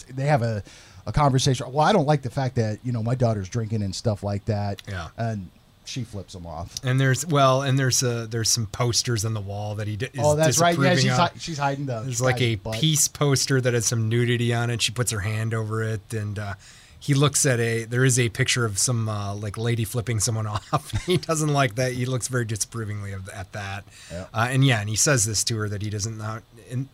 they 0.10 0.26
have 0.26 0.42
a, 0.42 0.64
a 1.06 1.12
conversation. 1.12 1.72
Well, 1.72 1.86
I 1.86 1.94
don't 1.94 2.08
like 2.08 2.22
the 2.24 2.30
fact 2.30 2.56
that 2.56 2.80
you 2.84 2.92
know 2.92 3.04
my 3.04 3.16
daughter's 3.16 3.48
drinking 3.50 3.84
and 3.84 3.94
stuff 3.96 4.24
like 4.24 4.46
that. 4.46 4.82
Yeah. 4.88 5.10
and 5.18 5.50
she 5.92 6.04
flips 6.04 6.34
him 6.34 6.46
off. 6.46 6.76
And 6.84 7.00
there's 7.00 7.26
well, 7.26 7.62
and 7.62 7.78
there's 7.78 8.02
uh 8.02 8.26
there's 8.30 8.50
some 8.50 8.68
posters 8.68 9.26
on 9.26 9.34
the 9.34 9.42
wall 9.42 9.76
that 9.76 9.88
he 9.88 9.98
d- 9.98 10.08
is 10.14 10.20
oh, 10.24 10.36
that's 10.36 10.60
right. 10.60 10.78
Yeah, 10.80 10.96
she's 10.96 11.12
hi- 11.12 11.32
she's 11.38 11.58
hiding 11.58 11.86
the. 11.86 12.00
There's 12.02 12.22
like 12.22 12.42
a 12.42 12.56
butt. 12.56 12.76
peace 12.76 13.08
poster 13.08 13.60
that 13.62 13.74
has 13.74 13.86
some 13.86 14.10
nudity 14.10 14.54
on 14.54 14.70
it. 14.70 14.82
She 14.82 14.92
puts 14.92 15.12
her 15.12 15.20
hand 15.20 15.54
over 15.54 15.84
it, 15.84 16.14
and 16.14 16.40
uh, 16.40 16.54
he 17.00 17.14
looks 17.14 17.46
at 17.46 17.60
a. 17.60 17.84
There 17.84 18.06
is 18.06 18.18
a 18.20 18.30
picture 18.30 18.64
of 18.64 18.78
some 18.78 19.10
uh, 19.10 19.36
like 19.36 19.58
lady 19.58 19.84
flipping 19.84 20.20
someone 20.20 20.48
off. 20.48 20.92
he 21.06 21.18
doesn't 21.18 21.50
like 21.52 21.76
that. 21.76 21.94
He 21.94 22.06
looks 22.06 22.28
very 22.28 22.46
disapprovingly 22.46 23.12
of, 23.12 23.28
at 23.30 23.52
that. 23.52 23.84
Yeah. 24.12 24.26
Uh, 24.34 24.48
and 24.50 24.64
yeah, 24.64 24.80
and 24.80 24.88
he 24.90 24.96
says 24.96 25.26
this 25.26 25.44
to 25.46 25.58
her 25.58 25.68
that 25.70 25.82
he 25.82 25.90
doesn't 25.90 26.18
not 26.18 26.44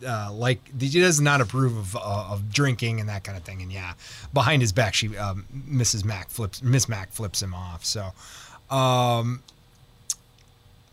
uh, 0.04 0.32
like. 0.32 0.60
He 0.80 1.00
does 1.00 1.20
not 1.20 1.40
approve 1.40 1.76
of 1.76 1.94
uh, 1.96 2.00
of 2.32 2.50
drinking 2.50 3.00
and 3.00 3.08
that 3.08 3.22
kind 3.22 3.38
of 3.38 3.44
thing. 3.44 3.62
And 3.62 3.70
yeah, 3.70 3.92
behind 4.32 4.62
his 4.62 4.72
back, 4.72 4.94
she 4.94 5.16
um, 5.16 5.44
Mrs. 5.54 6.04
Mac 6.04 6.30
flips 6.30 6.62
Miss 6.62 6.88
Mac 6.88 7.12
flips 7.12 7.42
him 7.42 7.54
off. 7.54 7.84
So. 7.84 8.12
Um, 8.70 9.42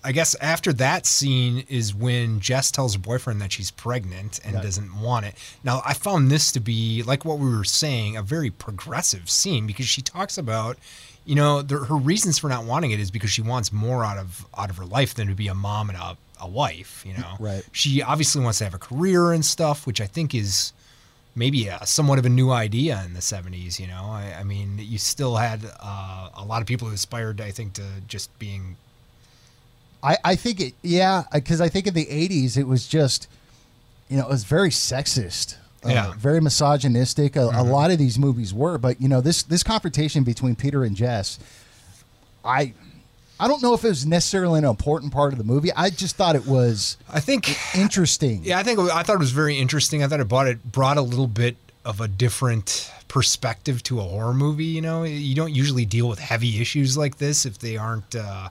I 0.04 0.12
guess 0.12 0.36
after 0.36 0.72
that 0.74 1.08
scene 1.08 1.66
is 1.68 1.96
when 1.96 2.40
Jess 2.40 2.70
tells 2.70 2.94
her 2.94 3.00
boyfriend 3.00 3.42
that 3.42 3.52
she's 3.52 3.72
pregnant 3.72 4.40
and 4.46 4.54
Yeah. 4.54 4.62
doesn't 4.62 5.00
want 5.02 5.26
it. 5.26 5.34
Now, 5.64 5.82
I 5.84 5.96
found 5.96 6.30
this 6.30 6.52
to 6.52 6.60
be, 6.60 7.02
like 7.02 7.26
what 7.26 7.40
we 7.40 7.50
were 7.50 7.64
saying, 7.64 8.16
a 8.16 8.22
very 8.22 8.52
progressive 8.52 9.30
scene 9.32 9.66
because 9.66 9.88
she 9.88 10.04
talks 10.04 10.38
about, 10.38 10.78
you 11.26 11.34
know, 11.34 11.64
the, 11.64 11.78
her 11.86 11.96
reasons 11.96 12.38
for 12.38 12.50
not 12.50 12.66
wanting 12.66 12.92
it 12.92 13.00
is 13.00 13.10
because 13.10 13.32
she 13.32 13.42
wants 13.42 13.74
more 13.74 14.06
out 14.06 14.20
of 14.20 14.46
out 14.56 14.70
of 14.70 14.78
her 14.78 14.86
life 14.86 15.16
than 15.16 15.28
to 15.28 15.34
be 15.34 15.48
a 15.48 15.56
mom 15.56 15.90
and 15.90 15.98
a, 15.98 16.16
a 16.40 16.48
wife. 16.48 17.04
You 17.04 17.14
know, 17.18 17.36
Right. 17.40 17.64
She 17.72 18.04
obviously 18.04 18.44
wants 18.44 18.60
to 18.60 18.66
have 18.66 18.76
a 18.76 18.80
career 18.80 19.32
and 19.32 19.44
stuff, 19.44 19.88
which 19.88 20.00
I 20.00 20.06
think 20.06 20.36
is 20.36 20.72
maybe 21.36 21.67
a, 21.67 21.86
somewhat 21.86 22.17
of 22.17 22.26
a 22.26 22.30
new 22.30 22.50
idea 22.52 23.02
in 23.06 23.13
the 23.13 23.19
70s 23.19 23.80
you 23.80 23.88
know 23.88 24.06
i, 24.10 24.36
I 24.39 24.43
mean 24.43 24.80
you 24.80 24.98
still 24.98 25.36
had 25.36 25.62
uh, 25.80 26.30
a 26.36 26.45
lot 26.45 26.62
of 26.62 26.67
people 26.67 26.88
who 26.88 26.93
aspired 26.93 27.41
i 27.41 27.52
think 27.52 27.74
to 27.74 27.84
just 28.08 28.38
being 28.39 28.78
I, 30.04 30.17
I 30.24 30.36
think 30.36 30.60
it, 30.62 30.74
yeah, 30.84 31.24
because 31.34 31.60
I 31.60 31.67
think 31.69 31.88
in 31.88 31.95
the 31.95 32.06
80s 32.06 32.58
it 32.58 32.67
was 32.67 32.88
just, 32.88 33.28
you 34.08 34.17
know, 34.17 34.24
it 34.26 34.30
was 34.30 34.43
very 34.43 34.69
sexist. 34.69 35.56
uh, 35.84 35.89
Yeah. 35.89 36.13
very 36.15 36.39
misogynistic. 36.39 37.36
A, 37.36 37.45
a 37.45 37.63
lot 37.63 37.89
of 37.89 37.98
these 37.98 38.19
movies 38.19 38.54
were, 38.54 38.78
but 38.78 39.02
you 39.02 39.08
know, 39.08 39.19
this 39.19 39.41
this 39.41 39.63
confrontation 39.63 40.24
between 40.24 40.56
Peter 40.56 40.84
and 40.84 40.95
Jess, 40.95 41.39
I, 42.43 42.74
I 43.39 43.48
don't 43.48 43.62
know 43.62 43.74
if 43.74 43.84
it 43.84 43.89
was 43.89 44.06
necessarily 44.06 44.60
an 44.60 44.65
important 44.65 45.12
part 45.12 45.34
of 45.34 45.38
the 45.38 45.43
movie. 45.43 45.71
I 45.74 45.89
just 45.89 46.15
thought 46.15 46.36
it 46.36 46.45
was 46.45 46.98
i 47.12 47.19
think 47.19 47.58
interesting. 47.76 48.41
Yeah, 48.43 48.60
I 48.60 48.63
think 48.63 48.80
I 48.80 49.04
thought 49.04 49.15
it 49.15 49.19
was 49.19 49.32
very 49.32 49.58
interesting. 49.58 50.04
I 50.04 50.08
thought 50.08 50.19
it 50.19 50.28
brought 50.28 50.48
it 50.48 50.71
brought 50.71 50.98
a 50.98 51.02
little 51.02 51.28
bit 51.28 51.58
of 51.84 52.02
a 52.02 52.08
different 52.08 52.91
perspective 53.08 53.84
to 53.84 54.00
a 54.00 54.04
horror 54.04 54.34
movie. 54.34 54.65
You 54.65 54.82
know, 54.82 55.04
you 55.04 55.36
don't 55.36 55.54
usually 55.54 55.86
deal 55.86 56.08
with 56.08 56.19
heavy 56.19 56.62
issues 56.62 56.98
like 56.98 57.17
this 57.17 57.45
if 57.45 57.60
they 57.60 57.78
aren't, 57.78 58.15
uh, 58.15 58.50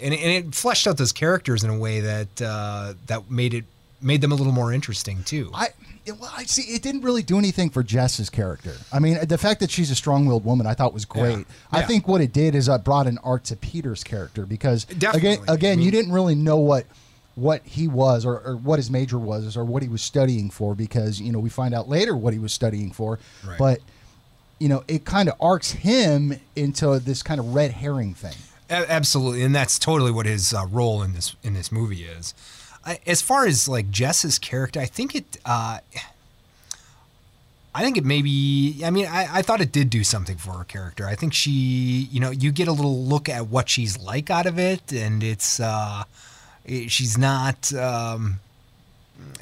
and, 0.00 0.12
and 0.12 0.46
it 0.48 0.54
fleshed 0.54 0.86
out 0.86 0.96
those 0.96 1.12
characters 1.12 1.62
in 1.64 1.70
a 1.70 1.78
way 1.78 2.00
that 2.00 2.42
uh, 2.42 2.94
that 3.06 3.30
made 3.30 3.54
it 3.54 3.64
made 4.02 4.20
them 4.20 4.32
a 4.32 4.34
little 4.34 4.52
more 4.52 4.72
interesting 4.72 5.22
too. 5.24 5.50
I 5.54 5.68
well, 6.06 6.32
I 6.36 6.44
see. 6.44 6.62
It 6.74 6.82
didn't 6.82 7.02
really 7.02 7.22
do 7.22 7.38
anything 7.38 7.70
for 7.70 7.82
Jess's 7.82 8.28
character. 8.28 8.74
I 8.92 8.98
mean, 8.98 9.18
the 9.26 9.38
fact 9.38 9.60
that 9.60 9.70
she's 9.70 9.90
a 9.90 9.94
strong-willed 9.94 10.44
woman, 10.44 10.66
I 10.66 10.74
thought 10.74 10.92
was 10.92 11.04
great. 11.04 11.38
Yeah. 11.38 11.44
I 11.70 11.80
Yeah. 11.80 11.86
think 11.86 12.08
what 12.08 12.20
it 12.20 12.32
did 12.32 12.54
is 12.56 12.68
it 12.68 12.82
brought 12.84 13.06
an 13.06 13.18
art 13.22 13.44
to 13.44 13.56
Peter's 13.56 14.02
character 14.02 14.44
because 14.44 14.84
Definitely. 14.84 15.30
again, 15.34 15.44
again, 15.48 15.72
I 15.72 15.76
mean- 15.76 15.84
you 15.84 15.90
didn't 15.92 16.12
really 16.12 16.34
know 16.34 16.56
what 16.56 16.86
what 17.34 17.62
he 17.64 17.88
was 17.88 18.26
or, 18.26 18.40
or 18.40 18.56
what 18.56 18.78
his 18.78 18.90
major 18.90 19.18
was 19.18 19.56
or 19.56 19.64
what 19.64 19.82
he 19.82 19.88
was 19.88 20.02
studying 20.02 20.50
for 20.50 20.74
because 20.74 21.18
you 21.20 21.32
know 21.32 21.38
we 21.38 21.48
find 21.48 21.72
out 21.74 21.88
later 21.88 22.14
what 22.14 22.32
he 22.34 22.38
was 22.38 22.52
studying 22.52 22.90
for, 22.92 23.18
Right. 23.46 23.56
but 23.58 23.80
you 24.58 24.68
know 24.68 24.84
it 24.88 25.04
kind 25.06 25.28
of 25.30 25.36
arcs 25.40 25.70
him 25.70 26.38
into 26.56 26.98
this 26.98 27.22
kind 27.22 27.40
of 27.40 27.54
red 27.54 27.70
herring 27.70 28.12
thing. 28.14 28.34
A- 28.68 28.90
Absolutely, 28.90 29.42
and 29.44 29.54
that's 29.54 29.78
totally 29.78 30.10
what 30.10 30.26
his 30.26 30.52
uh, 30.52 30.66
role 30.70 31.02
in 31.02 31.14
this 31.14 31.34
in 31.42 31.54
this 31.54 31.70
movie 31.72 32.04
is. 32.04 32.34
I, 32.84 32.98
as 33.06 33.22
far 33.22 33.46
as 33.46 33.68
like 33.68 33.90
Jess's 33.90 34.38
character, 34.38 34.80
I 34.80 34.86
think 34.86 35.14
it. 35.14 35.38
Uh, 35.44 35.78
I 37.74 37.82
think 37.82 37.96
it 37.96 38.04
maybe. 38.04 38.80
I 38.84 38.90
mean, 38.90 39.06
I, 39.06 39.38
I 39.38 39.42
thought 39.42 39.60
it 39.62 39.72
did 39.72 39.88
do 39.88 40.04
something 40.04 40.36
for 40.36 40.52
her 40.52 40.64
character. 40.64 41.06
I 41.06 41.14
think 41.14 41.32
she, 41.32 41.50
you 42.10 42.20
know, 42.20 42.30
you 42.30 42.52
get 42.52 42.68
a 42.68 42.72
little 42.72 43.02
look 43.04 43.28
at 43.30 43.46
what 43.48 43.68
she's 43.70 43.98
like 43.98 44.28
out 44.30 44.44
of 44.46 44.58
it, 44.58 44.92
and 44.92 45.22
it's 45.22 45.58
uh, 45.58 46.04
it, 46.66 46.90
she's 46.90 47.16
not. 47.16 47.72
Um, 47.72 48.40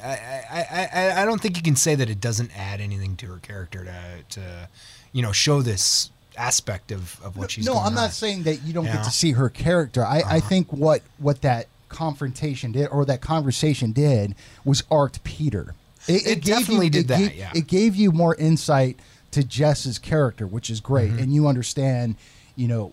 I, 0.05 0.45
I, 0.51 0.89
I, 0.93 1.23
I 1.23 1.25
don't 1.25 1.41
think 1.41 1.57
you 1.57 1.63
can 1.63 1.75
say 1.77 1.95
that 1.97 2.09
it 2.09 2.21
doesn't 2.21 2.51
add 2.57 2.81
anything 2.81 3.17
to 3.17 3.27
her 3.27 3.39
character 3.39 3.85
to, 3.87 4.41
to 4.41 4.69
you 5.13 5.23
know, 5.23 5.33
show 5.33 5.63
this 5.63 6.11
aspect 6.37 6.93
of, 6.93 7.19
of 7.25 7.37
what 7.37 7.51
she's. 7.51 7.67
no, 7.67 7.77
I'm 7.79 7.95
not 7.95 8.13
saying 8.13 8.45
that 8.45 8.63
you 8.63 8.73
don't 8.73 8.85
Yeah. 8.85 8.97
get 8.97 9.05
to 9.05 9.11
see 9.11 9.33
her 9.33 9.49
character. 9.49 10.05
I, 10.05 10.21
Uh-huh. 10.21 10.35
I 10.37 10.41
think 10.41 10.73
what 10.73 11.03
what 11.19 11.41
that 11.43 11.67
confrontation 11.91 12.73
did 12.73 12.87
or 12.89 13.05
that 13.05 13.21
conversation 13.21 13.93
did 13.93 14.35
was 14.65 14.83
arced 14.91 15.23
Peter. 15.25 15.75
It 16.09 16.25
gave 16.43 16.45
definitely 16.45 16.87
you, 16.87 16.91
did 16.91 17.05
it 17.05 17.09
that, 17.09 17.19
Gave, 17.19 17.35
yeah. 17.35 17.51
It 17.55 17.67
gave 17.67 17.95
you 17.95 18.11
more 18.11 18.35
insight 18.37 18.99
to 19.33 19.45
Jess's 19.45 19.99
character, 19.99 20.47
which 20.47 20.71
is 20.71 20.81
great, 20.81 21.11
Mm-hmm. 21.11 21.19
and 21.19 21.35
you 21.35 21.47
understand, 21.47 22.17
you 22.57 22.67
know, 22.67 22.93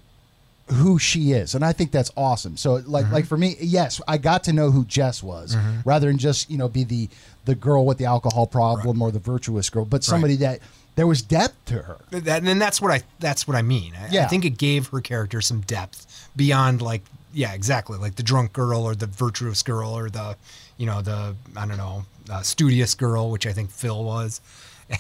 who 0.70 1.00
she 1.00 1.32
is, 1.32 1.56
and 1.56 1.64
I 1.64 1.72
think 1.72 1.92
that's 1.92 2.12
awesome. 2.18 2.58
So, 2.58 2.74
like, 2.86 3.06
Mm-hmm. 3.06 3.14
like 3.14 3.26
for 3.26 3.38
me, 3.38 3.56
yes, 3.62 4.02
I 4.08 4.18
got 4.18 4.44
to 4.44 4.54
know 4.54 4.70
who 4.72 4.84
Jess 4.84 5.24
was, 5.24 5.56
rather 5.86 6.08
than 6.08 6.18
just 6.18 6.52
you 6.52 6.58
know 6.58 6.68
be 6.68 6.84
the 6.84 7.08
the 7.46 7.56
girl 7.56 7.86
with 7.86 7.98
the 7.98 8.06
alcohol 8.06 8.46
problem 8.46 9.02
or 9.02 9.10
the 9.12 9.20
virtuous 9.20 9.70
girl, 9.70 9.86
but 9.86 10.04
somebody 10.04 10.36
that 10.38 10.60
there 10.96 11.08
was 11.08 11.22
depth 11.22 11.56
to 11.68 11.82
her. 11.84 11.98
That, 12.12 12.44
and 12.44 12.60
that's 12.62 12.82
what 12.82 12.92
I 12.92 13.02
that's 13.20 13.48
what 13.48 13.56
I 13.56 13.62
mean. 13.62 13.94
I, 13.96 14.24
I 14.24 14.26
think 14.26 14.44
it 14.44 14.58
gave 14.58 14.88
her 14.88 15.00
character 15.00 15.40
some 15.40 15.62
depth 15.62 16.30
beyond 16.36 16.82
like 16.82 17.04
yeah, 17.38 17.54
exactly 17.54 18.00
like 18.00 18.16
the 18.16 18.24
drunk 18.24 18.52
girl 18.52 18.82
or 18.84 18.96
the 18.96 19.06
virtuous 19.06 19.62
girl 19.62 19.96
or 19.96 20.10
the 20.10 20.36
you 20.78 20.88
know 20.88 21.02
the 21.04 21.36
I 21.56 21.68
don't 21.68 21.78
know 21.78 22.04
uh, 22.32 22.42
studious 22.42 22.96
girl, 22.96 23.30
which 23.30 23.46
I 23.46 23.54
think 23.54 23.70
Phil 23.70 24.04
was. 24.04 24.42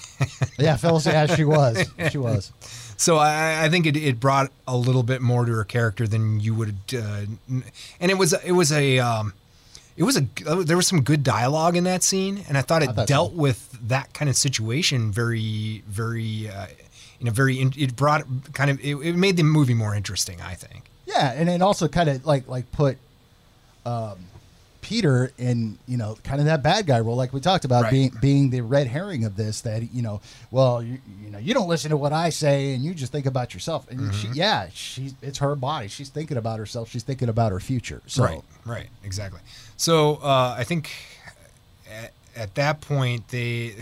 Yeah, 0.59 0.75
Phil. 0.75 0.99
yeah, 1.05 1.27
she 1.27 1.43
was, 1.43 1.85
she 2.11 2.17
was. 2.17 2.51
So 2.99 3.17
I, 3.17 3.65
I 3.65 3.69
think 3.69 3.85
it, 3.85 3.95
it 3.95 4.19
brought 4.19 4.51
a 4.67 4.75
little 4.75 5.03
bit 5.03 5.21
more 5.21 5.45
to 5.45 5.51
her 5.51 5.63
character 5.63 6.07
than 6.07 6.39
you 6.39 6.55
would, 6.55 6.77
uh, 6.95 7.25
and 7.99 8.11
it 8.11 8.17
was 8.17 8.33
it 8.43 8.53
was 8.53 8.71
a 8.71 8.97
um, 8.97 9.33
it 9.95 10.03
was 10.03 10.17
a 10.17 10.21
there 10.63 10.75
was 10.75 10.87
some 10.87 11.01
good 11.01 11.23
dialogue 11.23 11.75
in 11.75 11.83
that 11.83 12.01
scene, 12.01 12.43
and 12.47 12.57
I 12.57 12.63
thought 12.63 12.81
it 12.81 12.89
I 12.89 12.93
thought 12.93 13.07
dealt 13.07 13.33
so. 13.33 13.37
with 13.37 13.77
that 13.87 14.13
kind 14.13 14.29
of 14.29 14.35
situation 14.35 15.11
very 15.11 15.83
very 15.87 16.49
uh, 16.49 16.65
in 17.19 17.27
a 17.27 17.31
very 17.31 17.59
in- 17.61 17.73
it 17.77 17.95
brought 17.95 18.25
kind 18.53 18.71
of 18.71 18.79
it, 18.83 18.95
it 18.95 19.15
made 19.15 19.37
the 19.37 19.43
movie 19.43 19.75
more 19.75 19.93
interesting. 19.93 20.41
I 20.41 20.55
think. 20.55 20.89
Yeah, 21.17 21.33
and 21.33 21.49
it 21.49 21.61
also 21.61 21.87
kind 21.87 22.09
of 22.09 22.25
like 22.25 22.47
like 22.47 22.71
put 22.71 22.97
um, 23.85 24.17
Peter 24.81 25.31
in 25.37 25.77
you 25.87 25.97
know 25.97 26.17
kind 26.23 26.39
of 26.39 26.45
that 26.45 26.63
bad 26.63 26.85
guy 26.85 26.99
role, 26.99 27.15
like 27.15 27.33
we 27.33 27.39
talked 27.41 27.65
about 27.65 27.83
Right. 27.83 27.91
being 27.91 28.11
being 28.21 28.49
the 28.51 28.61
red 28.61 28.87
herring 28.87 29.25
of 29.25 29.35
this. 29.35 29.61
That 29.61 29.93
you 29.93 30.01
know, 30.01 30.21
well, 30.51 30.81
you, 30.83 30.99
you 31.23 31.29
know, 31.29 31.39
you 31.39 31.53
don't 31.53 31.67
listen 31.67 31.89
to 31.91 31.97
what 31.97 32.13
I 32.13 32.29
say, 32.29 32.73
and 32.73 32.83
you 32.83 32.93
just 32.93 33.11
think 33.11 33.25
about 33.25 33.53
yourself. 33.53 33.89
And 33.89 33.99
Mm-hmm. 33.99 34.11
she, 34.11 34.27
yeah, 34.39 34.67
she 34.73 35.13
it's 35.21 35.39
her 35.39 35.55
body. 35.55 35.87
She's 35.87 36.09
thinking 36.09 36.37
about 36.37 36.59
herself. 36.59 36.89
She's 36.89 37.03
thinking 37.03 37.29
about 37.29 37.51
her 37.51 37.59
future. 37.59 38.01
So 38.07 38.23
Right, 38.23 38.41
right, 38.65 38.87
exactly. 39.03 39.41
So 39.75 40.15
uh, 40.23 40.55
I 40.57 40.63
think 40.63 40.91
at, 41.91 42.11
at 42.35 42.55
that 42.55 42.81
point 42.81 43.27
they 43.29 43.73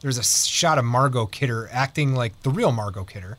there's 0.00 0.18
a 0.18 0.22
shot 0.22 0.78
of 0.78 0.84
Margot 0.84 1.26
Kidder 1.26 1.68
acting 1.70 2.14
like 2.14 2.40
the 2.42 2.50
real 2.50 2.72
Margot 2.72 3.04
Kidder. 3.04 3.36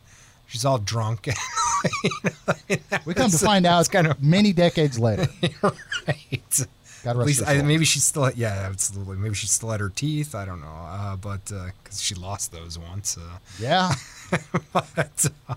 She's 0.52 0.66
all 0.66 0.78
drunk. 0.80 1.28
we 3.06 3.14
come 3.14 3.32
to 3.32 3.38
find 3.38 3.66
out 3.66 3.80
It's 3.80 3.90
kind 3.90 4.06
of 4.08 4.22
many 4.22 4.52
decades 4.54 5.00
later. 5.00 5.28
right. 6.08 6.66
God 7.04 7.18
rest 7.18 7.48
I, 7.48 7.62
maybe 7.64 7.86
she's 7.86 8.04
still 8.04 8.30
yeah 8.32 8.68
absolutely 8.70 9.18
maybe 9.18 9.34
she's 9.34 9.50
still 9.50 9.70
had 9.72 9.80
her 9.80 9.90
teeth 9.90 10.36
I 10.36 10.46
don't 10.46 10.62
know 10.62 10.68
uh, 10.68 11.16
but 11.16 11.46
because 11.46 12.00
she 12.00 12.14
lost 12.14 12.52
those 12.52 12.78
once 12.78 13.18
uh, 13.18 13.38
Yeah, 13.60 13.94
but, 14.74 15.26
uh, 15.50 15.56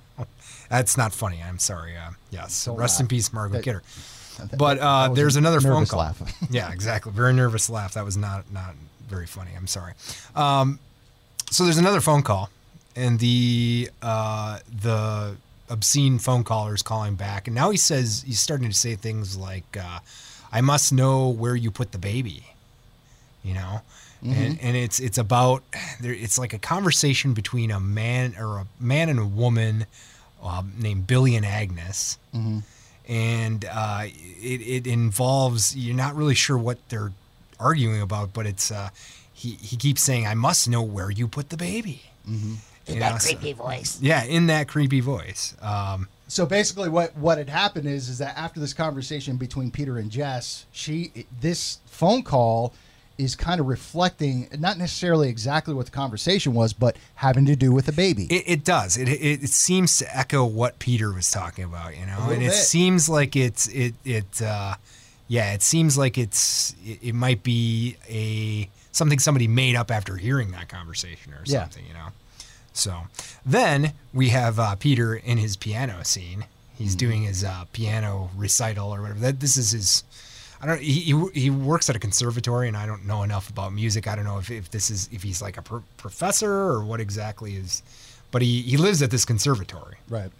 that's 0.71 0.97
not 0.97 1.13
funny 1.13 1.43
I'm 1.47 1.59
sorry 1.59 1.97
uh, 1.99 2.13
yes 2.31 2.65
Don't 2.65 2.79
rest 2.79 2.99
in 2.99 3.09
peace 3.09 3.31
Margot 3.31 3.57
That- 3.57 3.63
Kidder 3.65 3.83
but 4.57 4.79
uh, 4.79 5.09
there's 5.09 5.37
another 5.37 5.61
phone 5.61 5.87
call. 5.87 6.01
laugh. 6.01 6.21
yeah, 6.51 6.73
exactly. 6.73 7.13
Very 7.13 7.33
nervous 7.33 7.71
laugh. 7.71 7.95
That 7.95 8.05
was 8.05 8.17
not 8.17 8.51
not 8.53 8.75
very 9.09 9.27
funny. 9.27 9.51
I'm 9.57 9.67
sorry. 9.69 9.93
Um, 10.35 10.79
so 11.51 11.63
there's 11.65 11.79
another 11.79 12.01
phone 12.01 12.23
call, 12.23 12.51
and 12.97 13.19
the 13.19 13.91
uh, 14.03 14.59
the 14.83 15.37
obscene 15.69 16.19
phone 16.19 16.45
caller 16.45 16.75
is 16.75 16.83
calling 16.83 17.15
back, 17.15 17.47
and 17.47 17.55
now 17.55 17.71
he 17.71 17.77
says 17.77 18.25
he's 18.27 18.41
starting 18.41 18.69
to 18.69 18.75
say 18.75 18.95
things 18.95 19.37
like, 19.37 19.77
uh, 19.77 19.99
"I 20.53 20.61
must 20.61 20.93
know 20.93 21.29
where 21.29 21.57
you 21.57 21.71
put 21.71 21.93
the 21.93 21.99
baby," 21.99 22.45
you 23.43 23.55
know. 23.55 23.83
And, 24.23 24.59
and 24.63 24.77
it's 24.77 25.01
it's 25.01 25.19
about. 25.19 25.63
It's 26.01 26.39
like 26.39 26.55
a 26.55 26.59
conversation 26.59 27.35
between 27.35 27.71
a 27.71 27.81
man 27.81 28.35
or 28.39 28.57
a 28.59 28.67
man 28.81 29.11
and 29.11 29.19
a 29.19 29.27
woman 29.27 29.85
uh, 30.43 30.63
named 30.79 31.07
Billy 31.07 31.37
and 31.37 31.45
Agnes 31.45 32.17
and 33.09 33.65
uh, 33.71 34.05
it, 34.05 34.61
it 34.61 34.87
involves 34.87 35.77
you're 35.77 35.97
not 35.97 36.15
really 36.17 36.35
sure 36.35 36.57
what 36.57 36.79
they're 36.89 37.13
arguing 37.61 38.01
about, 38.01 38.33
but 38.33 38.47
it's 38.47 38.71
uh, 38.71 38.89
he 39.33 39.51
he 39.61 39.77
keeps 39.77 40.03
saying, 40.03 40.27
"I 40.27 40.35
must 40.35 40.69
know 40.69 40.83
where 40.83 41.11
you 41.11 41.29
put 41.29 41.51
the 41.51 41.57
baby." 41.57 42.03
In 42.87 42.99
that 42.99 43.13
know, 43.13 43.19
so- 43.19 43.29
creepy 43.35 43.53
voice. 43.53 43.99
yeah, 44.01 44.25
in 44.25 44.47
that 44.49 44.69
creepy 44.69 45.01
voice. 45.01 45.55
Um, 45.63 46.09
So 46.29 46.47
basically, 46.47 46.89
what 46.89 47.17
what 47.17 47.39
had 47.39 47.49
happened 47.49 47.87
is 47.87 48.09
is 48.09 48.19
that 48.19 48.37
after 48.37 48.59
this 48.61 48.73
conversation 48.75 49.37
between 49.37 49.71
Peter 49.71 49.99
and 49.99 50.11
Jess, 50.11 50.67
she 50.73 51.27
this 51.41 51.79
phone 51.87 52.23
call 52.23 52.73
is 53.17 53.37
kind 53.37 53.61
of 53.61 53.67
reflecting 53.69 54.49
not 54.59 54.77
necessarily 54.77 55.29
exactly 55.29 55.73
what 55.73 55.87
the 55.87 55.93
conversation 55.93 56.53
was, 56.53 56.73
but 56.73 56.97
having 57.17 57.47
to 57.47 57.55
do 57.55 57.71
with 57.71 57.87
the 57.87 57.93
baby. 57.93 58.25
it, 58.25 58.43
it 58.47 58.65
does. 58.65 58.97
It, 58.97 59.09
it 59.09 59.45
it 59.45 59.49
seems 59.51 59.99
to 59.99 60.17
echo 60.17 60.45
what 60.45 60.79
Peter 60.81 61.13
was 61.13 61.31
talking 61.31 61.65
about, 61.65 61.97
you 61.97 62.05
know, 62.07 62.17
little 62.21 62.33
and 62.33 62.43
it 62.43 62.53
seems 62.53 63.09
like 63.09 63.37
it's 63.37 63.69
it 63.69 63.95
it 64.05 64.43
uh, 64.43 64.75
yeah, 65.29 65.53
it 65.53 65.63
seems 65.63 65.97
like 65.97 66.19
it's 66.19 66.75
it, 66.85 66.99
it 67.03 67.15
might 67.15 67.43
be 67.45 67.97
a 68.09 68.69
something 68.93 69.19
somebody 69.21 69.47
made 69.47 69.77
up 69.77 69.91
after 69.93 70.17
hearing 70.17 70.51
that 70.53 70.69
conversation 70.69 71.33
or 71.35 71.43
Yeah. 71.45 71.61
something, 71.63 71.85
you 71.87 71.95
know. 71.95 72.09
So 72.75 73.03
then 73.47 73.93
we 74.13 74.29
have 74.31 74.59
uh, 74.59 74.75
Peter 74.77 75.15
in 75.15 75.39
his 75.39 75.57
piano 75.57 76.05
scene. 76.05 76.45
He's 76.77 76.91
Mm-hmm. 76.91 76.99
doing 76.99 77.23
his 77.23 77.45
uh, 77.45 77.65
piano 77.73 78.31
recital 78.37 78.93
or 78.95 79.01
whatever. 79.01 79.21
That 79.21 79.41
this 79.41 79.57
is 79.57 79.71
his. 79.71 80.05
I 80.61 80.67
don't. 80.67 80.81
He, 80.81 81.01
he 81.01 81.27
he 81.35 81.51
works 81.51 81.89
at 81.89 81.95
a 81.97 81.99
conservatory, 82.01 82.67
and 82.69 82.77
I 82.77 82.85
don't 82.85 83.07
know 83.07 83.23
enough 83.23 83.49
about 83.49 83.73
music. 83.73 84.09
I 84.09 84.17
don't 84.17 84.25
know 84.25 84.39
if, 84.39 84.51
if 84.51 84.71
this 84.73 84.91
is 84.91 85.09
if 85.13 85.23
he's 85.23 85.41
like 85.41 85.57
a 85.57 85.63
pro- 85.63 85.85
professor 85.99 86.51
or 86.53 86.85
what 86.85 87.01
exactly 87.01 87.55
is. 87.55 87.83
But 88.33 88.43
he 88.43 88.61
he 88.63 88.77
lives 88.77 89.03
at 89.03 89.11
this 89.13 89.25
conservatory, 89.25 89.97
right. 90.09 90.31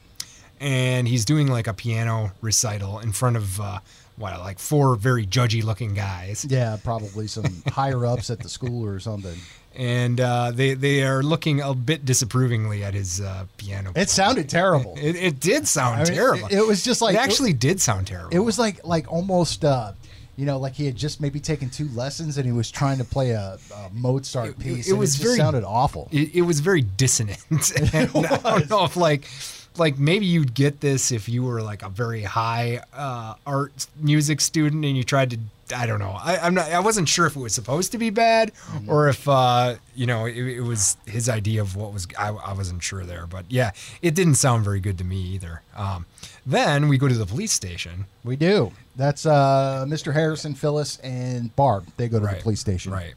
and 0.61 1.07
he's 1.07 1.25
doing 1.25 1.47
like 1.47 1.69
a 1.69 1.73
piano 1.75 2.33
recital 2.41 2.99
in 2.99 3.13
front 3.13 3.37
of 3.37 3.61
uh, 3.61 3.79
what 4.17 4.37
like 4.41 4.59
four 4.59 4.97
very 4.97 5.27
judgy 5.27 5.63
looking 5.63 5.95
guys. 5.95 6.45
Yeah, 6.49 6.77
probably 6.83 7.29
some 7.29 7.63
higher 7.69 8.05
ups 8.07 8.29
at 8.31 8.41
the 8.41 8.49
school 8.49 8.85
or 8.85 8.99
something. 8.99 9.39
and 9.77 10.21
uh, 10.21 10.51
they 10.53 10.75
they 10.75 11.03
are 11.03 11.23
looking 11.23 11.61
a 11.61 11.75
bit 11.75 12.05
disapprovingly 12.05 12.83
at 12.85 12.95
his 12.95 13.21
uh, 13.21 13.47
piano. 13.57 13.93
It 13.97 14.11
sounded 14.11 14.49
terrible. 14.49 14.95
It, 15.01 15.17
it 15.17 15.41
did 15.41 15.67
sound 15.69 15.97
I 16.01 16.05
mean, 16.05 16.15
terrible. 16.15 16.47
It, 16.47 16.55
it 16.59 16.67
was 16.67 16.83
just 16.85 17.03
like 17.03 17.15
it 17.15 17.19
actually 17.21 17.53
did 17.53 17.81
sound 17.81 18.07
terrible. 18.07 18.35
It 18.35 18.41
was 18.41 18.59
like 18.59 18.85
like 18.85 19.11
almost. 19.13 19.65
Uh, 19.65 19.93
you 20.37 20.47
know, 20.47 20.59
like 20.59 20.73
he 20.73 20.85
had 20.85 20.97
just 20.97 21.21
maybe 21.21 21.39
taken 21.39 21.71
two 21.71 21.89
lessons 21.91 22.39
and 22.39 22.45
he 22.45 22.51
was 22.51 22.69
trying 22.69 22.99
to 22.99 23.05
play 23.05 23.31
a, 23.31 23.57
a 23.73 23.91
Mozart 23.93 24.49
It- 24.49 24.59
piece. 24.59 24.89
it 24.89 24.91
and 24.91 24.99
was 24.99 25.11
it 25.15 25.19
just 25.19 25.25
very- 25.25 25.37
sounded 25.37 25.63
awful. 25.63 26.09
it, 26.11 26.35
it 26.35 26.43
was 26.43 26.59
very 26.59 26.83
dissonant. 26.83 27.39
and 27.51 28.11
I 28.17 28.37
don't 28.43 28.69
know 28.69 28.83
if 28.85 28.97
like 28.97 29.29
like 29.77 29.97
maybe 29.97 30.27
you'd 30.27 30.53
get 30.53 30.81
this 30.81 31.13
if 31.13 31.29
you 31.29 31.45
were 31.45 31.63
like 31.63 31.85
a 31.85 31.89
very 31.89 32.23
high 32.25 32.81
uh, 32.93 33.35
art 33.47 33.87
music 34.01 34.41
student 34.41 34.85
and 34.85 34.97
you 34.97 35.05
tried 35.05 35.31
to 35.31 35.39
I 35.75 35.87
don't 35.87 35.99
know. 35.99 36.17
I, 36.21 36.39
I'm 36.39 36.55
not. 36.55 36.71
I 36.71 36.81
wasn't 36.81 37.09
sure 37.09 37.27
if 37.27 37.37
it 37.37 37.41
was 37.41 37.55
supposed 37.55 37.93
to 37.93 37.99
be 37.99 38.11
bad 38.11 38.53
or 38.87 39.09
if 39.09 39.29
uh, 39.29 39.77
you 39.95 40.07
know 40.07 40.27
it, 40.27 40.37
it 40.37 40.61
was 40.63 40.97
his 41.07 41.29
idea 41.29 41.61
of 41.61 41.77
what 41.77 41.93
was. 41.93 42.07
I, 42.19 42.29
I 42.29 42.53
wasn't 42.53 42.83
sure 42.83 43.05
there, 43.05 43.27
but 43.27 43.45
yeah, 43.49 43.73
it 44.03 44.15
didn't 44.15 44.35
sound 44.35 44.65
very 44.65 44.81
good 44.81 44.99
to 44.99 45.05
me 45.05 45.17
either. 45.17 45.63
Um, 45.77 46.07
then 46.45 46.89
we 46.89 46.99
go 46.99 47.09
to 47.09 47.15
the 47.15 47.27
police 47.27 47.53
station. 47.53 48.07
We 48.25 48.37
do. 48.37 48.73
That's 48.97 49.27
uh, 49.27 49.85
Mr. 49.89 50.13
Harrison, 50.13 50.55
Phyllis, 50.55 50.99
and 50.99 51.55
Barb. 51.57 51.87
They 51.97 52.09
go 52.09 52.21
to 52.21 52.27
the 52.27 52.43
police 52.43 52.61
station. 52.61 52.93
Right. 52.93 53.15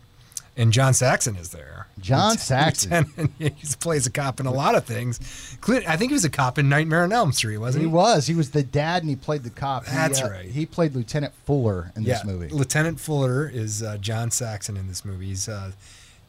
And 0.57 0.73
John 0.73 0.93
Saxon 0.95 1.35
is 1.35 1.49
there. 1.49 1.85
John 1.99 2.31
Lieutenant- 2.31 2.39
Saxon. 2.77 3.33
He 3.37 3.51
plays 3.79 4.07
a 4.07 4.11
cop 4.11 4.39
in 4.39 4.47
a 4.47 4.51
lot 4.51 4.73
of 4.73 4.85
things. 4.85 5.19
Including- 5.53 5.87
I 5.87 5.95
think 5.97 6.09
he 6.09 6.13
was 6.13 6.25
a 6.25 6.29
cop 6.31 6.57
in 6.57 6.67
Nightmare 6.67 7.03
on 7.03 7.13
Elm 7.13 7.31
Street, 7.31 7.59
wasn't 7.59 7.83
He 7.83 7.87
he? 7.89 7.93
was. 7.93 8.25
He 8.25 8.33
was 8.33 8.49
the 8.51 8.63
dad, 8.63 9.03
and 9.03 9.09
he 9.09 9.15
played 9.15 9.43
the 9.43 9.51
cop. 9.51 9.85
He, 9.85 9.91
That's 9.91 10.21
uh, 10.21 10.29
right. 10.31 10.45
He 10.49 10.65
played 10.65 10.95
Lieutenant 10.95 11.33
Fuller 11.45 11.91
in 11.95 12.01
yeah. 12.03 12.15
this 12.15 12.25
movie. 12.25 12.49
Lieutenant 12.49 12.99
Fuller 12.99 13.47
is 13.47 13.83
uh, 13.83 13.97
John 13.99 14.31
Saxon 14.31 14.75
in 14.77 14.87
this 14.87 15.05
movie. 15.05 15.27
He's 15.27 15.47
uh, 15.47 15.73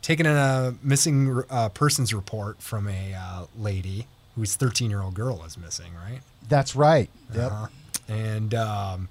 taking 0.02 0.26
a 0.26 0.74
missing 0.82 1.42
uh, 1.48 1.70
persons 1.70 2.12
report 2.12 2.60
from 2.60 2.86
a 2.86 3.14
uh, 3.14 3.46
lady 3.58 4.06
whose 4.36 4.56
13 4.56 4.90
year 4.90 5.00
old 5.02 5.14
girl 5.14 5.42
is 5.44 5.56
missing, 5.56 5.92
right? 5.94 6.20
That's 6.48 6.76
right. 6.76 7.09
Yep. 7.34 7.50
Uh-huh. 7.53 7.66
And 8.09 8.55
um, 8.55 9.09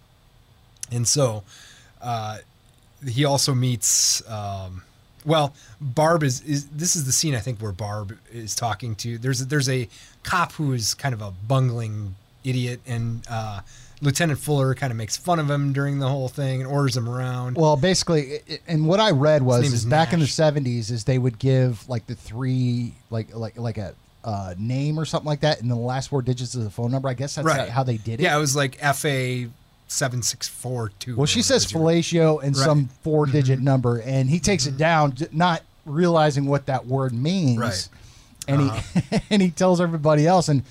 and 0.92 1.08
so 1.08 1.44
uh, 2.02 2.38
he 3.08 3.26
also 3.26 3.54
meets 3.54 4.28
um, 4.30 4.84
Well, 5.28 5.54
Barb 5.82 6.24
is, 6.24 6.42
is 6.42 6.68
this 6.68 6.96
is 6.96 7.06
the 7.06 7.12
scene 7.12 7.36
I 7.36 7.40
think 7.40 7.60
where 7.60 7.74
Barb 7.74 8.18
is 8.32 8.56
talking 8.56 8.96
to. 8.96 9.18
There's 9.18 9.42
a, 9.42 9.46
there's 9.46 9.68
a 9.68 9.90
cop 10.24 10.54
who 10.54 10.72
is 10.72 10.94
kind 10.94 11.14
of 11.14 11.22
a 11.22 11.32
bungling 11.48 12.16
idiot, 12.46 12.80
and 12.88 13.24
uh, 13.30 13.60
Lieutenant 14.02 14.40
Fuller 14.40 14.74
kind 14.74 14.90
of 14.90 14.98
makes 14.98 15.18
fun 15.18 15.40
of 15.40 15.50
him 15.50 15.74
during 15.74 16.00
the 16.00 16.08
whole 16.08 16.30
thing 16.30 16.62
and 16.62 16.72
orders 16.72 16.96
him 16.96 17.10
around. 17.10 17.58
Well, 17.58 17.76
basically, 17.76 18.40
and 18.68 18.88
what 18.88 19.02
I 19.02 19.12
read 19.12 19.44
was 19.44 19.66
is 19.66 19.74
is 19.74 19.86
back 19.86 20.14
in 20.14 20.20
the 20.20 20.26
'70s, 20.26 20.92
is 20.92 21.04
they 21.04 21.18
would 21.18 21.40
give 21.40 21.88
like 21.90 22.08
the 22.08 22.16
three, 22.16 22.94
like 23.10 23.36
like 23.36 23.58
like 23.58 23.78
a 23.78 23.96
uh, 24.24 24.56
name 24.58 24.98
or 24.98 25.04
something 25.04 25.28
like 25.28 25.42
that, 25.42 25.62
and 25.62 25.70
the 25.70 25.76
last 25.76 26.08
four 26.10 26.22
digits 26.22 26.56
of 26.56 26.64
the 26.64 26.70
phone 26.70 26.92
number. 26.92 27.10
I 27.10 27.16
guess 27.16 27.36
that's 27.36 27.46
right. 27.46 27.68
how 27.68 27.84
they 27.84 27.98
did 27.98 28.22
it. 28.22 28.24
Yeah, 28.24 28.38
it 28.38 28.40
was 28.40 28.56
like 28.56 28.78
FA 28.78 29.50
seven 29.88 30.22
six 30.22 30.48
four 30.48 30.92
two. 31.00 31.16
Well, 31.16 31.26
she 31.26 31.42
says 31.42 31.66
fellatio 31.66 32.42
and 32.44 32.56
Right. 32.56 32.66
some 32.66 32.90
four-digit 33.04 33.60
number, 33.60 34.00
and 34.02 34.30
he 34.30 34.40
takes 34.40 34.66
it 34.66 34.78
down, 34.78 35.16
not 35.32 35.64
realizing 35.86 36.46
what 36.46 36.66
that 36.68 36.86
word 36.86 37.14
means. 37.14 37.58
Right. 37.60 37.90
And 38.48 38.62
he 38.62 39.20
and 39.30 39.42
he 39.42 39.50
tells 39.52 39.80
everybody 39.82 40.26
else, 40.28 40.50
and 40.50 40.64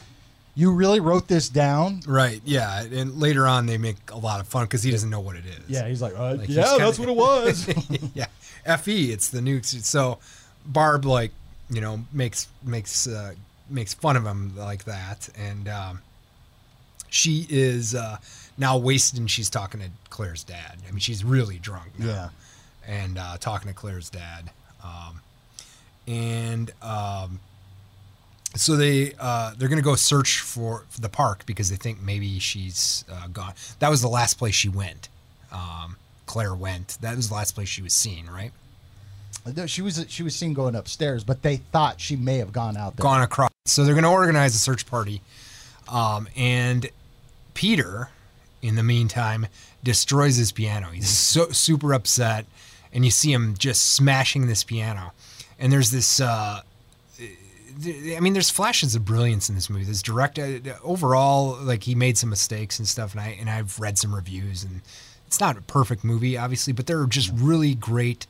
you 0.55 0.73
really 0.73 1.01
wrote 1.01 1.29
this 1.29 1.49
down? 1.51 2.01
Right. 2.07 2.41
Yeah, 2.45 2.83
and 2.83 3.21
later 3.21 3.47
on 3.47 3.67
they 3.67 3.77
make 3.79 3.97
a 4.11 4.17
lot 4.17 4.41
of 4.41 4.49
fun 4.49 4.65
because 4.65 4.83
he 4.83 4.91
doesn't 4.91 5.11
know 5.11 5.21
what 5.21 5.37
it 5.37 5.45
is. 5.45 5.61
Yeah, 5.69 5.87
he's 5.87 6.01
like, 6.01 6.15
uh, 6.19 6.37
Like, 6.37 6.47
he's 6.47 6.57
yeah, 6.57 6.65
kinda- 6.65 6.85
that's 6.85 6.99
what 6.99 7.09
it 7.11 7.17
was. 7.17 7.69
yeah, 8.15 8.77
fe 8.77 9.03
it's 9.05 9.29
the 9.29 9.41
nukes 9.41 9.75
so 9.85 10.19
barb 10.65 11.05
like 11.05 11.31
you 11.71 11.81
know 11.81 12.01
makes 12.13 12.49
makes 12.65 13.07
uh, 13.07 13.35
makes 13.69 13.93
fun 13.95 14.17
of 14.17 14.25
him 14.25 14.57
like 14.57 14.85
that 14.85 15.29
and 15.37 15.69
um, 15.69 16.01
she 17.09 17.47
is 17.51 17.95
uh, 17.95 18.17
now 18.59 18.77
wasted 18.79 19.19
and 19.19 19.31
she's 19.31 19.51
talking 19.51 19.81
to 19.81 19.89
claire's 20.11 20.45
dad 20.45 20.77
i 20.89 20.91
mean 20.91 20.99
she's 21.01 21.25
really 21.25 21.59
drunk 21.59 21.91
now 21.99 22.07
Yeah. 22.07 22.29
and 22.87 23.19
uh, 23.19 23.37
talking 23.39 23.69
to 23.69 23.75
claire's 23.75 24.11
dad 24.11 24.51
um, 24.85 25.21
and 26.07 26.71
um, 26.83 27.41
so 28.55 28.77
they 28.77 29.13
uh, 29.19 29.53
they're 29.59 29.69
gonna 29.69 29.83
go 29.83 29.97
search 29.97 30.41
for, 30.41 30.85
for 30.89 31.01
the 31.01 31.09
park 31.09 31.45
because 31.47 31.69
they 31.71 31.77
think 31.77 32.01
maybe 32.01 32.39
she's 32.39 33.05
uh, 33.13 33.27
gone. 33.29 33.53
That 33.81 33.91
was 33.91 34.01
the 34.03 34.09
last 34.09 34.35
place 34.39 34.55
she 34.55 34.69
went. 34.69 35.09
Um, 35.53 35.97
Claire 36.27 36.55
went. 36.55 36.97
That 37.03 37.17
was 37.17 37.29
the 37.29 37.35
last 37.35 37.53
place 37.57 37.69
she 37.69 37.83
was 37.83 37.93
seen. 37.93 38.27
Right, 38.31 38.53
No, 39.57 39.67
she 39.67 39.83
was 39.83 40.07
she 40.09 40.23
was 40.23 40.35
seen 40.35 40.55
going 40.55 40.75
upstairs, 40.77 41.23
but 41.25 41.43
they 41.43 41.57
thought 41.57 42.01
she 42.01 42.17
may 42.17 42.39
have 42.39 42.53
gone 42.53 42.77
out 42.77 42.97
there. 42.97 43.03
gone 43.03 43.23
across. 43.23 43.51
So 43.67 43.85
they're 43.85 43.95
gonna 43.97 44.11
organize 44.13 44.55
a 44.55 44.59
search 44.59 44.87
party, 44.87 45.21
um, 45.89 46.29
and 46.37 46.89
Peter, 47.55 48.09
in 48.63 48.75
the 48.75 48.83
meantime, 48.83 49.47
destroys 49.83 50.37
his 50.37 50.53
piano. 50.53 50.89
He's 50.89 51.09
so 51.09 51.51
super 51.51 51.93
upset, 51.93 52.47
and 52.93 53.05
you 53.05 53.11
see 53.11 53.33
him 53.33 53.55
just 53.59 53.95
smashing 53.95 54.47
this 54.47 54.65
piano. 54.65 55.13
And 55.59 55.73
there's 55.73 55.91
this. 55.91 56.21
Uh, 56.21 56.63
I 57.19 58.21
mean, 58.21 58.33
there's 58.33 58.49
flashes 58.49 58.95
of 58.95 59.05
brilliance 59.05 59.51
in 59.51 59.55
this 59.55 59.69
movie. 59.69 59.85
This 59.85 60.01
direct 60.01 60.39
uh, 60.39 60.59
overall, 60.83 61.59
like 61.61 61.83
he 61.83 61.95
made 61.95 62.17
some 62.17 62.31
mistakes 62.31 62.79
and 62.79 62.89
stuff, 62.89 63.13
and 63.13 63.21
I 63.21 63.37
and 63.39 63.51
I've 63.51 63.79
read 63.79 63.99
some 63.99 64.15
reviews, 64.15 64.65
and 64.65 64.81
it's 65.27 65.41
not 65.41 65.57
a 65.57 65.63
perfect 65.63 66.05
movie, 66.05 66.39
obviously, 66.39 66.73
but 66.73 66.87
there 66.87 67.01
are 67.01 67.07
just 67.07 67.31
really 67.35 67.75
great 67.75 68.27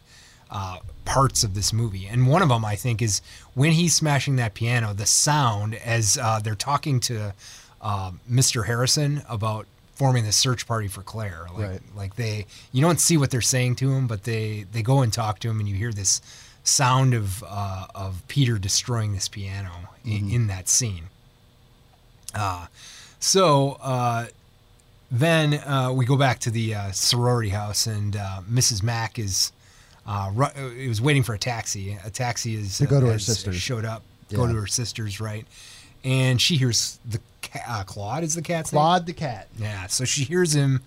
uh, 0.50 0.78
parts 1.04 1.44
of 1.44 1.54
this 1.54 1.72
movie. 1.72 2.06
And 2.06 2.26
one 2.26 2.42
of 2.42 2.48
them, 2.48 2.64
I 2.64 2.76
think, 2.76 3.02
is 3.02 3.22
when 3.54 3.72
he's 3.72 3.94
smashing 3.94 4.36
that 4.36 4.54
piano, 4.54 4.92
the 4.92 5.06
sound 5.06 5.74
as 5.74 6.18
uh, 6.20 6.40
they're 6.40 6.54
talking 6.54 7.00
to 7.00 7.34
uh, 7.80 8.12
Mr. 8.30 8.66
Harrison 8.66 9.22
about 9.28 9.66
forming 9.96 10.24
the 10.24 10.32
search 10.32 10.66
party 10.66 10.88
for 10.88 11.02
Claire. 11.02 11.46
Like, 11.54 11.68
Right. 11.70 11.80
like 11.96 12.16
they, 12.16 12.46
you 12.72 12.80
don't 12.82 13.00
see 13.00 13.16
what 13.16 13.30
they're 13.30 13.40
saying 13.40 13.76
to 13.76 13.92
him, 13.92 14.06
but 14.06 14.22
they 14.24 14.64
they 14.72 14.82
go 14.82 15.02
and 15.02 15.12
talk 15.12 15.38
to 15.40 15.50
him, 15.50 15.58
and 15.60 15.68
you 15.68 15.74
hear 15.74 15.92
this 15.92 16.20
sound 16.64 17.14
of 17.14 17.42
uh, 17.46 17.86
of 17.94 18.22
Peter 18.28 18.58
destroying 18.58 19.12
this 19.14 19.28
piano 19.28 19.70
in, 20.04 20.30
in 20.30 20.46
that 20.48 20.68
scene. 20.68 21.04
Uh, 22.34 22.66
so 23.20 23.78
uh, 23.82 24.26
then 25.10 25.54
uh, 25.54 25.90
we 25.92 26.04
go 26.04 26.16
back 26.16 26.38
to 26.40 26.50
the 26.50 26.74
uh, 26.74 26.90
sorority 26.92 27.50
house, 27.50 27.86
and 27.86 28.16
uh, 28.16 28.40
Mrs. 28.50 28.82
Mack 28.82 29.18
is 29.18 29.52
uh, 30.06 30.30
ru- 30.34 30.44
uh, 30.46 30.70
it 30.76 30.88
was 30.88 31.00
waiting 31.00 31.22
for 31.22 31.34
a 31.34 31.38
taxi. 31.38 31.96
A 32.04 32.10
taxi 32.10 32.54
is 32.54 32.78
To 32.78 32.86
go 32.86 33.00
to 33.00 33.06
her 33.06 33.18
sister's. 33.18 33.56
Showed 33.56 33.84
up, 33.84 34.02
go 34.32 34.46
to 34.46 34.54
her 34.54 34.66
sister's, 34.66 35.20
right? 35.20 35.46
And 36.04 36.40
she 36.40 36.56
hears 36.56 36.98
the 37.08 37.18
uh, 37.66 37.84
Claude 37.84 38.24
is 38.24 38.34
the 38.34 38.42
cat's 38.42 38.72
name. 38.72 38.80
Claude 38.80 39.06
the 39.06 39.12
cat. 39.12 39.48
Yeah, 39.58 39.86
so 39.86 40.04
she 40.04 40.24
hears 40.24 40.54
him, 40.54 40.82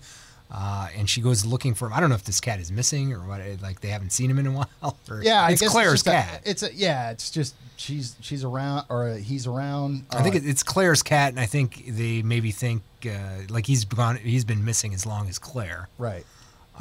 uh, 0.50 0.88
and 0.96 1.08
she 1.08 1.20
goes 1.20 1.44
looking 1.46 1.74
for 1.74 1.86
him. 1.86 1.92
I 1.92 2.00
don't 2.00 2.08
know 2.08 2.14
if 2.16 2.24
this 2.24 2.40
cat 2.40 2.60
is 2.60 2.70
missing 2.72 3.12
or 3.12 3.20
what. 3.20 3.40
Like 3.62 3.80
they 3.80 3.88
haven't 3.88 4.10
seen 4.10 4.30
him 4.30 4.38
in 4.38 4.46
a 4.46 4.52
while. 4.82 4.96
Or, 5.10 5.22
Yeah, 5.22 5.48
it's 5.50 5.66
Claire's 5.66 5.94
it's 5.94 6.02
cat. 6.02 6.42
A, 6.44 6.50
it's 6.50 6.62
a 6.62 6.74
yeah. 6.74 7.10
It's 7.10 7.30
just 7.30 7.54
she's 7.76 8.16
she's 8.20 8.44
around 8.44 8.86
or 8.88 9.14
he's 9.14 9.46
around. 9.46 10.04
I 10.10 10.22
think 10.22 10.36
uh, 10.36 10.40
it's 10.42 10.62
Claire's 10.62 11.02
cat, 11.02 11.30
and 11.30 11.40
I 11.40 11.46
think 11.46 11.84
they 11.86 12.22
maybe 12.22 12.50
think 12.50 12.82
uh, 13.06 13.42
like 13.48 13.66
he's 13.66 13.84
gone. 13.84 14.16
He's 14.16 14.44
been 14.44 14.64
missing 14.64 14.94
as 14.94 15.06
long 15.06 15.28
as 15.28 15.38
Claire. 15.38 15.88
right. 15.98 16.24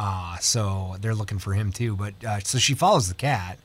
Uh, 0.01 0.37
so 0.37 0.95
they're 1.01 1.13
looking 1.13 1.39
for 1.39 1.51
him 1.51 1.73
too. 1.73 1.93
But 1.93 2.13
uh, 2.25 2.39
so 2.39 2.57
she 2.57 2.73
follows 2.73 3.09
the 3.09 3.13
cat, 3.15 3.59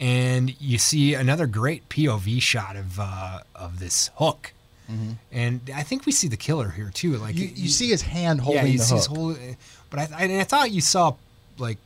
and 0.00 0.58
you 0.58 0.78
see 0.78 1.12
another 1.12 1.46
great 1.46 1.86
POV 1.90 2.40
shot 2.40 2.76
of 2.76 2.98
uh, 2.98 3.40
of 3.54 3.78
this 3.78 4.10
hook. 4.16 4.52
And 5.32 5.60
I 5.74 5.82
think 5.82 6.06
we 6.06 6.12
see 6.12 6.28
the 6.28 6.36
killer 6.36 6.68
here 6.70 6.90
too. 6.94 7.16
Like 7.16 7.34
Mm-hmm. 7.34 7.56
You, 7.56 7.64
you 7.64 7.68
see 7.68 7.88
his 7.88 8.02
hand 8.02 8.40
holding 8.40 8.64
yeah, 8.66 8.72
you 8.72 8.78
the 8.78 8.84
see 8.84 8.94
hook. 8.94 8.98
his 8.98 9.06
whole. 9.06 9.56
But 9.90 9.98
I, 10.00 10.08
I, 10.24 10.40
I 10.40 10.44
thought 10.44 10.70
you 10.70 10.80
saw 10.80 11.14
like 11.58 11.78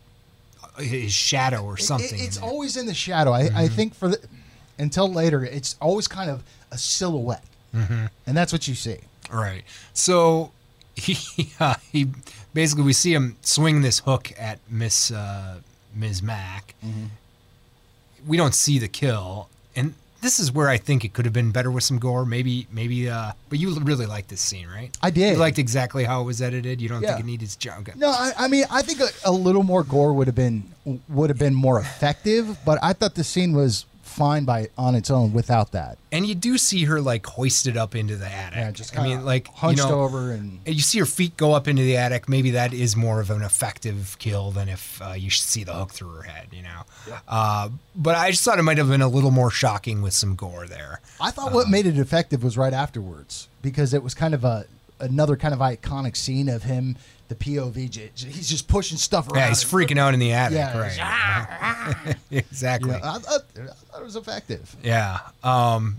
his 0.78 1.12
shadow 1.12 1.64
or 1.64 1.76
something. 1.76 2.18
in 2.18 2.24
it's. 2.26 2.36
Mm-hmm. 2.36 2.44
always 2.46 2.76
in 2.76 2.86
the 2.86 2.94
shadow. 2.94 3.32
I, 3.32 3.48
I 3.54 3.68
think 3.68 3.94
for 3.94 4.08
the 4.08 4.18
until 4.78 5.12
later, 5.12 5.44
it's 5.44 5.76
always 5.80 6.08
kind 6.08 6.30
of 6.30 6.42
a 6.70 6.78
silhouette, 6.78 7.44
Mm-hmm. 7.74 8.06
and 8.26 8.36
that's 8.36 8.52
what 8.52 8.66
you 8.68 8.74
see. 8.74 8.98
Right. 9.32 9.62
So 9.94 10.52
he 10.96 11.52
uh, 11.60 11.74
he 11.92 12.08
basically 12.54 12.84
we 12.84 12.92
see 12.92 13.12
him 13.14 13.36
swing 13.42 13.82
this 13.82 14.00
hook 14.00 14.32
at 14.38 14.58
Miss 14.68 15.10
uh, 15.10 15.56
Ms. 15.94 16.22
Mack. 16.22 16.74
Mm-hmm. 16.84 17.04
We 18.26 18.36
don't 18.36 18.54
see 18.54 18.78
the 18.78 18.88
kill, 18.88 19.48
this 20.20 20.38
is 20.38 20.52
where 20.52 20.68
I 20.68 20.76
think 20.76 21.04
it 21.04 21.12
could 21.12 21.24
have 21.24 21.32
been 21.34 21.50
better 21.50 21.70
with 21.70 21.84
some 21.84 21.98
gore. 21.98 22.24
Maybe 22.26 22.66
maybe. 22.72 23.08
Uh, 23.08 23.32
but 23.48 23.58
you 23.58 23.74
really 23.80 24.06
liked 24.06 24.28
this 24.28 24.40
scene, 24.40 24.68
right? 24.68 24.96
I 25.02 25.10
did. 25.10 25.32
You 25.34 25.38
liked 25.38 25.58
exactly 25.58 26.04
how 26.04 26.20
it 26.20 26.24
was 26.24 26.40
edited. 26.42 26.80
You 26.80 26.88
don't 26.88 27.02
Yeah. 27.02 27.10
think 27.14 27.20
it 27.20 27.26
needed 27.26 27.56
junk. 27.58 27.88
Okay. 27.88 27.98
No, 27.98 28.08
I, 28.10 28.32
I 28.38 28.48
mean, 28.48 28.64
I 28.70 28.82
think 28.82 29.00
a, 29.00 29.08
a 29.24 29.32
little 29.32 29.62
more 29.62 29.82
gore 29.82 30.12
would 30.12 30.26
have 30.26 30.36
been 30.36 30.64
would 31.08 31.30
have 31.30 31.38
been 31.38 31.54
more 31.54 31.78
effective, 31.78 32.58
but 32.64 32.78
I 32.82 32.92
thought 32.92 33.14
the 33.14 33.24
scene 33.24 33.52
was 33.52 33.84
fine 34.20 34.44
by 34.44 34.68
on 34.76 34.94
its 34.94 35.10
own 35.10 35.32
without 35.32 35.72
that. 35.72 35.96
And 36.12 36.26
you 36.26 36.34
do 36.34 36.58
see 36.58 36.84
her 36.84 37.00
like 37.00 37.24
hoisted 37.24 37.76
up 37.76 37.94
into 37.94 38.16
the 38.16 38.26
attic. 38.26 38.58
Yeah, 38.58 38.70
just 38.70 38.92
I 38.92 38.96
kind 38.96 39.08
mean, 39.08 39.24
like 39.24 39.48
hunched 39.48 39.82
you 39.82 39.88
know, 39.88 40.02
over 40.02 40.30
and 40.32 40.60
and 40.66 40.74
you 40.74 40.82
see 40.82 40.98
her 40.98 41.06
feet 41.06 41.38
go 41.38 41.54
up 41.54 41.66
into 41.66 41.82
the 41.82 41.96
attic. 41.96 42.28
Maybe 42.28 42.50
that 42.50 42.74
is 42.74 42.94
more 42.96 43.20
of 43.20 43.30
an 43.30 43.42
effective 43.42 44.16
kill 44.18 44.50
than 44.50 44.68
if 44.68 45.00
uh, 45.00 45.12
you 45.12 45.30
see 45.30 45.64
the 45.64 45.72
hook 45.72 45.92
through 45.92 46.10
her 46.16 46.22
head, 46.22 46.48
you 46.52 46.62
know. 46.62 46.82
Uh, 47.26 47.70
but 47.96 48.14
I 48.14 48.30
just 48.30 48.44
thought 48.44 48.58
it 48.58 48.62
might 48.62 48.76
have 48.78 48.88
been 48.88 49.02
a 49.02 49.08
little 49.08 49.30
more 49.30 49.50
shocking 49.50 50.02
with 50.02 50.12
some 50.12 50.36
gore 50.36 50.66
there. 50.66 51.00
I 51.18 51.30
thought 51.30 51.52
what 51.52 51.68
made 51.68 51.86
it 51.86 51.98
effective 51.98 52.44
was 52.44 52.58
right 52.58 52.74
afterwards 52.74 53.48
because 53.62 53.94
it 53.94 54.02
was 54.02 54.14
kind 54.14 54.34
of 54.34 54.44
a 54.44 54.66
another 55.00 55.36
kind 55.36 55.54
of 55.54 55.60
iconic 55.60 56.14
scene 56.14 56.48
of 56.48 56.64
him, 56.64 56.96
the 57.30 57.36
POV. 57.36 57.94
He's 58.18 58.48
just 58.50 58.66
pushing 58.66 58.98
stuff 58.98 59.30
around. 59.30 59.36
Yeah, 59.42 59.48
he's 59.48 59.64
freaking 59.64 59.98
out 59.98 60.14
in 60.14 60.20
the 60.20 60.32
attic, 60.32 60.58
Yeah, 60.58 60.76
right? 60.76 62.16
exactly. 62.30 62.90
Yeah, 62.90 62.96
I, 63.02 63.18
thought, 63.18 63.42
I 63.56 63.66
thought 63.66 64.00
it 64.00 64.04
was 64.04 64.16
effective. 64.16 64.76
Yeah. 64.82 65.20
Um, 65.44 65.98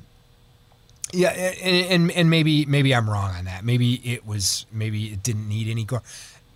yeah, 1.14 1.30
and, 1.30 1.86
and 1.92 2.12
and 2.12 2.30
maybe 2.30 2.66
maybe 2.66 2.94
I'm 2.94 3.10
wrong 3.10 3.32
on 3.32 3.46
that. 3.46 3.66
Maybe 3.66 3.96
it 3.96 4.26
was 4.26 4.66
maybe 4.72 5.08
it 5.08 5.24
didn't 5.24 5.48
need 5.48 5.70
any 5.70 5.84
gore. 5.86 6.04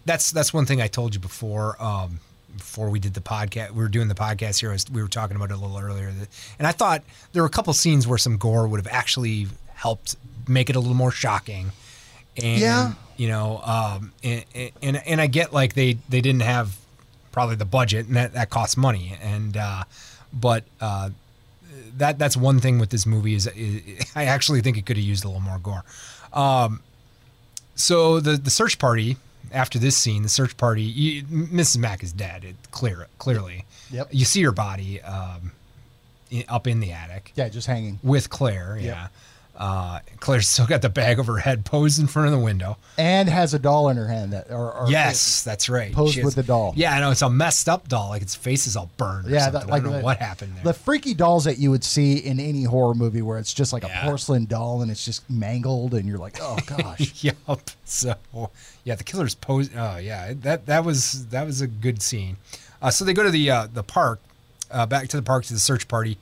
That's 0.05 0.31
that's 0.31 0.53
one 0.53 0.65
thing 0.65 0.81
I 0.81 0.87
told 0.87 1.15
you 1.15 1.19
before. 1.19 1.81
Um, 1.81 2.19
before 2.55 2.89
we 2.89 2.99
did 2.99 3.13
the 3.13 3.21
podcast, 3.21 3.71
we 3.71 3.83
were 3.83 3.89
doing 3.89 4.07
the 4.07 4.15
podcast 4.15 4.61
here. 4.61 4.71
Was, 4.71 4.89
we 4.89 5.01
were 5.01 5.09
talking 5.09 5.35
about 5.35 5.51
it 5.51 5.55
a 5.55 5.57
little 5.57 5.77
earlier, 5.77 6.13
and 6.57 6.67
I 6.67 6.71
thought 6.71 7.03
there 7.33 7.43
were 7.43 7.47
a 7.47 7.51
couple 7.51 7.73
scenes 7.73 8.07
where 8.07 8.17
some 8.17 8.37
gore 8.37 8.65
would 8.67 8.79
have 8.79 8.93
actually 8.93 9.47
helped 9.73 10.15
make 10.47 10.69
it 10.69 10.77
a 10.77 10.79
little 10.79 10.95
more 10.95 11.11
shocking. 11.11 11.71
And, 12.41 12.59
Yeah. 12.59 12.93
you 13.17 13.27
know, 13.27 13.61
um, 13.63 14.11
and, 14.23 14.43
and 14.81 14.97
and 15.05 15.21
I 15.21 15.27
get 15.27 15.53
like 15.53 15.73
they 15.73 15.97
they 16.09 16.21
didn't 16.21 16.41
have 16.43 16.75
probably 17.31 17.55
the 17.55 17.65
budget, 17.65 18.07
and 18.07 18.15
that 18.15 18.33
that 18.33 18.49
costs 18.49 18.77
money, 18.77 19.17
and 19.21 19.55
uh, 19.57 19.83
but 20.33 20.63
uh, 20.81 21.09
that 21.97 22.17
that's 22.19 22.35
one 22.37 22.59
thing 22.59 22.77
with 22.79 22.89
this 22.89 23.05
movie 23.05 23.35
is, 23.35 23.47
is 23.47 23.81
I 24.15 24.25
actually 24.25 24.61
think 24.61 24.77
it 24.77 24.85
could 24.85 24.97
have 24.97 25.05
used 25.05 25.23
a 25.23 25.27
little 25.27 25.41
more 25.41 25.59
gore. 25.59 25.83
Um, 26.33 26.81
so 27.75 28.19
the 28.19 28.37
the 28.37 28.49
search 28.49 28.79
party 28.79 29.17
after 29.51 29.79
this 29.79 29.95
scene, 29.95 30.23
the 30.23 30.29
search 30.29 30.57
party, 30.57 30.81
you, 30.81 31.23
Mrs. 31.23 31.77
Mack 31.77 32.03
is 32.03 32.11
dead. 32.11 32.43
It, 32.43 32.55
clear 32.71 33.07
clearly. 33.17 33.65
Yep. 33.91 34.09
You 34.11 34.25
see 34.25 34.41
her 34.43 34.51
body 34.51 35.01
um, 35.01 35.51
up 36.49 36.67
in 36.67 36.79
the 36.79 36.91
attic 36.91 37.31
Yeah, 37.35 37.47
just 37.49 37.67
hanging. 37.67 37.99
with 38.03 38.29
Claire. 38.29 38.77
Yeah. 38.81 39.07
Uh, 39.57 39.99
Claire's 40.19 40.49
still 40.49 40.65
got 40.67 40.81
the 40.81 40.89
bag 40.89 41.17
over 41.17 41.33
her 41.33 41.39
head, 41.39 41.63
posed 41.63 41.97
in 41.97 42.07
front 42.07 42.25
of 42.27 42.33
the 42.33 42.39
window. 42.43 42.75
and 42.97 43.29
has 43.29 43.53
a 43.53 43.59
doll 43.59 43.87
in 43.87 43.95
her 43.95 44.07
hand 44.07 44.33
that 44.33 44.51
or, 44.51 44.73
or 44.73 44.85
Yes, 44.89 45.43
that's 45.43 45.69
right. 45.69 45.93
posed 45.93 46.15
She 46.15 46.23
with 46.25 46.35
the 46.35 46.43
doll. 46.43 46.73
Yeah, 46.75 46.93
I 46.93 46.99
know 46.99 47.11
it's 47.11 47.21
a 47.21 47.29
messed 47.29 47.69
up 47.69 47.87
doll. 47.87 48.09
Like 48.09 48.21
its 48.21 48.35
face 48.35 48.67
is 48.67 48.75
all 48.75 48.89
burned. 48.97 49.27
Or 49.27 49.29
Yeah, 49.29 49.45
something. 49.45 49.61
that, 49.61 49.69
like 49.69 49.81
I 49.81 49.83
don't 49.83 49.93
know 49.93 49.97
the- 49.99 50.03
what 50.03 50.17
happened 50.17 50.55
there. 50.57 50.63
The 50.65 50.73
freaky 50.73 51.13
dolls 51.13 51.45
that 51.45 51.57
you 51.57 51.71
would 51.71 51.85
see 51.85 52.17
in 52.17 52.39
any 52.39 52.63
horror 52.63 52.93
movie, 52.95 53.21
where 53.21 53.37
it's 53.37 53.53
just 53.53 53.71
like 53.71 53.83
Yeah. 53.83 54.01
a 54.01 54.09
porcelain 54.09 54.45
doll 54.45 54.81
and 54.81 54.91
it's 54.91 55.05
just 55.05 55.27
mangled, 55.29 55.93
and 55.93 56.05
you're 56.05 56.17
like, 56.17 56.37
oh 56.41 56.57
gosh. 56.65 57.23
yep. 57.23 57.37
So 57.85 58.15
yeah, 58.83 58.95
the 58.95 59.03
killer's 59.05 59.35
pose. 59.35 59.69
Oh 59.77 59.95
yeah, 59.97 60.33
that 60.41 60.65
that 60.65 60.83
was 60.83 61.27
that 61.27 61.45
was 61.45 61.61
a 61.61 61.67
good 61.67 62.01
scene. 62.01 62.35
Uh, 62.81 62.89
so 62.91 63.05
they 63.05 63.13
go 63.13 63.23
to 63.23 63.31
the 63.31 63.49
uh, 63.49 63.67
the 63.73 63.83
park, 63.83 64.19
uh, 64.69 64.85
back 64.85 65.07
to 65.07 65.15
the 65.17 65.23
park 65.23 65.45
to 65.45 65.53
the 65.53 65.59
search 65.59 65.87
party, 65.87 66.17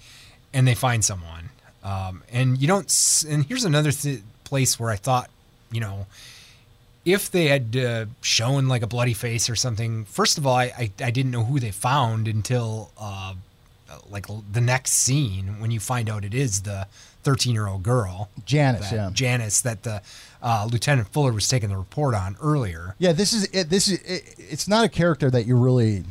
and 0.54 0.68
they 0.68 0.76
find 0.76 1.04
someone. 1.04 1.50
Um, 1.84 2.24
and 2.32 2.58
you 2.58 2.68
don't. 2.68 3.24
And 3.30 3.46
here's 3.46 3.66
another 3.66 3.92
th- 3.92 4.22
place 4.44 4.80
where 4.80 4.90
I 4.90 4.96
thought, 4.96 5.30
you 5.72 5.82
know, 5.82 6.06
if 7.06 7.30
they 7.30 7.48
had 7.48 7.76
uh, 7.76 8.06
shown 8.22 8.68
like 8.68 8.82
a 8.82 8.88
bloody 8.88 9.14
face 9.14 9.50
or 9.50 9.56
something. 9.56 10.06
First 10.06 10.38
of 10.38 10.48
all, 10.48 10.56
I 10.56 10.66
I, 10.78 10.92
I 11.04 11.12
didn't 11.12 11.32
know 11.32 11.44
who 11.44 11.60
they 11.60 11.72
found 11.72 12.28
until 12.28 12.92
uh, 12.98 13.34
like 14.10 14.28
the 14.52 14.62
next 14.62 14.92
scene 14.92 15.60
when 15.60 15.72
you 15.72 15.80
find 15.80 16.10
out 16.10 16.24
it 16.24 16.34
is 16.34 16.62
the 16.62 16.88
13 17.24 17.54
year 17.54 17.68
old 17.68 17.84
girl. 17.84 18.30
Janice, 18.46 18.90
that- 18.90 18.96
yeah. 18.96 19.10
Janice 19.14 19.62
that 19.62 19.84
the 19.84 20.02
uh, 20.42 20.68
Lieutenant 20.72 21.08
Fuller 21.10 21.32
was 21.34 21.48
taking 21.48 21.70
the 21.70 21.78
report 21.78 22.16
on 22.16 22.36
earlier. 22.42 22.96
Yeah, 23.00 23.12
this 23.14 23.34
is 23.34 23.46
it. 23.54 23.70
This 23.70 23.88
is 23.88 24.00
it, 24.02 24.36
it's 24.38 24.68
not 24.68 24.86
a 24.86 24.90
character 24.90 25.30
that 25.32 25.46
you 25.46 25.58
really 25.58 26.04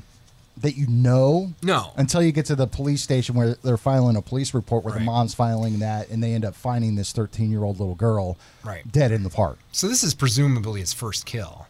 that 0.58 0.76
you 0.76 0.86
know. 0.86 1.52
No. 1.62 1.92
Until 1.96 2.22
you 2.22 2.30
get 2.32 2.46
to 2.46 2.54
the 2.56 2.66
police 2.66 3.02
station 3.02 3.34
where 3.34 3.54
they're 3.54 3.76
filing 3.76 4.16
a 4.16 4.22
police 4.22 4.52
report, 4.54 4.84
where 4.84 4.92
Right. 4.94 5.00
the 5.00 5.04
mom's 5.06 5.34
filing 5.34 5.78
that, 5.80 6.08
and 6.10 6.22
they 6.22 6.34
end 6.34 6.44
up 6.44 6.54
finding 6.54 6.94
this 6.96 7.10
13 7.12 7.50
year 7.50 7.64
old 7.64 7.78
little 7.80 7.94
girl 7.94 8.36
Right. 8.64 8.90
dead 8.90 9.12
in 9.12 9.22
the 9.22 9.30
park. 9.30 9.58
So 9.72 9.88
this 9.88 10.04
is 10.04 10.14
presumably 10.14 10.80
his 10.80 10.92
first 10.92 11.24
kill. 11.26 11.66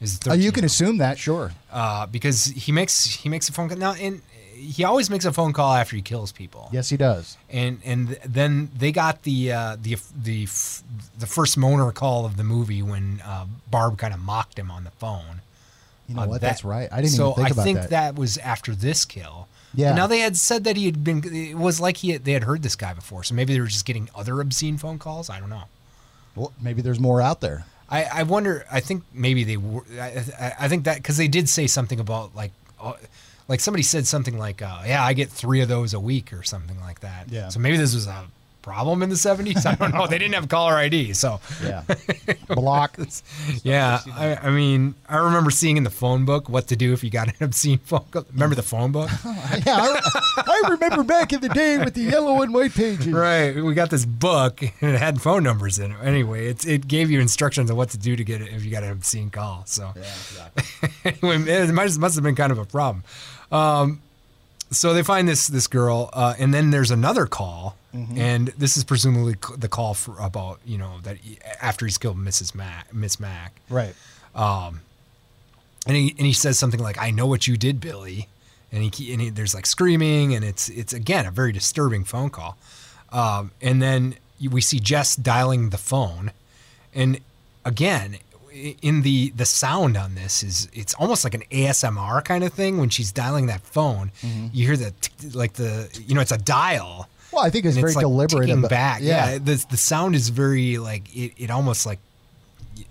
Is 0.00 0.18
Oh, 0.26 0.32
you 0.32 0.50
can 0.52 0.64
assume 0.64 0.96
that, 0.98 1.18
sure. 1.18 1.52
uh, 1.70 2.06
because 2.06 2.46
he 2.46 2.72
makes 2.72 3.04
he 3.04 3.28
makes 3.28 3.48
a 3.50 3.52
phone 3.52 3.68
call 3.68 3.76
now, 3.76 3.92
and 3.92 4.22
he 4.54 4.82
always 4.84 5.10
makes 5.10 5.26
a 5.26 5.32
phone 5.32 5.52
call 5.52 5.74
after 5.74 5.94
he 5.96 6.00
kills 6.02 6.32
people. 6.32 6.70
Yes, 6.72 6.88
he 6.88 6.96
does. 6.96 7.36
and 7.50 7.80
and 7.84 8.18
then 8.24 8.70
they 8.76 8.92
got 8.92 9.24
the 9.24 9.52
uh, 9.52 9.76
the 9.80 9.98
the 10.18 10.44
f- 10.44 10.82
the 11.18 11.26
first 11.26 11.58
moaner 11.58 11.92
call 11.92 12.24
of 12.24 12.38
the 12.38 12.44
movie 12.44 12.80
when 12.82 13.20
uh, 13.26 13.44
Barb 13.70 13.98
kind 13.98 14.14
of 14.14 14.20
mocked 14.20 14.58
him 14.58 14.70
on 14.70 14.84
the 14.84 14.90
phone. 14.92 15.42
You 16.10 16.16
know 16.16 16.26
what? 16.26 16.40
that- 16.40 16.46
That's 16.48 16.64
right. 16.64 16.88
I 16.92 16.96
didn't 16.96 17.12
so 17.14 17.32
even 17.32 17.44
think 17.44 17.50
about 17.50 17.56
that. 17.56 17.56
So 17.56 17.60
I 17.62 17.64
think 17.64 17.80
that. 17.82 17.90
that. 17.90 18.14
was 18.16 18.36
after 18.38 18.74
this 18.74 19.04
kill. 19.04 19.48
Yeah. 19.74 19.94
Now 19.94 20.06
they 20.08 20.18
had 20.18 20.36
said 20.36 20.64
that 20.64 20.76
he 20.76 20.86
had 20.86 21.04
been. 21.04 21.22
It 21.24 21.56
was 21.56 21.80
like 21.80 21.98
he 21.98 22.10
had, 22.10 22.24
they 22.24 22.32
had 22.32 22.42
heard 22.44 22.62
this 22.62 22.74
guy 22.76 22.92
before, 22.92 23.22
so 23.22 23.34
maybe 23.34 23.54
they 23.54 23.60
were 23.60 23.66
just 23.68 23.84
getting 23.84 24.08
other 24.14 24.40
obscene 24.40 24.76
phone 24.78 24.98
calls. 24.98 25.30
I 25.30 25.38
don't 25.38 25.48
know. 25.50 25.64
Well, 26.34 26.52
maybe 26.60 26.82
there's 26.82 26.98
more 27.00 27.20
out 27.22 27.40
there. 27.40 27.64
I, 27.88 28.04
I 28.04 28.22
wonder. 28.24 28.64
I 28.70 28.80
think 28.80 29.04
maybe 29.14 29.44
they 29.44 29.56
were. 29.56 29.82
I, 29.92 30.24
I- 30.38 30.54
I 30.60 30.68
think 30.68 30.84
that 30.84 30.96
because 30.96 31.16
they 31.16 31.28
did 31.28 31.48
say 31.48 31.66
something 31.68 32.00
about 32.00 32.34
like, 32.34 32.50
uh, 32.80 32.94
like 33.48 33.60
somebody 33.60 33.82
said 33.84 34.06
something 34.08 34.38
like, 34.38 34.60
uh, 34.60 34.82
"Yeah, 34.86 35.04
I 35.04 35.12
get 35.12 35.28
three 35.28 35.60
of 35.60 35.68
those 35.68 35.94
a 35.94 36.00
week" 36.00 36.32
or 36.32 36.42
something 36.42 36.80
like 36.80 37.00
that. 37.00 37.28
Yeah. 37.30 37.48
So 37.48 37.60
maybe 37.60 37.76
this 37.76 37.94
was 37.94 38.06
a 38.08 38.24
problem 38.62 39.02
in 39.02 39.08
the 39.08 39.14
'70s. 39.14 39.64
I 39.66 39.74
don't 39.74 39.94
know. 39.94 40.06
they 40.06 40.18
didn't 40.18 40.34
have 40.34 40.48
caller 40.48 40.74
ID, 40.74 41.12
so 41.14 41.40
Yeah. 41.62 41.82
Block. 42.48 42.96
yeah. 43.62 44.00
I, 44.14 44.36
I 44.36 44.50
mean, 44.50 44.94
I 45.08 45.16
remember 45.16 45.50
seeing 45.50 45.76
in 45.76 45.84
the 45.84 45.90
phone 45.90 46.24
book 46.24 46.48
what 46.48 46.68
to 46.68 46.76
do 46.76 46.92
if 46.92 47.02
you 47.04 47.10
got 47.10 47.28
an 47.28 47.34
obscene 47.40 47.78
phone 47.78 48.04
call. 48.10 48.26
Remember 48.32 48.54
the 48.54 48.62
phone 48.62 48.92
book? 48.92 49.10
yeah, 49.66 49.76
I, 49.76 50.00
I 50.36 50.68
remember 50.70 51.02
back 51.04 51.32
in 51.32 51.40
the 51.40 51.48
day 51.48 51.78
with 51.78 51.94
the 51.94 52.02
yellow 52.02 52.42
and 52.42 52.52
white 52.52 52.74
pages. 52.74 53.08
right. 53.08 53.54
We 53.54 53.74
got 53.74 53.90
this 53.90 54.04
book 54.04 54.62
and 54.62 54.94
it 54.94 54.98
had 54.98 55.20
phone 55.20 55.42
numbers 55.42 55.78
in 55.78 55.92
it. 55.92 55.96
Anyway, 56.02 56.48
it, 56.48 56.66
it 56.66 56.88
gave 56.88 57.10
you 57.10 57.20
instructions 57.20 57.70
on 57.70 57.76
what 57.76 57.90
to 57.90 57.98
do 57.98 58.16
to 58.16 58.24
get 58.24 58.40
it 58.42 58.52
if 58.52 58.64
you 58.64 58.70
got 58.70 58.82
an 58.82 58.90
obscene 58.92 59.30
call. 59.30 59.62
So 59.66 59.92
Yeah, 59.96 60.02
exactly. 60.02 61.18
anyway, 61.22 61.50
it 61.52 61.72
must, 61.72 61.98
must 61.98 62.14
have 62.16 62.24
been 62.24 62.34
kind 62.36 62.52
of 62.52 62.58
a 62.58 62.64
problem. 62.64 63.04
Um, 63.52 64.00
so 64.70 64.94
they 64.94 65.02
find 65.02 65.26
this 65.28 65.48
this 65.48 65.66
girl, 65.66 66.10
uh, 66.12 66.34
and 66.38 66.52
then 66.54 66.70
there's 66.70 66.90
another 66.90 67.26
call, 67.26 67.76
and 67.92 68.48
this 68.56 68.76
is 68.76 68.84
presumably 68.84 69.34
the 69.56 69.68
call 69.68 69.94
for 69.94 70.18
about 70.20 70.60
you 70.64 70.78
know 70.78 70.98
that 71.02 71.16
he, 71.18 71.38
after 71.60 71.86
he's 71.86 71.98
killed 71.98 72.16
Mrs. 72.18 72.54
Mac, 72.54 72.92
Miss 72.94 73.18
Mac, 73.18 73.60
Right. 73.68 73.94
and 75.86 75.96
he 75.96 76.14
and 76.18 76.26
he 76.26 76.32
says 76.32 76.58
something 76.58 76.80
like, 76.80 76.98
"I 76.98 77.10
know 77.10 77.26
what 77.26 77.46
you 77.46 77.56
did, 77.56 77.80
Billy," 77.80 78.28
and 78.72 78.94
he 78.94 79.12
and 79.12 79.20
he, 79.22 79.30
there's 79.30 79.54
like 79.54 79.66
screaming, 79.66 80.34
and 80.34 80.44
it's 80.44 80.68
it's 80.68 80.92
again 80.92 81.26
a 81.26 81.30
very 81.30 81.52
disturbing 81.52 82.04
phone 82.04 82.30
call, 82.30 82.56
um, 83.10 83.50
and 83.60 83.82
then 83.82 84.14
we 84.50 84.60
see 84.60 84.78
Jess 84.78 85.16
dialing 85.16 85.70
the 85.70 85.78
phone, 85.78 86.32
and 86.94 87.20
again 87.64 88.18
in 88.52 89.02
the 89.02 89.30
the 89.30 89.44
sound 89.46 89.96
on 89.96 90.14
this 90.14 90.42
is 90.42 90.68
it's 90.72 90.94
almost 90.94 91.24
like 91.24 91.34
an 91.34 91.42
ASMR 91.50 92.24
kind 92.24 92.44
of 92.44 92.52
thing 92.52 92.78
when 92.78 92.88
she's 92.90 93.12
dialing 93.12 93.46
that 93.46 93.60
phone. 93.62 94.10
You 94.52 94.66
hear 94.66 94.76
the 94.76 94.92
t- 95.00 95.28
like 95.30 95.54
the 95.54 95.88
you 96.06 96.14
know 96.14 96.20
it's 96.20 96.32
a 96.32 96.38
dial. 96.38 97.08
Well, 97.32 97.44
I 97.44 97.50
think 97.50 97.64
it's 97.64 97.76
very 97.76 97.92
like 97.92 98.02
deliberate. 98.02 98.50
about- 98.50 98.70
back. 98.70 99.00
Yeah. 99.02 99.32
Yeah, 99.32 99.38
the 99.38 99.64
the 99.70 99.76
sound 99.76 100.14
is 100.14 100.28
very 100.30 100.78
like 100.78 101.14
it. 101.14 101.32
It 101.36 101.50
almost 101.50 101.86
like 101.86 101.98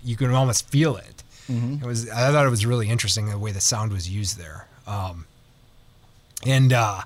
you 0.02 0.16
can 0.16 0.30
almost 0.32 0.68
feel 0.70 0.96
it. 0.96 1.22
Mm-hmm. 1.50 1.84
It 1.84 1.86
was. 1.86 2.08
I 2.08 2.30
thought 2.32 2.46
it 2.46 2.50
was 2.50 2.64
really 2.64 2.88
interesting 2.88 3.28
the 3.28 3.38
way 3.38 3.52
the 3.52 3.60
sound 3.60 3.92
was 3.92 4.08
used 4.08 4.38
there. 4.38 4.66
Um, 4.86 5.26
and 6.46 6.72
uh, 6.72 7.02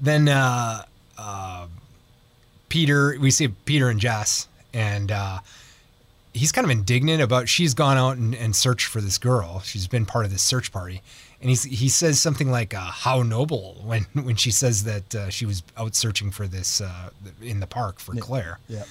then 0.00 0.28
uh, 0.28 0.82
uh, 1.16 1.66
Peter, 2.68 3.16
we 3.20 3.30
see 3.30 3.48
Peter 3.48 3.88
and 3.88 3.98
Jess, 4.00 4.46
and 4.74 5.10
uh, 5.10 5.38
he's 6.38 6.52
kind 6.52 6.64
of 6.64 6.70
indignant 6.70 7.20
about 7.20 7.48
she's 7.48 7.74
gone 7.74 7.96
out 7.96 8.16
and, 8.16 8.34
and 8.34 8.54
searched 8.54 8.86
for 8.86 9.00
this 9.00 9.18
girl. 9.18 9.60
She's 9.60 9.86
been 9.86 10.06
part 10.06 10.24
of 10.24 10.30
this 10.30 10.42
search 10.42 10.72
party, 10.72 11.02
and 11.40 11.50
he's 11.50 11.64
he 11.64 11.88
says 11.88 12.20
something 12.20 12.50
like 12.50 12.74
uh, 12.74 12.80
"How 12.80 13.22
noble" 13.22 13.80
when 13.84 14.06
when 14.14 14.36
she 14.36 14.50
says 14.50 14.84
that 14.84 15.14
uh, 15.14 15.30
she 15.30 15.46
was 15.46 15.62
out 15.76 15.94
searching 15.94 16.30
for 16.30 16.46
this 16.46 16.80
uh, 16.80 17.10
in 17.42 17.60
the 17.60 17.66
park 17.66 17.98
for 17.98 18.14
Claire. 18.14 18.58
Yeah. 18.68 18.84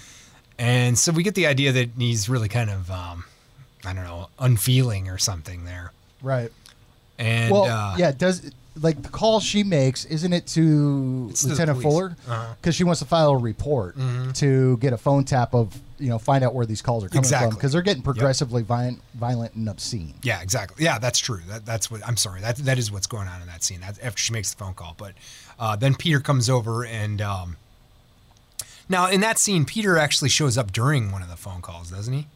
And 0.59 0.97
so 0.97 1.11
we 1.11 1.21
get 1.21 1.35
the 1.35 1.45
idea 1.45 1.71
that 1.71 1.89
he's 1.97 2.29
really 2.29 2.49
kind 2.49 2.69
of 2.69 2.89
um, 2.89 3.25
I 3.85 3.93
don't 3.93 4.03
know 4.03 4.29
unfeeling 4.39 5.09
or 5.09 5.17
something 5.17 5.65
there. 5.65 5.91
Right. 6.21 6.51
And 7.19 7.51
Well, 7.51 7.65
uh, 7.65 7.95
yeah. 7.97 8.11
Does 8.11 8.51
like 8.81 9.01
the 9.01 9.09
call 9.09 9.39
she 9.39 9.63
makes? 9.63 10.05
Isn't 10.05 10.33
it 10.33 10.47
to 10.47 11.27
It's 11.31 11.41
to 11.41 11.47
the 11.47 11.53
Lieutenant 11.53 11.81
police. 11.81 11.93
Fuller? 11.93 12.05
Uh-huh. 12.27 12.33
Mm-hmm. 12.43 12.53
Because 12.61 12.75
she 12.75 12.83
wants 12.83 12.99
to 12.99 13.05
file 13.07 13.29
a 13.31 13.37
report 13.37 13.95
to 14.35 14.77
get 14.77 14.93
a 14.93 14.97
phone 14.97 15.23
tap 15.23 15.53
of 15.53 15.79
you 15.99 16.09
know 16.09 16.19
find 16.19 16.43
out 16.43 16.53
where 16.53 16.65
these 16.65 16.81
calls 16.81 17.03
are 17.03 17.09
coming 17.09 17.23
from 17.23 17.33
Exactly. 17.35 17.55
because 17.55 17.71
they're 17.71 17.81
getting 17.81 18.03
progressively 18.03 18.61
violent, 18.63 19.01
violent 19.15 19.53
and 19.55 19.67
obscene. 19.67 20.13
Yeah, 20.23 20.41
exactly. 20.41 20.83
Yeah, 20.83 20.99
that's 20.99 21.19
true. 21.19 21.41
That 21.47 21.65
that's 21.65 21.89
what 21.89 22.05
I'm 22.07 22.17
sorry. 22.17 22.41
That 22.41 22.57
that 22.57 22.77
is 22.77 22.91
what's 22.91 23.07
going 23.07 23.27
on 23.27 23.41
in 23.41 23.47
that 23.47 23.63
scene. 23.63 23.81
After 23.83 24.17
she 24.19 24.31
makes 24.33 24.51
the 24.53 24.57
phone 24.57 24.73
call, 24.73 24.95
but 24.97 25.13
uh, 25.59 25.75
then 25.75 25.95
Peter 25.95 26.19
comes 26.19 26.49
over 26.49 26.85
and 26.85 27.21
um, 27.21 27.57
now 28.89 29.09
in 29.09 29.21
that 29.21 29.37
scene, 29.37 29.65
Peter 29.65 29.97
actually 29.97 30.29
shows 30.29 30.57
up 30.57 30.71
during 30.71 31.11
one 31.11 31.21
of 31.21 31.29
the 31.29 31.35
phone 31.35 31.61
calls, 31.61 31.89
doesn't 31.91 32.13
he? 32.13 32.27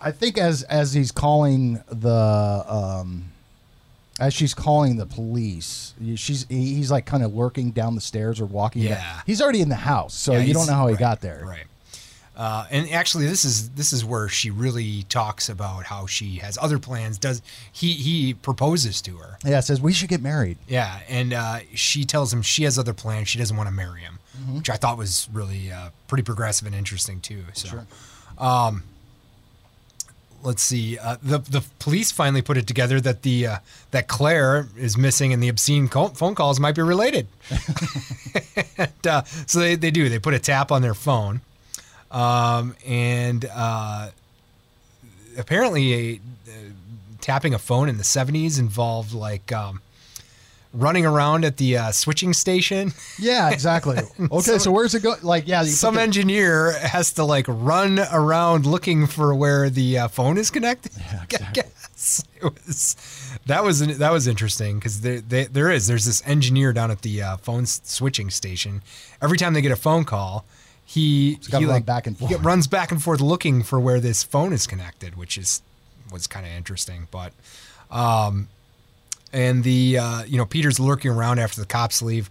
I 0.00 0.10
think 0.12 0.38
as 0.38 0.62
as 0.64 0.92
he's 0.94 1.10
calling 1.12 1.82
the 1.90 2.64
um, 2.68 3.32
as 4.18 4.34
she's 4.34 4.54
calling 4.54 4.96
the 4.96 5.06
police, 5.06 5.94
she's 6.16 6.46
he's 6.48 6.90
like 6.90 7.06
kind 7.06 7.22
of 7.22 7.34
lurking 7.34 7.70
down 7.70 7.94
the 7.94 8.00
stairs 8.00 8.40
or 8.40 8.46
walking. 8.46 8.82
down- 8.82 8.92
Yeah. 8.92 9.20
he's 9.26 9.40
already 9.40 9.60
in 9.60 9.68
the 9.68 9.74
house, 9.76 10.14
so 10.14 10.32
Yeah, 10.32 10.40
you 10.40 10.54
don't 10.54 10.66
know 10.66 10.74
how 10.74 10.86
he 10.88 10.94
right, 10.94 11.00
got 11.00 11.20
there. 11.20 11.44
Right. 11.46 11.64
Uh, 12.36 12.64
and 12.70 12.88
actually, 12.92 13.26
this 13.26 13.44
is 13.44 13.70
this 13.70 13.92
is 13.92 14.04
where 14.04 14.28
she 14.28 14.48
really 14.50 15.02
talks 15.08 15.48
about 15.48 15.86
how 15.86 16.06
she 16.06 16.36
has 16.36 16.56
other 16.62 16.78
plans. 16.78 17.18
Does 17.18 17.42
he 17.72 17.94
he 17.94 18.32
proposes 18.34 19.02
to 19.02 19.16
her? 19.16 19.38
Yeah, 19.44 19.58
says 19.58 19.80
we 19.80 19.92
should 19.92 20.08
get 20.08 20.22
married. 20.22 20.56
Yeah, 20.68 21.00
and 21.08 21.32
uh, 21.32 21.58
she 21.74 22.04
tells 22.04 22.32
him 22.32 22.42
she 22.42 22.62
has 22.62 22.78
other 22.78 22.94
plans. 22.94 23.26
She 23.28 23.38
doesn't 23.40 23.56
want 23.56 23.66
to 23.68 23.74
marry 23.74 24.02
him, 24.02 24.20
Mm-hmm. 24.40 24.58
which 24.58 24.70
I 24.70 24.76
thought 24.76 24.96
was 24.96 25.28
really 25.32 25.72
uh, 25.72 25.90
pretty 26.06 26.22
progressive 26.22 26.66
and 26.68 26.76
interesting 26.76 27.20
too. 27.20 27.42
So, 27.54 27.84
um, 28.38 28.84
let's 30.42 30.62
see. 30.62 30.98
Uh, 30.98 31.16
the 31.22 31.38
the 31.38 31.64
police 31.78 32.12
finally 32.12 32.42
put 32.42 32.56
it 32.56 32.66
together 32.66 33.00
that 33.00 33.22
the 33.22 33.46
uh, 33.46 33.58
that 33.90 34.08
Claire 34.08 34.68
is 34.76 34.96
missing 34.96 35.32
and 35.32 35.42
the 35.42 35.48
obscene 35.48 35.88
call, 35.88 36.08
phone 36.10 36.34
calls 36.34 36.60
might 36.60 36.74
be 36.74 36.82
related. 36.82 37.26
and, 38.78 39.06
uh, 39.06 39.22
so 39.46 39.60
they, 39.60 39.74
they 39.74 39.90
do. 39.90 40.08
They 40.08 40.18
put 40.18 40.34
a 40.34 40.38
tap 40.38 40.72
on 40.72 40.82
their 40.82 40.94
phone, 40.94 41.40
um, 42.10 42.76
and 42.86 43.44
uh, 43.52 44.10
apparently 45.36 45.94
a, 45.94 46.20
tapping 47.20 47.54
a 47.54 47.58
phone 47.58 47.88
in 47.88 47.98
the 47.98 48.04
70s 48.04 48.58
involved 48.58 49.12
like 49.12 49.52
um, 49.52 49.80
running 50.74 51.06
around 51.06 51.44
at 51.44 51.56
the 51.56 51.76
uh, 51.78 51.92
switching 51.92 52.32
station. 52.34 52.92
Yeah, 53.18 53.50
exactly. 53.50 53.98
Okay, 54.30 54.58
so 54.58 54.70
where's 54.70 54.94
it 54.94 55.02
go? 55.02 55.14
Like, 55.22 55.48
yeah, 55.48 55.62
you 55.62 55.68
Some 55.70 55.94
the- 55.94 56.02
engineer 56.02 56.72
has 56.78 57.12
to 57.14 57.24
like 57.24 57.46
run 57.48 57.98
around 58.12 58.66
looking 58.66 59.06
for 59.06 59.34
where 59.34 59.70
the 59.70 59.98
uh, 59.98 60.08
phone 60.08 60.36
is 60.38 60.50
connected. 60.50 60.92
Yeah, 60.98 61.22
exactly. 61.24 61.46
I 61.48 61.52
guess 61.52 62.24
it 62.36 62.44
was 62.44 62.96
that 63.46 63.64
was 63.64 63.98
that 63.98 64.12
was 64.12 64.26
interesting 64.26 64.78
because 64.78 65.00
there 65.00 65.20
there 65.20 65.70
is 65.70 65.86
there's 65.86 66.04
this 66.04 66.22
engineer 66.26 66.72
down 66.72 66.90
at 66.90 67.02
the 67.02 67.22
uh, 67.22 67.36
phone 67.38 67.64
switching 67.66 68.28
station. 68.30 68.82
Every 69.22 69.38
time 69.38 69.54
they 69.54 69.62
get 69.62 69.72
a 69.72 69.76
phone 69.76 70.04
call, 70.04 70.44
he 70.84 71.38
he 71.50 71.66
like 71.66 71.86
back 71.86 72.06
and 72.06 72.16
he 72.18 72.34
runs 72.36 72.66
back 72.66 72.92
and 72.92 73.02
forth 73.02 73.20
looking 73.20 73.62
for 73.62 73.80
where 73.80 74.00
this 74.00 74.22
phone 74.22 74.52
is 74.52 74.66
connected, 74.66 75.16
which 75.16 75.38
is 75.38 75.62
was 76.12 76.26
kind 76.26 76.44
of 76.46 76.52
interesting. 76.52 77.08
But 77.10 77.32
um, 77.90 78.48
and 79.32 79.64
the 79.64 79.98
uh, 79.98 80.24
you 80.24 80.36
know 80.36 80.46
Peter's 80.46 80.80
lurking 80.80 81.10
around 81.10 81.38
after 81.38 81.60
the 81.60 81.66
cops 81.66 82.02
leave. 82.02 82.30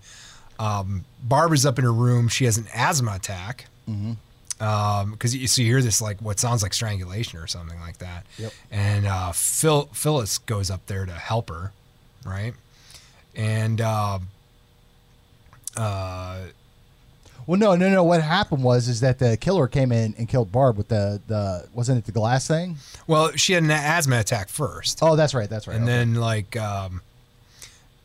Um, 0.60 1.06
Barbara's 1.24 1.66
up 1.66 1.78
in 1.78 1.86
her 1.86 1.94
room. 1.94 2.28
She 2.28 2.46
has 2.46 2.58
an 2.58 2.68
asthma 2.74 3.14
attack. 3.16 3.68
Mm-hmm. 3.90 4.14
Because 5.12 5.36
you, 5.36 5.46
so 5.48 5.62
you 5.62 5.68
hear 5.68 5.84
this 5.84 6.02
like 6.02 6.20
what 6.20 6.40
sounds 6.40 6.64
like 6.64 6.74
strangulation 6.74 7.38
or 7.40 7.46
something 7.46 7.80
like 7.80 8.00
that. 8.00 8.26
Yep. 8.40 8.54
And 8.72 9.06
uh, 9.06 9.32
Phil 9.32 9.90
Phyllis 9.94 10.40
goes 10.40 10.72
up 10.72 10.86
there 10.88 11.06
to 11.06 11.12
help 11.12 11.50
her, 11.50 11.74
right? 12.26 12.56
And 13.36 13.80
uh, 13.80 14.18
uh, 15.76 16.40
Well, 17.46 17.60
no, 17.60 17.76
no, 17.76 17.90
no. 17.90 18.04
What 18.04 18.22
happened 18.22 18.64
was 18.64 18.88
is 18.90 19.00
that 19.02 19.20
the 19.20 19.38
killer 19.38 19.68
came 19.68 19.92
in 19.92 20.16
and 20.18 20.28
killed 20.28 20.52
Barb 20.52 20.78
with 20.78 20.88
the 20.90 21.22
the 21.28 21.68
wasn't 21.74 22.00
it 22.00 22.06
the 22.06 22.12
glass 22.12 22.48
thing? 22.48 22.78
well, 23.08 23.32
she 23.36 23.54
had 23.54 23.64
an 23.64 23.72
asthma 23.72 24.20
attack 24.20 24.50
first. 24.50 25.00
Oh, 25.02 25.16
that's 25.16 25.34
right. 25.34 25.50
That's 25.50 25.68
right. 25.68 25.76
and 25.76 25.84
okay. 25.86 25.92
then 25.94 26.16
like 26.16 26.58
um, 26.58 27.02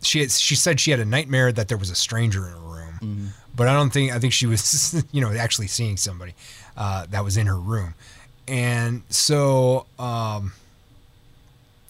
she 0.02 0.20
had, 0.20 0.30
she 0.30 0.54
said 0.54 0.78
she 0.80 0.90
had 0.90 1.00
a 1.00 1.04
nightmare 1.04 1.50
that 1.52 1.68
there 1.68 1.78
was 1.78 1.90
a 1.90 1.94
stranger 1.94 2.46
in 2.46 2.52
her 2.52 2.58
room, 2.58 2.68
Mm-hmm. 3.02 3.26
but 3.56 3.66
I 3.66 3.72
don't 3.72 3.90
think 3.92 4.12
I 4.12 4.18
think 4.20 4.32
she 4.32 4.46
was 4.46 5.04
you 5.12 5.20
know 5.20 5.32
actually 5.32 5.66
seeing 5.66 5.96
somebody 5.96 6.34
uh, 6.76 7.06
that 7.10 7.24
was 7.24 7.36
in 7.36 7.46
her 7.48 7.58
room, 7.58 7.94
and 8.46 9.02
so 9.08 9.86
um, 9.98 10.52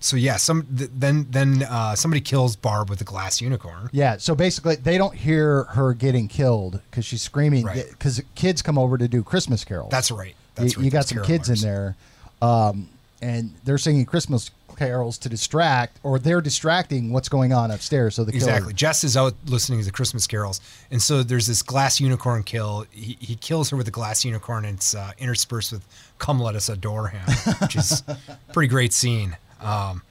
so 0.03 0.17
yeah, 0.17 0.37
some 0.37 0.67
th- 0.77 0.91
then 0.95 1.27
then 1.31 1.63
uh, 1.63 1.95
somebody 1.95 2.21
kills 2.21 2.57
Barb 2.57 2.91
with 2.91 3.01
a 3.01 3.05
glass 3.05 3.41
unicorn. 3.41 3.89
Yeah, 3.93 4.17
so 4.17 4.35
basically, 4.35 4.77
they 4.77 4.99
don't 4.99 5.15
hear 5.15 5.65
her 5.65 5.95
getting 5.95 6.29
killed 6.29 6.81
because 6.91 7.05
she's 7.05 7.23
screaming. 7.23 7.65
Right. 7.65 7.87
Because 7.91 8.23
kids 8.35 8.63
come 8.63 8.79
over 8.79 8.99
to 8.99 9.09
do 9.09 9.23
Christmas 9.23 9.65
carols. 9.65 9.91
That's 9.91 10.11
right. 10.11 10.35
You, 10.59 10.65
right. 10.65 10.79
you 10.79 10.91
got 10.91 11.07
some 11.07 11.23
kids 11.23 11.49
in 11.49 11.61
there, 11.61 11.97
um, 12.43 12.89
and 13.21 13.55
they're 13.65 13.79
singing 13.79 14.05
Christmas 14.05 14.51
carols 14.77 15.19
to 15.19 15.29
distract, 15.29 15.99
or 16.03 16.19
they're 16.19 16.41
distracting 16.41 17.13
what's 17.13 17.29
going 17.29 17.53
on 17.53 17.71
upstairs. 17.71 18.17
So 18.17 18.25
the 18.25 18.33
killer, 18.33 18.45
Exactly. 18.45 18.73
Jess 18.73 19.05
is 19.05 19.17
out 19.17 19.35
listening 19.47 19.79
to 19.79 19.85
the 19.85 19.93
Christmas 19.93 20.27
carols, 20.27 20.61
and 20.91 21.01
so 21.01 21.23
there's 21.23 21.47
this 21.47 21.63
glass 21.63 22.01
unicorn 22.01 22.43
kill. 22.43 22.87
He, 22.91 23.17
he 23.21 23.37
kills 23.37 23.71
her 23.71 23.77
with 23.77 23.87
a 23.89 23.93
glass 23.93 24.25
unicorn, 24.25 24.65
and 24.65 24.79
it's 24.79 24.95
uh, 24.95 25.13
interspersed 25.19 25.73
with 25.73 25.87
"Come, 26.19 26.41
let 26.41 26.57
us 26.57 26.69
adore 26.69 27.09
him," 27.09 27.23
which 27.61 27.77
is 27.77 28.03
a 28.09 28.19
pretty 28.53 28.69
great 28.69 28.93
scene. 28.93 29.37
Um, 29.63 30.03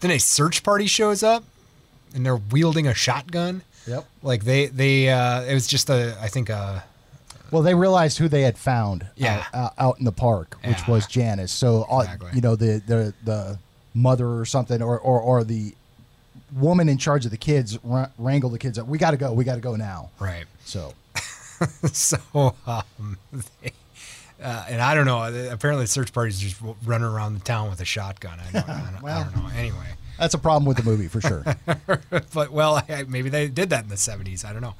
then 0.00 0.10
a 0.10 0.18
search 0.18 0.62
party 0.62 0.86
shows 0.86 1.22
up, 1.22 1.44
and 2.14 2.24
they're 2.26 2.36
wielding 2.50 2.86
a 2.86 2.94
shotgun. 2.94 3.62
Yep. 3.86 4.06
Like 4.22 4.44
they 4.44 4.66
they 4.66 5.08
uh, 5.10 5.42
it 5.42 5.54
was 5.54 5.66
just 5.66 5.90
a 5.90 6.16
I 6.20 6.28
think 6.28 6.48
a 6.50 6.84
Well, 7.50 7.62
they 7.62 7.74
realized 7.74 8.18
who 8.18 8.28
they 8.28 8.42
had 8.42 8.56
found. 8.58 9.06
Yeah. 9.16 9.44
Out, 9.52 9.54
out- 9.54 9.74
out 9.78 9.98
in 9.98 10.04
the 10.04 10.12
park, 10.12 10.56
which 10.64 10.78
Yeah. 10.80 10.90
was 10.90 11.06
Janice. 11.06 11.52
So, 11.52 11.82
uh, 11.90 12.06
you 12.32 12.40
know, 12.40 12.54
the 12.56 12.82
the 12.86 13.14
the 13.24 13.58
mother 13.94 14.26
or 14.38 14.44
something, 14.44 14.80
or 14.82 14.98
or, 14.98 15.20
or 15.20 15.44
the 15.44 15.74
woman 16.54 16.88
in 16.88 16.98
charge 16.98 17.24
of 17.24 17.30
the 17.30 17.36
kids 17.36 17.78
wra- 17.82 18.10
wrangle 18.18 18.50
the 18.50 18.58
kids 18.58 18.78
up. 18.78 18.86
We 18.86 18.98
got 18.98 19.12
to 19.12 19.16
go. 19.16 19.32
We 19.32 19.44
got 19.44 19.54
to 19.56 19.60
go 19.60 19.74
now. 19.76 20.10
right. 20.20 20.44
So, 20.64 20.94
so 21.92 22.54
um, 22.66 23.16
they, 23.62 23.72
uh, 24.42 24.66
and 24.68 24.80
I 24.80 24.94
don't 24.94 25.06
know. 25.06 25.22
Apparently, 25.50 25.84
the 25.84 25.88
search 25.88 26.12
parties 26.12 26.38
just 26.40 26.56
running 26.84 27.06
around 27.06 27.34
the 27.34 27.40
town 27.44 27.70
with 27.70 27.80
a 27.80 27.84
shotgun. 27.84 28.38
I 28.40 28.52
don't, 28.52 28.68
I 28.68 28.90
don't, 28.92 29.04
I 29.04 29.22
don't 29.32 29.36
know. 29.44 29.50
Anyway. 29.56 29.86
that's 30.18 30.34
a 30.34 30.38
problem 30.38 30.64
with 30.66 30.76
the 30.76 30.82
movie 30.82 31.08
for 31.08 31.20
sure. 31.20 31.44
but 32.34 32.50
well, 32.52 32.82
I- 32.88 33.04
maybe 33.08 33.28
they 33.28 33.48
did 33.48 33.70
that 33.70 33.84
in 33.84 33.88
the 33.88 33.96
seventies. 33.96 34.44
I 34.44 34.52
don't 34.52 34.62
know. 34.62 34.74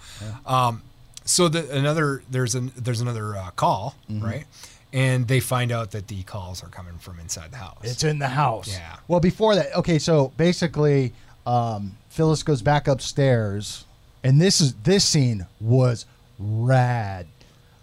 Um, 0.47 0.83
so 1.25 1.49
the 1.49 1.71
another 1.77 2.23
there's 2.31 2.55
an 2.55 2.73
there's 2.77 3.01
another 3.01 3.37
uh, 3.37 3.51
call 3.53 3.95
Mm-hmm. 4.11 4.25
right, 4.25 4.45
and 4.93 5.29
they 5.29 5.41
find 5.41 5.71
out 5.73 5.93
that 5.93 6.09
the 6.09 6.23
calls 6.25 6.63
are 6.65 6.69
coming 6.69 6.99
from 6.99 7.19
inside 7.21 7.51
the 7.53 7.57
house. 7.59 7.79
It's 7.83 8.05
in 8.05 8.19
the 8.19 8.29
house. 8.29 8.69
Yeah. 8.69 8.97
Well, 9.09 9.21
before 9.21 9.55
that, 9.55 9.75
okay, 9.77 9.99
so 9.99 10.33
basically, 10.37 11.13
um, 11.47 11.97
Phyllis 12.09 12.43
goes 12.43 12.61
back 12.63 12.89
upstairs, 12.89 13.85
and 14.25 14.41
this 14.41 14.61
is 14.61 14.75
this 14.83 15.05
scene 15.05 15.47
was 15.61 16.07
rad 16.39 17.27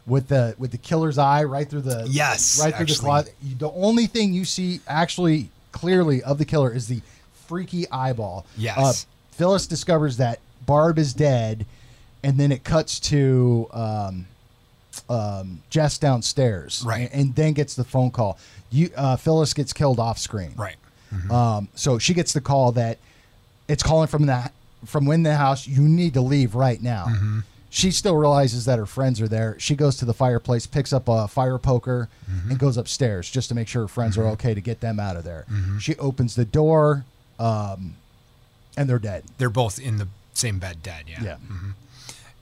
with 0.10 0.28
the 0.28 0.56
with 0.58 0.72
the 0.72 0.78
killer's 0.78 1.18
eye 1.18 1.44
right 1.44 1.70
through 1.70 1.82
the 1.82 2.06
Yes, 2.10 2.60
right 2.62 2.76
through 2.76 2.86
the 2.88 2.92
actually. 2.92 3.06
closet. 3.06 3.36
You- 3.44 3.56
The 3.56 3.72
only 3.72 4.08
thing 4.08 4.34
you 4.34 4.44
see 4.46 4.82
actually 4.88 5.50
clearly 5.72 6.22
of 6.24 6.38
the 6.38 6.46
killer 6.46 6.74
is 6.74 6.88
the 6.88 7.02
freaky 7.48 7.90
eyeball. 7.92 8.46
Yes. 8.58 8.78
Uh, 8.78 8.94
Phyllis 9.32 9.68
discovers 9.68 10.18
that 10.18 10.40
Barb 10.66 11.00
is 11.00 11.14
dead, 11.14 11.66
and 12.24 12.38
then 12.38 12.52
it 12.52 12.64
cuts 12.64 13.00
to. 13.02 13.68
Um, 13.72 14.26
um, 15.08 15.62
Jess 15.70 15.98
downstairs, 15.98 16.84
Right. 16.86 17.10
and, 17.12 17.22
and 17.28 17.36
then 17.36 17.54
gets 17.54 17.76
the 17.76 17.84
phone 17.84 18.12
call. 18.12 18.38
You, 18.72 18.90
uh, 18.98 19.16
Phyllis 19.16 19.54
gets 19.54 19.72
killed 19.74 20.00
off 20.00 20.18
screen, 20.20 20.54
right. 20.58 20.76
um, 21.32 21.70
so 21.74 21.98
she 22.00 22.14
gets 22.14 22.34
the 22.34 22.42
call 22.42 22.72
that 22.74 22.98
it's 23.68 23.82
calling 23.82 24.08
from 24.08 24.26
the 24.26 24.52
from 24.86 25.08
in 25.12 25.24
the 25.24 25.36
house. 25.36 25.68
You 25.68 25.82
need 25.82 26.14
to 26.16 26.22
leave 26.22 26.54
right 26.54 26.82
now. 26.82 27.06
Mm-hmm. 27.10 27.40
She 27.72 27.92
still 27.92 28.16
realizes 28.16 28.66
that 28.66 28.80
her 28.80 28.86
friends 28.88 29.22
are 29.22 29.28
there. 29.28 29.56
She 29.60 29.76
goes 29.76 29.96
to 29.98 30.06
the 30.06 30.14
fireplace, 30.14 30.66
picks 30.66 30.92
up 30.92 31.08
a 31.08 31.28
fire 31.28 31.58
poker, 31.60 32.10
Mm-hmm. 32.30 32.52
and 32.52 32.60
goes 32.60 32.78
upstairs 32.78 33.30
just 33.30 33.50
to 33.50 33.56
make 33.56 33.68
sure 33.68 33.82
her 33.84 33.88
friends 33.88 34.18
are 34.18 34.26
okay 34.30 34.54
to 34.54 34.62
get 34.62 34.82
them 34.82 35.00
out 35.00 35.16
of 35.16 35.24
there. 35.24 35.46
She 35.80 35.96
opens 35.96 36.36
the 36.36 36.46
door, 36.46 37.06
um, 37.40 37.96
and 38.78 38.88
they're 38.90 39.00
dead. 39.00 39.24
They're 39.40 39.50
both 39.50 39.80
in 39.80 39.98
the 39.98 40.08
same 40.34 40.60
bed, 40.60 40.84
dead. 40.84 41.06
Yeah. 41.08 41.24
Yeah, 41.24 41.38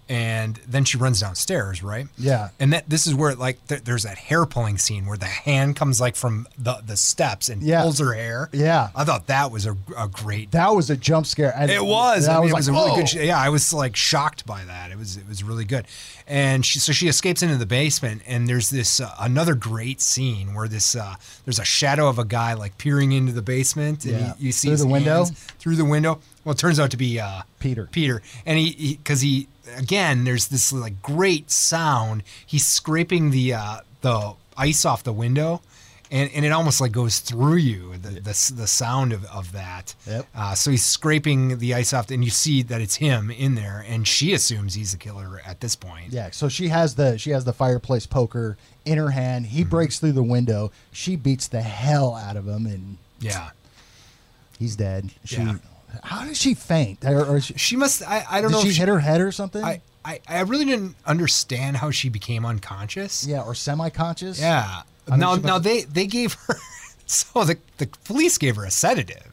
And 0.10 0.56
then 0.68 0.86
she 0.86 0.98
runs 0.98 1.20
downstairs, 1.20 1.84
right? 1.84 2.08
Yeah. 2.18 2.50
And 2.60 2.72
that 2.74 2.90
this 2.90 3.08
is 3.08 3.14
where 3.14 3.36
like 3.36 3.66
th- 3.68 3.84
there's 3.84 4.04
that 4.04 4.18
hair 4.18 4.46
pulling 4.46 4.78
scene 4.78 5.06
where 5.06 5.18
the 5.18 5.26
hand 5.26 5.76
comes 5.76 6.00
like 6.00 6.16
from 6.16 6.48
the 6.58 6.76
the 6.86 6.96
steps 6.96 7.50
and 7.50 7.62
Yeah. 7.62 7.82
pulls 7.82 8.00
her 8.00 8.14
hair. 8.14 8.50
Yeah. 8.54 8.90
I 8.96 9.04
thought 9.04 9.28
that 9.28 9.52
was 9.52 9.66
a, 9.66 9.76
a 9.98 10.08
great 10.08 10.52
that 10.52 10.74
was 10.74 10.90
a 10.90 10.96
jump 10.96 11.26
scare. 11.26 11.54
And 11.58 11.70
It 11.70 11.84
was. 11.84 12.28
I 12.28 12.36
mean, 12.40 12.50
it 12.50 12.54
like, 12.54 12.60
was 12.60 12.68
a 12.70 12.72
really 12.72 12.96
good. 13.04 13.14
Yeah, 13.14 13.38
I 13.40 13.50
was 13.50 13.74
like 13.74 13.96
shocked 13.96 14.46
by 14.46 14.64
that. 14.64 14.92
It 14.92 14.98
was 14.98 15.18
it 15.18 15.28
was 15.28 15.44
really 15.44 15.66
good. 15.66 15.86
And 16.26 16.66
she 16.66 16.80
so 16.80 16.92
she 16.94 17.08
escapes 17.08 17.42
into 17.42 17.58
the 17.58 17.66
basement, 17.66 18.22
and 18.28 18.48
there's 18.48 18.70
this 18.70 19.00
uh, 19.00 19.14
another 19.20 19.56
great 19.56 20.02
scene 20.02 20.54
where 20.54 20.68
this 20.68 20.96
uh, 20.96 21.16
there's 21.46 21.60
a 21.60 21.64
shadow 21.66 22.08
of 22.08 22.20
a 22.20 22.26
guy 22.26 22.54
like 22.54 22.78
peering 22.78 23.12
into 23.12 23.32
the 23.32 23.42
basement, 23.42 24.06
and 24.06 24.14
Yeah. 24.14 24.28
you, 24.38 24.48
you 24.48 24.52
see 24.52 24.70
Through 24.70 24.78
the 24.78 24.88
window? 24.88 25.26
through 25.60 25.76
the 25.76 25.86
window. 25.86 26.20
Well, 26.44 26.54
it 26.54 26.58
turns 26.60 26.80
out 26.80 26.92
to 26.92 26.98
be 26.98 27.20
uh, 27.20 27.42
Peter. 27.60 27.88
Peter, 27.92 28.22
and 28.46 28.58
he 28.58 28.96
because 28.96 29.22
he, 29.22 29.48
again 29.76 30.24
there's 30.24 30.48
this 30.48 30.72
like 30.72 31.02
great 31.02 31.52
sound. 31.52 32.24
He's 32.46 32.66
scraping 32.66 33.32
the 33.32 33.54
uh, 33.54 33.78
the 34.02 34.34
ice 34.58 34.86
off 34.86 35.04
the 35.04 35.14
window. 35.14 35.62
And, 36.10 36.32
and 36.34 36.46
it 36.46 36.54
almost 36.54 36.80
like 36.80 36.94
goes 36.94 37.20
through 37.20 37.58
you 37.58 37.98
the 37.98 38.22
the, 38.22 38.54
the 38.56 38.66
sound 38.66 39.12
of, 39.12 39.26
of 39.26 39.52
that 39.52 39.94
Yep. 40.08 40.26
uh, 40.34 40.56
so 40.56 40.72
he's 40.72 40.86
scraping 40.86 41.58
the 41.58 41.74
ice 41.74 41.92
off, 41.92 42.10
and 42.12 42.24
you 42.24 42.30
see 42.30 42.62
that 42.64 42.80
it's 42.80 42.96
him 42.96 43.30
in 43.30 43.56
there, 43.56 43.84
and 43.86 44.08
she 44.08 44.32
assumes 44.34 44.74
he's 44.76 44.94
the 44.94 44.98
killer 44.98 45.42
at 45.46 45.60
this 45.60 45.76
point. 45.76 46.14
Yeah, 46.14 46.30
so 46.32 46.48
she 46.48 46.70
has 46.70 46.96
the 46.96 47.18
she 47.18 47.32
has 47.32 47.44
the 47.44 47.52
fireplace 47.52 48.06
poker 48.06 48.56
in 48.86 48.98
her 48.98 49.10
hand. 49.10 49.48
He 49.48 49.62
Mm-hmm. 49.64 49.70
breaks 49.70 50.00
through 50.00 50.14
the 50.14 50.24
window. 50.24 50.72
She 50.94 51.18
beats 51.18 51.50
the 51.50 51.62
hell 51.62 52.16
out 52.16 52.38
of 52.38 52.48
him, 52.48 52.66
and 52.68 52.98
Yeah. 53.20 53.50
he's 54.58 54.78
dead. 54.78 55.12
She, 55.26 55.36
Yeah. 55.42 55.56
How 56.04 56.26
did 56.26 56.38
she 56.38 56.54
faint? 56.54 57.04
Or, 57.06 57.26
or 57.26 57.40
she, 57.42 57.54
She 57.56 57.76
must. 57.76 58.02
I, 58.04 58.26
I 58.30 58.42
don't 58.42 58.52
did 58.52 58.58
know. 58.58 58.64
she 58.64 58.70
if 58.70 58.78
hit 58.78 58.88
her 58.88 59.00
head 59.00 59.22
or 59.22 59.32
something? 59.32 59.64
I, 59.64 59.82
I 60.06 60.20
I 60.28 60.42
really 60.42 60.66
didn't 60.66 60.96
understand 61.06 61.78
how 61.78 61.92
she 61.92 62.10
became 62.10 62.46
unconscious. 62.46 63.26
yeah, 63.26 63.42
or 63.42 63.56
semi-conscious. 63.56 64.40
Yeah. 64.40 64.84
I 65.08 65.12
mean, 65.12 65.20
now 65.20 65.36
now 65.36 65.60
they 65.60 65.82
they 65.84 66.08
gave 66.08 66.34
her. 66.48 66.56
So 67.10 67.46
the 67.46 67.58
the 67.78 67.88
police 68.04 68.38
gave 68.38 68.58
her 68.58 68.66
a 68.66 68.70
sedative. 68.72 69.32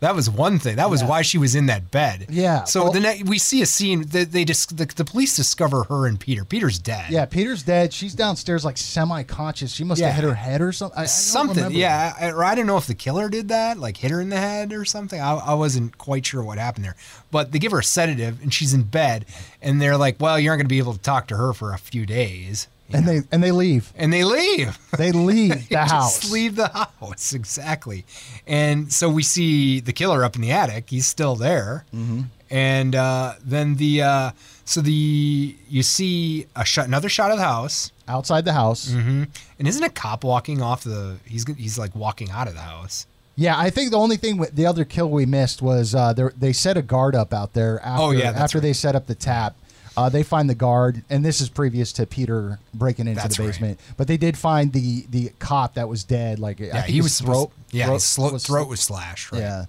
That 0.00 0.16
was 0.16 0.30
one 0.30 0.58
thing. 0.58 0.76
That 0.76 0.88
was 0.90 1.02
Yeah. 1.02 1.08
why 1.08 1.22
she 1.22 1.36
was 1.38 1.54
in 1.54 1.66
that 1.66 1.90
bed. 1.90 2.26
Yeah, 2.30 2.64
So 2.64 2.84
well- 2.84 2.92
the 2.92 3.22
we 3.26 3.38
see 3.38 3.60
a 3.62 3.66
scene 3.66 4.06
that 4.08 4.32
they 4.32 4.44
just 4.46 4.76
the, 4.76 4.86
the 4.86 5.04
police 5.04 5.36
discover 5.36 5.84
her 5.84 6.06
and 6.06 6.18
Peter. 6.18 6.44
Peter's 6.44 6.78
dead. 6.78 7.10
Yeah, 7.10 7.26
Peter's 7.26 7.62
dead. 7.62 7.92
She's 7.92 8.14
downstairs 8.14 8.64
like 8.64 8.78
semi-conscious. 8.78 9.72
She 9.72 9.84
must 9.84 10.00
Yeah. 10.00 10.08
have 10.08 10.16
hit 10.16 10.24
her 10.24 10.34
head 10.34 10.62
or 10.62 10.72
something. 10.72 10.98
I, 10.98 11.02
I 11.02 11.06
something 11.06 11.70
yeah 11.72 12.14
I, 12.18 12.30
or 12.30 12.42
i 12.44 12.54
don't 12.54 12.66
know 12.66 12.76
if 12.76 12.86
the 12.86 12.94
killer 12.94 13.28
did 13.28 13.48
that 13.48 13.78
like 13.78 13.96
hit 13.98 14.10
her 14.10 14.20
in 14.20 14.28
the 14.30 14.36
head 14.38 14.72
or 14.72 14.84
something 14.84 15.20
I, 15.20 15.34
I 15.34 15.54
wasn't 15.54 15.98
quite 15.98 16.24
sure 16.26 16.42
what 16.42 16.58
happened 16.58 16.84
there 16.84 16.96
but 17.30 17.52
they 17.52 17.58
give 17.58 17.72
her 17.72 17.78
a 17.80 17.84
sedative 17.84 18.42
and 18.42 18.52
she's 18.52 18.72
in 18.74 18.82
bed 18.84 19.26
and 19.62 19.80
they're 19.80 19.96
like 19.96 20.16
well 20.20 20.38
you're 20.38 20.52
not 20.52 20.56
going 20.56 20.66
to 20.66 20.68
be 20.68 20.78
able 20.78 20.94
to 20.94 20.98
talk 20.98 21.28
to 21.28 21.36
her 21.36 21.52
for 21.52 21.72
a 21.72 21.78
few 21.78 22.06
days 22.06 22.66
and 22.92 23.06
they 23.08 23.20
and 23.32 23.42
they 23.42 23.52
leave. 23.52 23.92
and 23.96 24.12
they 24.12 24.24
leave 24.24 24.78
They 24.96 25.12
leave 25.30 25.68
the 25.68 25.74
Just 25.74 25.92
house. 25.92 26.30
leave 26.30 26.56
the 26.56 26.68
house 26.68 27.32
exactly 27.40 28.04
and 28.46 28.92
so 28.92 29.08
we 29.08 29.22
see 29.22 29.80
the 29.80 29.92
killer 29.92 30.24
up 30.24 30.36
in 30.36 30.42
the 30.42 30.50
attic 30.52 30.90
he's 30.90 31.06
still 31.06 31.36
there 31.36 31.84
Mm-hmm. 31.94 32.22
and 32.50 32.94
uh, 32.94 33.34
then 33.44 33.76
the 33.76 34.02
uh, 34.02 34.30
so 34.64 34.80
the 34.80 35.56
you 35.68 35.82
see 35.82 36.46
a 36.56 36.64
shot 36.64 36.86
another 36.86 37.08
shot 37.08 37.30
of 37.30 37.38
the 37.38 37.44
house 37.44 37.92
outside 38.08 38.44
the 38.44 38.52
house. 38.52 38.90
hmm 38.92 39.24
And 39.58 39.68
isn't 39.68 39.82
a 39.82 39.88
cop 39.90 40.24
walking 40.24 40.60
off 40.62 40.82
the? 40.84 41.16
He's 41.24 41.44
he's 41.56 41.78
like 41.78 41.94
walking 41.94 42.30
out 42.30 42.48
of 42.48 42.54
the 42.54 42.60
house. 42.60 43.06
Yeah, 43.36 43.56
I 43.58 43.70
think 43.70 43.90
the 43.92 43.98
only 43.98 44.16
thing 44.16 44.44
the 44.52 44.66
other 44.66 44.84
kill 44.84 45.08
we 45.10 45.26
missed 45.26 45.62
was 45.62 45.94
uh, 45.94 46.12
they 46.36 46.52
set 46.52 46.76
a 46.76 46.82
guard 46.82 47.14
up 47.14 47.32
out 47.32 47.52
there 47.54 47.80
after, 47.84 48.02
Oh, 48.02 48.10
yeah, 48.10 48.30
after 48.32 48.58
right. 48.58 48.62
they 48.62 48.72
set 48.72 48.94
up 48.96 49.06
the 49.06 49.14
tap. 49.14 49.54
Uh, 50.00 50.08
they 50.08 50.22
find 50.22 50.48
the 50.48 50.54
guard, 50.54 51.02
and 51.10 51.24
this 51.24 51.40
is 51.40 51.48
previous 51.50 51.92
to 51.92 52.06
Peter 52.06 52.58
breaking 52.72 53.06
into 53.06 53.20
That's 53.20 53.36
the 53.36 53.42
right. 53.42 53.48
basement. 53.50 53.80
But 53.96 54.06
they 54.08 54.16
did 54.16 54.38
find 54.38 54.72
the 54.72 55.04
the 55.10 55.30
cop 55.38 55.74
that 55.74 55.88
was 55.88 56.04
dead. 56.04 56.38
Like 56.38 56.58
Yeah, 56.60 56.82
he 56.82 57.00
was 57.02 57.20
throat. 57.20 57.50
Yeah, 57.70 57.86
throat 57.86 57.94
his 57.94 58.04
slo- 58.04 58.38
throat 58.38 58.68
was 58.68 58.80
slashed. 58.80 59.32
Right. 59.32 59.40
Yeah. 59.40 59.64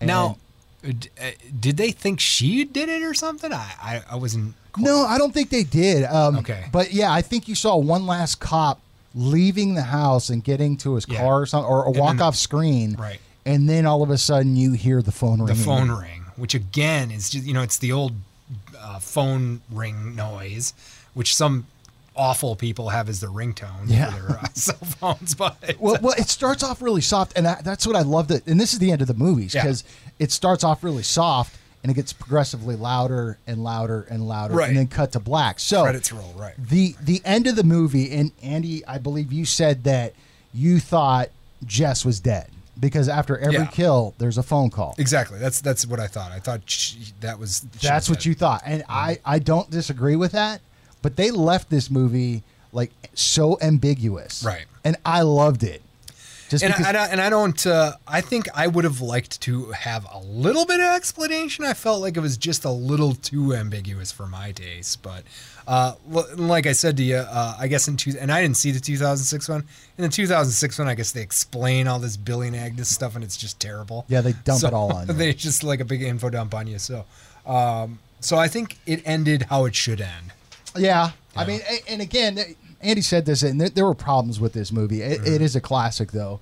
Now, 0.00 0.38
uh, 0.86 0.92
d- 0.98 1.08
uh, 1.20 1.30
did 1.60 1.76
they 1.76 1.90
think 1.90 2.20
she 2.20 2.64
did 2.64 2.88
it 2.88 3.02
or 3.02 3.12
something? 3.14 3.52
I 3.52 3.70
I, 3.82 4.02
I 4.12 4.16
wasn't. 4.16 4.54
No, 4.78 5.04
I 5.06 5.18
don't 5.18 5.32
think 5.34 5.50
they 5.50 5.64
did. 5.64 6.04
Um, 6.04 6.36
Okay. 6.38 6.64
But 6.72 6.92
yeah, 6.92 7.12
I 7.12 7.22
think 7.22 7.48
you 7.48 7.54
saw 7.54 7.76
one 7.76 8.06
last 8.06 8.40
cop 8.40 8.80
leaving 9.14 9.74
the 9.74 9.82
house 9.82 10.28
and 10.28 10.44
getting 10.44 10.76
to 10.78 10.94
his 10.94 11.06
Yeah. 11.08 11.20
car 11.20 11.40
or 11.42 11.46
something, 11.46 11.68
or 11.68 11.84
a 11.86 11.90
walk 11.90 12.20
off 12.20 12.36
screen. 12.36 12.94
Right. 12.98 13.18
And 13.46 13.68
then 13.68 13.86
all 13.86 14.02
of 14.02 14.10
a 14.10 14.18
sudden 14.18 14.56
you 14.56 14.72
hear 14.72 15.00
the 15.02 15.12
phone 15.12 15.38
ring. 15.38 15.46
the 15.48 15.54
phone 15.54 15.90
ring, 15.90 16.24
which 16.36 16.54
again 16.54 17.10
is 17.10 17.30
just 17.30 17.44
you 17.46 17.54
know 17.54 17.62
it's 17.62 17.78
the 17.78 17.92
old 17.92 18.12
uh, 18.86 18.98
phone 18.98 19.60
ring 19.72 20.14
noise, 20.14 20.72
which 21.14 21.34
some 21.34 21.66
awful 22.14 22.56
people 22.56 22.88
have 22.90 23.08
as 23.08 23.20
their 23.20 23.30
ringtone 23.30 23.84
Yeah. 23.86 24.10
for 24.10 24.20
their 24.28 24.38
uh, 24.38 24.46
cell 24.54 24.76
phones. 24.76 25.34
But 25.34 25.56
Well, 25.78 25.98
well, 26.00 26.14
it 26.16 26.28
starts 26.28 26.62
off 26.62 26.80
really 26.80 27.02
soft, 27.02 27.36
and 27.36 27.46
I, 27.46 27.60
that's 27.62 27.86
what 27.86 27.96
I 27.96 28.02
loved. 28.02 28.30
It, 28.30 28.46
and 28.46 28.58
this 28.60 28.72
is 28.72 28.78
the 28.78 28.90
end 28.92 29.02
of 29.02 29.08
the 29.08 29.14
movies 29.14 29.54
Yeah. 29.54 29.62
because 29.62 29.84
it 30.18 30.32
starts 30.32 30.64
off 30.64 30.82
really 30.84 31.02
soft, 31.02 31.58
and 31.82 31.90
it 31.92 31.94
gets 31.94 32.12
progressively 32.12 32.74
louder 32.76 33.38
and 33.46 33.62
louder 33.62 34.06
and 34.08 34.26
louder, 34.26 34.54
Right. 34.54 34.68
and 34.68 34.76
then 34.78 34.86
cut 34.86 35.12
to 35.12 35.20
black. 35.20 35.60
So 35.60 35.82
credits 35.82 36.10
roll 36.12 36.32
right. 36.36 36.54
the 36.58 36.94
the 37.02 37.20
end 37.24 37.46
of 37.46 37.56
the 37.56 37.64
movie, 37.64 38.10
and 38.12 38.32
Andy, 38.42 38.84
I 38.86 38.98
believe 38.98 39.32
you 39.32 39.44
said 39.44 39.84
that 39.84 40.14
you 40.54 40.80
thought 40.80 41.28
Jess 41.66 42.04
was 42.04 42.18
dead 42.20 42.48
because 42.78 43.08
after 43.08 43.38
every 43.38 43.58
Yeah. 43.58 43.66
kill, 43.66 44.14
there's 44.18 44.38
a 44.38 44.42
phone 44.42 44.70
call. 44.70 44.94
Exactly. 44.98 45.38
That's 45.38 45.60
that's 45.60 45.86
what 45.86 46.00
I 46.00 46.06
thought. 46.06 46.32
I 46.32 46.40
thought 46.40 46.62
she, 46.66 47.12
that 47.20 47.38
was. 47.38 47.60
That's 47.82 48.08
what 48.08 48.26
you 48.26 48.34
thought, 48.34 48.62
and 48.64 48.82
mm-hmm. 48.82 48.92
I 48.92 49.18
I 49.24 49.38
don't 49.38 49.70
disagree 49.70 50.16
with 50.16 50.32
that. 50.32 50.60
But 51.02 51.16
they 51.16 51.30
left 51.30 51.70
this 51.70 51.90
movie 51.90 52.42
like 52.72 52.90
so 53.14 53.58
ambiguous, 53.62 54.42
Right. 54.44 54.66
And 54.84 54.96
I 55.04 55.22
loved 55.22 55.62
it. 55.62 55.82
Just 56.48 56.62
and 56.62 56.72
because, 56.72 56.86
I, 56.86 56.88
and 56.90 56.96
I, 56.96 57.06
and 57.08 57.20
I 57.20 57.28
don't. 57.30 57.66
Uh, 57.66 57.94
I 58.06 58.20
think 58.20 58.46
I 58.54 58.68
would 58.68 58.84
have 58.84 59.00
liked 59.00 59.40
to 59.42 59.72
have 59.72 60.06
a 60.12 60.18
little 60.20 60.64
bit 60.64 60.78
of 60.78 60.86
explanation. 60.94 61.64
I 61.64 61.74
felt 61.74 62.00
like 62.00 62.16
it 62.16 62.20
was 62.20 62.36
just 62.36 62.64
a 62.64 62.70
little 62.70 63.14
too 63.14 63.52
ambiguous 63.54 64.12
for 64.12 64.26
my 64.28 64.52
taste. 64.52 65.02
But 65.02 65.24
uh, 65.66 65.94
like 66.36 66.66
I 66.66 66.72
said 66.72 66.96
to 66.98 67.02
you, 67.02 67.16
uh, 67.16 67.56
I 67.58 67.66
guess 67.66 67.88
in 67.88 67.96
two, 67.96 68.12
and 68.20 68.30
I 68.30 68.42
didn't 68.42 68.58
see 68.58 68.70
the 68.70 68.78
2006 68.78 69.48
one. 69.48 69.64
In 69.98 70.02
the 70.02 70.08
2006 70.08 70.78
one, 70.78 70.86
I 70.86 70.94
guess 70.94 71.10
they 71.10 71.22
explain 71.22 71.88
all 71.88 71.98
this 71.98 72.16
Billy 72.16 72.46
and 72.46 72.56
Agnes 72.56 72.90
stuff, 72.90 73.16
and 73.16 73.24
it's 73.24 73.36
just 73.36 73.58
terrible. 73.58 74.04
Yeah, 74.08 74.20
they 74.20 74.32
dump 74.44 74.60
So, 74.60 74.68
it 74.68 74.72
all 74.74 74.92
on 74.96 75.08
you. 75.08 75.14
they 75.14 75.32
just 75.32 75.64
like 75.64 75.80
a 75.80 75.84
big 75.84 76.02
info 76.02 76.30
dump 76.30 76.54
on 76.54 76.68
you. 76.68 76.78
So, 76.78 77.04
um, 77.44 77.98
so 78.20 78.36
I 78.36 78.46
think 78.46 78.78
it 78.86 79.02
ended 79.04 79.42
how 79.50 79.64
it 79.64 79.74
should 79.74 80.00
end. 80.00 80.32
Yeah, 80.76 81.10
I 81.34 81.44
mean, 81.44 81.60
and 81.88 82.00
again, 82.02 82.38
Andy 82.86 83.02
said 83.02 83.26
this, 83.26 83.42
and 83.42 83.60
there, 83.60 83.68
there 83.68 83.84
were 83.86 83.94
problems 83.94 84.38
with 84.40 84.52
this 84.52 84.72
movie. 84.72 85.02
It, 85.02 85.20
Mm-hmm. 85.20 85.34
it 85.34 85.42
is 85.42 85.56
a 85.56 85.60
classic, 85.60 86.12
though. 86.12 86.40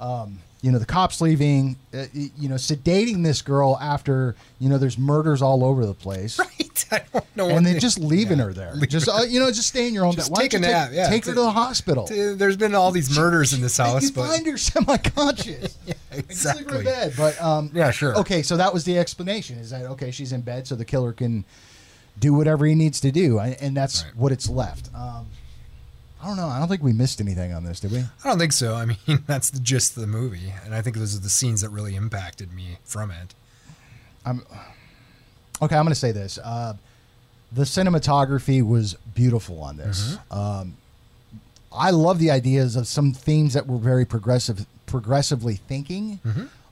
Um, 0.00 0.38
you 0.62 0.70
know, 0.70 0.78
the 0.78 0.86
cops 0.86 1.20
leaving, 1.20 1.76
uh, 1.92 2.04
you 2.14 2.48
know, 2.48 2.54
sedating 2.54 3.24
this 3.24 3.42
girl 3.42 3.76
after 3.80 4.36
you 4.60 4.68
know 4.68 4.78
there's 4.78 4.96
murders 4.96 5.42
all 5.42 5.64
over 5.64 5.84
the 5.84 5.92
place, 5.94 6.38
Right? 6.38 6.84
I 6.92 7.02
don't 7.12 7.36
know. 7.36 7.48
and 7.48 7.66
then 7.66 7.74
they- 7.74 7.80
just 7.80 7.98
leaving 7.98 8.38
yeah, 8.38 8.44
her 8.44 8.52
there. 8.52 8.72
leave 8.74 8.88
Just 8.88 9.08
uh, 9.08 9.22
you 9.28 9.40
know, 9.40 9.48
just 9.50 9.66
stay 9.68 9.88
in 9.88 9.94
your 9.94 10.04
own 10.04 10.14
Just 10.14 10.32
bed. 10.32 10.40
Take 10.40 10.54
a 10.54 10.58
nap, 10.60 10.90
yeah. 10.92 11.08
take 11.08 11.24
her 11.24 11.34
to 11.34 11.40
the 11.40 11.50
hospital. 11.50 12.06
There's 12.06 12.56
been 12.56 12.76
all 12.76 12.92
these 12.92 13.16
murders 13.16 13.52
in 13.52 13.60
this 13.60 13.76
house, 13.84 14.04
you 14.04 14.12
but 14.12 14.28
find 14.28 14.46
her 14.46 14.56
semi-conscious. 14.56 15.78
Just 16.28 16.56
leave 16.56 16.70
her 16.70 16.78
in 16.78 16.84
bed. 16.84 17.14
But 17.16 17.40
um, 17.42 17.70
Yeah, 17.74 17.90
sure. 17.90 18.16
Okay, 18.18 18.42
so 18.42 18.56
that 18.56 18.72
was 18.72 18.84
the 18.84 18.98
explanation. 18.98 19.58
Is 19.58 19.70
that 19.70 19.82
okay? 19.86 20.10
She's 20.12 20.32
in 20.32 20.42
bed, 20.42 20.66
so 20.68 20.76
the 20.76 20.84
killer 20.84 21.12
can 21.12 21.44
do 22.20 22.34
whatever 22.34 22.66
he 22.66 22.74
needs 22.76 23.00
to 23.00 23.10
do, 23.10 23.38
and 23.40 23.56
and 23.60 23.76
that's 23.76 24.04
Right. 24.04 24.16
what 24.16 24.30
it's 24.32 24.48
left. 24.48 24.90
Um, 24.94 25.26
I 26.22 26.26
don't 26.26 26.36
know. 26.36 26.46
I 26.46 26.58
don't 26.60 26.68
think 26.68 26.82
we 26.82 26.92
missed 26.92 27.20
anything 27.20 27.52
on 27.52 27.64
this, 27.64 27.80
did 27.80 27.90
we? 27.90 27.98
I 27.98 28.28
don't 28.28 28.38
think 28.38 28.52
so. 28.52 28.74
I 28.76 28.84
mean, 28.84 28.98
that's 29.26 29.50
the 29.50 29.58
gist 29.60 29.96
of 29.96 30.02
the 30.02 30.06
movie, 30.06 30.52
and 30.64 30.74
I 30.74 30.80
think 30.80 30.96
those 30.96 31.16
are 31.16 31.20
the 31.20 31.28
scenes 31.28 31.62
that 31.62 31.70
really 31.70 31.96
impacted 31.96 32.52
me 32.52 32.78
from 32.84 33.10
it. 33.10 33.34
I'm 34.24 34.42
okay, 35.60 35.74
I'm 35.76 35.84
going 35.84 35.88
to 35.88 35.94
say 35.94 36.12
this. 36.12 36.38
Uh, 36.42 36.74
the 37.50 37.62
cinematography 37.62 38.66
was 38.66 38.94
beautiful 39.14 39.60
on 39.62 39.76
this. 39.76 40.16
Um, 40.30 40.76
I 41.72 41.90
love 41.90 42.18
the 42.18 42.30
ideas 42.30 42.76
of 42.76 42.86
some 42.86 43.12
themes 43.12 43.54
that 43.54 43.66
were 43.66 43.78
very 43.78 44.04
progressive, 44.04 44.64
progressively 44.86 45.56
thinking. 45.56 46.20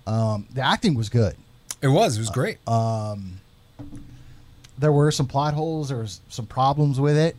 Um, 0.07 0.47
the 0.55 0.61
acting 0.63 0.95
was 0.95 1.09
good. 1.09 1.35
It 1.83 1.89
was. 1.89 2.17
It 2.17 2.21
was 2.21 2.31
great. 2.31 2.59
There 4.79 4.93
were 4.93 5.11
some 5.11 5.27
plot 5.27 5.55
holes. 5.55 5.89
There 5.89 5.99
was 5.99 6.21
some 6.29 6.47
problems 6.47 6.99
with 7.01 7.17
it. 7.17 7.37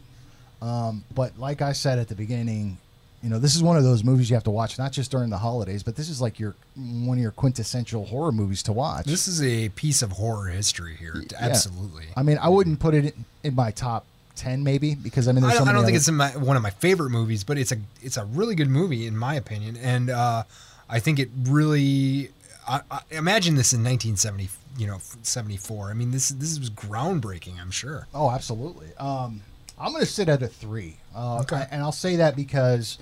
Um, 0.62 1.04
but 1.14 1.38
like 1.40 1.62
I 1.62 1.74
said 1.74 2.00
at 2.00 2.08
the 2.08 2.16
beginning, 2.16 2.78
you 3.24 3.30
know, 3.30 3.40
this 3.40 3.56
is 3.56 3.62
one 3.62 3.78
of 3.78 3.84
those 3.84 4.04
movies 4.04 4.30
you 4.30 4.36
have 4.36 4.44
to 4.46 4.52
watch 4.52 4.80
not 4.80 4.92
just 4.92 5.12
during 5.12 5.30
the 5.30 5.38
holidays, 5.38 5.84
but 5.84 5.96
this 5.96 6.10
is 6.10 6.22
like 6.22 6.40
your 6.40 6.56
one 6.76 7.18
of 7.18 7.22
your 7.22 7.32
quintessential 7.32 8.06
horror 8.06 8.32
movies 8.32 8.64
to 8.64 8.74
watch. 8.74 9.06
this 9.06 9.28
is 9.28 9.44
a 9.44 9.70
piece 9.70 10.02
of 10.02 10.14
horror 10.14 10.48
history 10.48 10.96
here. 10.96 11.16
Yeah. 11.16 11.38
Absolutely. 11.40 12.06
I 12.18 12.24
mean, 12.24 12.38
I 12.40 12.50
wouldn't 12.50 12.80
put 12.80 12.94
it 12.94 13.06
in, 13.06 13.26
in 13.44 13.56
my 13.56 13.72
top 13.72 14.06
ten, 14.36 14.64
maybe 14.64 14.96
because 14.96 15.28
I 15.28 15.34
mean, 15.34 15.44
I 15.44 15.48
there's 15.48 15.60
don't, 15.60 15.68
I 15.70 15.74
don't 15.74 15.86
think 15.86 15.98
it's 15.98 16.08
in 16.08 16.16
my, 16.16 16.30
one 16.30 16.56
of 16.58 16.64
my 16.64 16.70
favorite 16.72 17.12
movies, 17.12 17.44
but 17.44 17.58
it's 17.58 17.72
a 17.72 17.78
it's 18.02 18.18
a 18.18 18.26
really 18.26 18.56
good 18.56 18.70
movie 18.70 19.06
in 19.06 19.16
my 19.16 19.36
opinion, 19.36 19.78
and 19.78 20.10
uh, 20.10 20.44
I 20.90 21.00
think 21.00 21.20
it 21.20 21.30
really. 21.44 22.30
I, 22.68 22.82
I 22.92 23.02
imagine 23.10 23.56
this 23.56 23.74
in 23.74 23.84
1970, 23.84 24.50
you 24.78 24.86
know, 24.86 25.00
74. 25.24 25.90
I 25.90 25.94
mean, 25.94 26.12
this 26.12 26.30
this 26.30 26.60
was 26.60 26.70
groundbreaking. 26.70 27.60
I'm 27.60 27.72
sure. 27.72 28.08
Oh, 28.14 28.30
absolutely. 28.30 28.88
Um, 28.98 29.42
I'm 29.82 29.92
going 29.92 30.04
to 30.06 30.10
sit 30.12 30.30
at 30.30 30.42
a 30.44 30.48
three. 30.48 30.98
Uh, 31.16 31.40
Okay. 31.42 31.66
And 31.72 31.82
I'll 31.82 31.92
say 31.92 32.18
that 32.18 32.36
because 32.36 32.98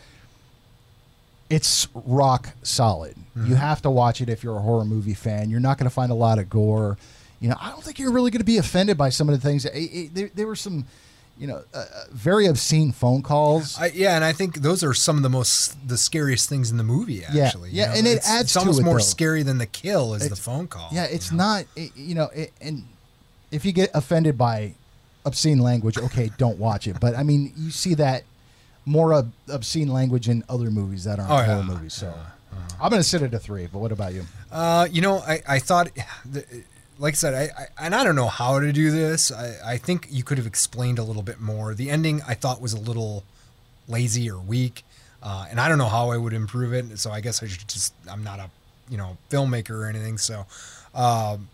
it's 1.50 1.88
rock 1.94 2.50
solid. 2.64 3.16
Mm-hmm. 3.38 3.48
You 3.48 3.56
have 3.56 3.82
to 3.82 3.90
watch 3.90 4.22
it 4.22 4.30
if 4.30 4.44
you're 4.44 4.58
a 4.58 4.62
horror 4.62 4.86
movie 4.86 5.14
fan. 5.14 5.50
You're 5.50 5.60
not 5.60 5.78
going 5.78 5.90
to 5.90 5.94
find 5.94 6.12
a 6.12 6.16
lot 6.16 6.40
of 6.40 6.50
gore. 6.50 6.98
You 7.40 7.50
know, 7.50 7.56
I 7.60 7.70
don't 7.70 7.84
think 7.84 8.00
you're 8.00 8.12
really 8.12 8.32
going 8.32 8.42
to 8.42 8.46
be 8.46 8.58
offended 8.58 8.98
by 8.98 9.10
some 9.10 9.30
of 9.30 9.36
the 9.40 9.46
things. 9.48 9.66
It, 9.66 9.72
it, 9.78 10.14
there, 10.14 10.30
there 10.36 10.48
were 10.48 10.56
some, 10.56 10.86
you 11.40 11.48
know, 11.48 11.64
uh, 11.74 11.78
uh, 11.78 11.86
very 12.12 12.46
obscene 12.48 12.92
phone 12.92 13.22
calls. 13.24 13.80
I, 13.80 13.88
yeah, 13.88 14.16
and 14.16 14.26
I 14.26 14.34
think 14.34 14.58
those 14.58 14.84
are 14.84 14.94
some 14.94 15.16
of 15.18 15.24
the 15.24 15.30
most 15.30 15.88
the 15.88 15.98
scariest 15.98 16.50
things 16.50 16.70
in 16.70 16.78
the 16.78 16.84
movie. 16.84 17.24
Actually, 17.24 17.72
yeah, 17.72 17.86
You 17.88 17.90
know, 17.94 17.98
and 17.98 18.08
it 18.08 18.18
it's, 18.18 18.30
adds 18.30 18.44
it's 18.44 18.58
almost 18.58 18.82
it, 18.82 18.84
more 18.84 18.96
though. 18.96 19.00
scary 19.00 19.42
than 19.44 19.58
the 19.58 19.66
kill 19.66 20.14
is 20.14 20.28
the 20.30 20.36
phone 20.36 20.68
call. 20.68 20.90
Yeah, 20.92 21.06
it's 21.06 21.32
you 21.32 21.38
know? 21.38 21.44
not. 21.44 21.66
You 21.96 22.16
know, 22.16 22.26
it, 22.36 22.52
and 22.62 22.84
if 23.52 23.64
you 23.66 23.72
get 23.72 23.90
offended 23.94 24.38
by 24.38 24.76
obscene 25.26 25.59
language, 25.59 25.97
okay, 25.97 26.32
don't 26.38 26.57
watch 26.59 26.88
it. 26.88 26.99
But 26.99 27.15
I 27.15 27.24
mean, 27.24 27.53
you 27.57 27.72
see 27.72 27.93
that 27.95 28.24
more 28.86 29.13
ob- 29.13 29.32
obscene 29.49 29.89
language 29.89 30.28
in 30.30 30.43
other 30.49 30.72
movies 30.72 31.03
that 31.03 31.20
aren't 31.20 31.32
Oh, 31.32 31.36
horror 31.43 31.57
yeah. 31.59 31.63
movies. 31.63 31.93
So 31.93 32.13
I'm 32.82 32.89
going 32.89 33.01
to 33.01 33.07
sit 33.07 33.22
at 33.22 33.34
a 33.34 33.39
three. 33.39 33.67
But 33.67 33.80
what 33.80 33.91
about 33.91 34.13
you? 34.13 34.26
Uh, 34.51 34.88
you 34.91 35.01
know, 35.01 35.17
I, 35.20 35.41
I 35.47 35.59
thought, 35.59 35.89
the- 36.32 36.45
like 36.97 37.13
I 37.13 37.15
said, 37.15 37.34
I, 37.34 37.61
I 37.61 37.86
and 37.86 37.95
I 37.95 38.03
don't 38.03 38.15
know 38.17 38.28
how 38.28 38.59
to 38.59 38.74
do 38.74 38.91
this. 38.91 39.32
I, 39.32 39.55
I 39.74 39.78
think 39.78 40.07
you 40.11 40.22
could 40.24 40.38
have 40.38 40.47
explained 40.47 40.99
a 40.99 41.03
little 41.03 41.22
bit 41.24 41.39
more. 41.39 41.74
The 41.74 41.89
ending 41.89 42.22
I 42.28 42.34
thought 42.34 42.59
was 42.61 42.74
a 42.74 42.80
little 42.80 43.24
lazy 43.88 44.30
or 44.30 44.38
weak, 44.38 44.84
uh, 45.24 45.45
and 45.49 45.61
I 45.61 45.70
don't 45.70 45.78
know 45.78 45.88
how 45.88 46.11
I 46.11 46.17
would 46.17 46.34
improve 46.34 46.74
it. 46.74 46.99
So 46.99 47.09
I 47.11 47.22
guess 47.22 47.41
I 47.41 47.47
should 47.47 47.65
just 47.70 47.93
I'm 48.11 48.22
not 48.22 48.39
a 48.39 48.49
you 48.89 48.97
know 48.97 49.15
filmmaker 49.30 49.70
or 49.72 49.86
anything. 49.86 50.17
So, 50.17 50.45
um, 50.93 51.47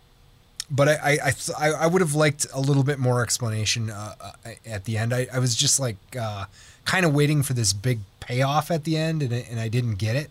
but 0.69 0.87
I 0.89 1.19
I 1.23 1.33
I, 1.59 1.71
I 1.71 1.87
would 1.87 2.01
have 2.01 2.15
liked 2.15 2.47
a 2.53 2.59
little 2.59 2.83
bit 2.83 2.99
more 2.99 3.21
explanation 3.21 3.89
uh, 3.89 4.15
uh, 4.19 4.31
at 4.65 4.85
the 4.85 4.97
end. 4.97 5.13
I, 5.13 5.27
I 5.31 5.39
was 5.39 5.55
just 5.55 5.79
like 5.79 5.97
uh, 6.19 6.45
kind 6.85 7.05
of 7.05 7.13
waiting 7.13 7.43
for 7.43 7.53
this 7.53 7.73
big 7.73 7.99
payoff 8.19 8.71
at 8.71 8.83
the 8.83 8.97
end, 8.97 9.21
and 9.21 9.33
and 9.33 9.59
I 9.59 9.67
didn't 9.67 9.95
get 9.95 10.15
it. 10.15 10.29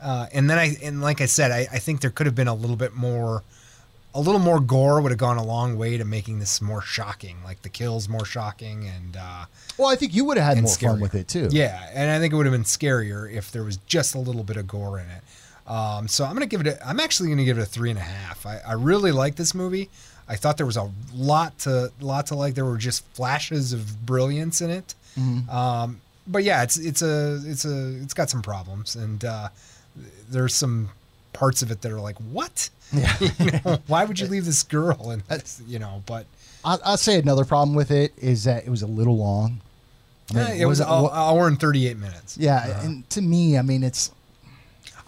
Uh, 0.00 0.26
and 0.32 0.48
then 0.48 0.58
I 0.58 0.76
and 0.82 1.00
like 1.00 1.20
I 1.20 1.26
said, 1.26 1.50
I, 1.50 1.66
I 1.72 1.78
think 1.78 2.00
there 2.00 2.10
could 2.10 2.26
have 2.26 2.34
been 2.34 2.48
a 2.48 2.54
little 2.54 2.76
bit 2.76 2.94
more, 2.94 3.42
a 4.14 4.20
little 4.20 4.40
more 4.40 4.58
gore 4.58 5.00
would 5.00 5.12
have 5.12 5.18
gone 5.18 5.36
a 5.36 5.44
long 5.44 5.76
way 5.76 5.98
to 5.98 6.04
making 6.04 6.38
this 6.38 6.62
more 6.62 6.80
shocking, 6.80 7.36
like 7.44 7.62
the 7.62 7.68
kills 7.68 8.08
more 8.08 8.24
shocking 8.24 8.88
and 8.88 9.16
uh, 9.16 9.44
Well, 9.76 9.88
I 9.88 9.96
think 9.96 10.14
you 10.14 10.24
would 10.24 10.38
have 10.38 10.56
had 10.56 10.62
more 10.62 10.74
fun 10.74 11.00
with 11.00 11.14
it 11.14 11.28
too. 11.28 11.48
Yeah, 11.50 11.86
and 11.92 12.10
I 12.10 12.18
think 12.18 12.32
it 12.32 12.36
would 12.36 12.46
have 12.46 12.54
been 12.54 12.64
scarier 12.64 13.30
if 13.30 13.52
there 13.52 13.62
was 13.62 13.76
just 13.86 14.14
a 14.14 14.18
little 14.18 14.42
bit 14.42 14.56
of 14.56 14.66
gore 14.66 14.98
in 14.98 15.06
it. 15.06 15.22
Um, 15.70 16.08
so 16.08 16.24
I'm 16.24 16.32
gonna 16.34 16.46
give 16.46 16.60
it. 16.62 16.66
A, 16.66 16.86
I'm 16.88 16.98
actually 17.00 17.28
gonna 17.30 17.44
give 17.44 17.56
it 17.58 17.62
a 17.62 17.66
three 17.66 17.90
and 17.90 17.98
a 17.98 18.02
half. 18.02 18.44
I, 18.44 18.58
I 18.66 18.72
really 18.72 19.12
like 19.12 19.36
this 19.36 19.54
movie. 19.54 19.88
I 20.28 20.36
thought 20.36 20.56
there 20.56 20.66
was 20.66 20.76
a 20.76 20.90
lot 21.14 21.56
to 21.60 21.92
lot 22.00 22.26
to 22.28 22.34
like. 22.34 22.54
There 22.54 22.64
were 22.64 22.76
just 22.76 23.04
flashes 23.14 23.72
of 23.72 24.04
brilliance 24.04 24.60
in 24.60 24.70
it. 24.70 24.94
Um, 25.50 26.00
but 26.26 26.42
yeah, 26.44 26.62
it's 26.62 26.76
it's 26.76 27.02
a 27.02 27.40
it's 27.44 27.64
a 27.64 27.96
it's 28.02 28.14
got 28.14 28.30
some 28.30 28.42
problems, 28.42 28.96
and 28.96 29.24
uh, 29.24 29.48
there's 30.28 30.54
some 30.54 30.88
parts 31.32 31.62
of 31.62 31.70
it 31.70 31.82
that 31.82 31.92
are 31.92 32.00
like, 32.00 32.16
what? 32.18 32.68
Yeah. 32.92 33.16
you 33.38 33.52
know, 33.64 33.78
why 33.86 34.04
would 34.04 34.18
you 34.18 34.26
leave 34.34 34.44
this 34.44 34.64
girl? 34.64 35.10
And 35.12 35.22
that's 35.28 35.62
you 35.68 35.78
know, 35.78 36.02
but 36.06 36.26
I'll, 36.64 36.80
I'll 36.84 36.96
say 36.96 37.16
another 37.20 37.44
problem 37.44 37.76
with 37.76 37.92
it 37.92 38.12
is 38.18 38.42
that 38.44 38.66
it 38.66 38.70
was 38.70 38.82
a 38.82 38.88
little 38.88 39.16
long. 39.16 39.60
I 40.32 40.34
mean, 40.34 40.46
eh, 40.46 40.54
it 40.62 40.64
was 40.66 40.80
an 40.80 40.88
wasn't- 40.88 41.12
hour 41.14 41.46
and 41.46 41.60
38 41.60 41.96
minutes. 41.96 42.36
Yeah, 42.36 42.82
and 42.82 43.08
to 43.10 43.22
me, 43.22 43.56
I 43.56 43.62
mean, 43.62 43.84
it's 43.84 44.10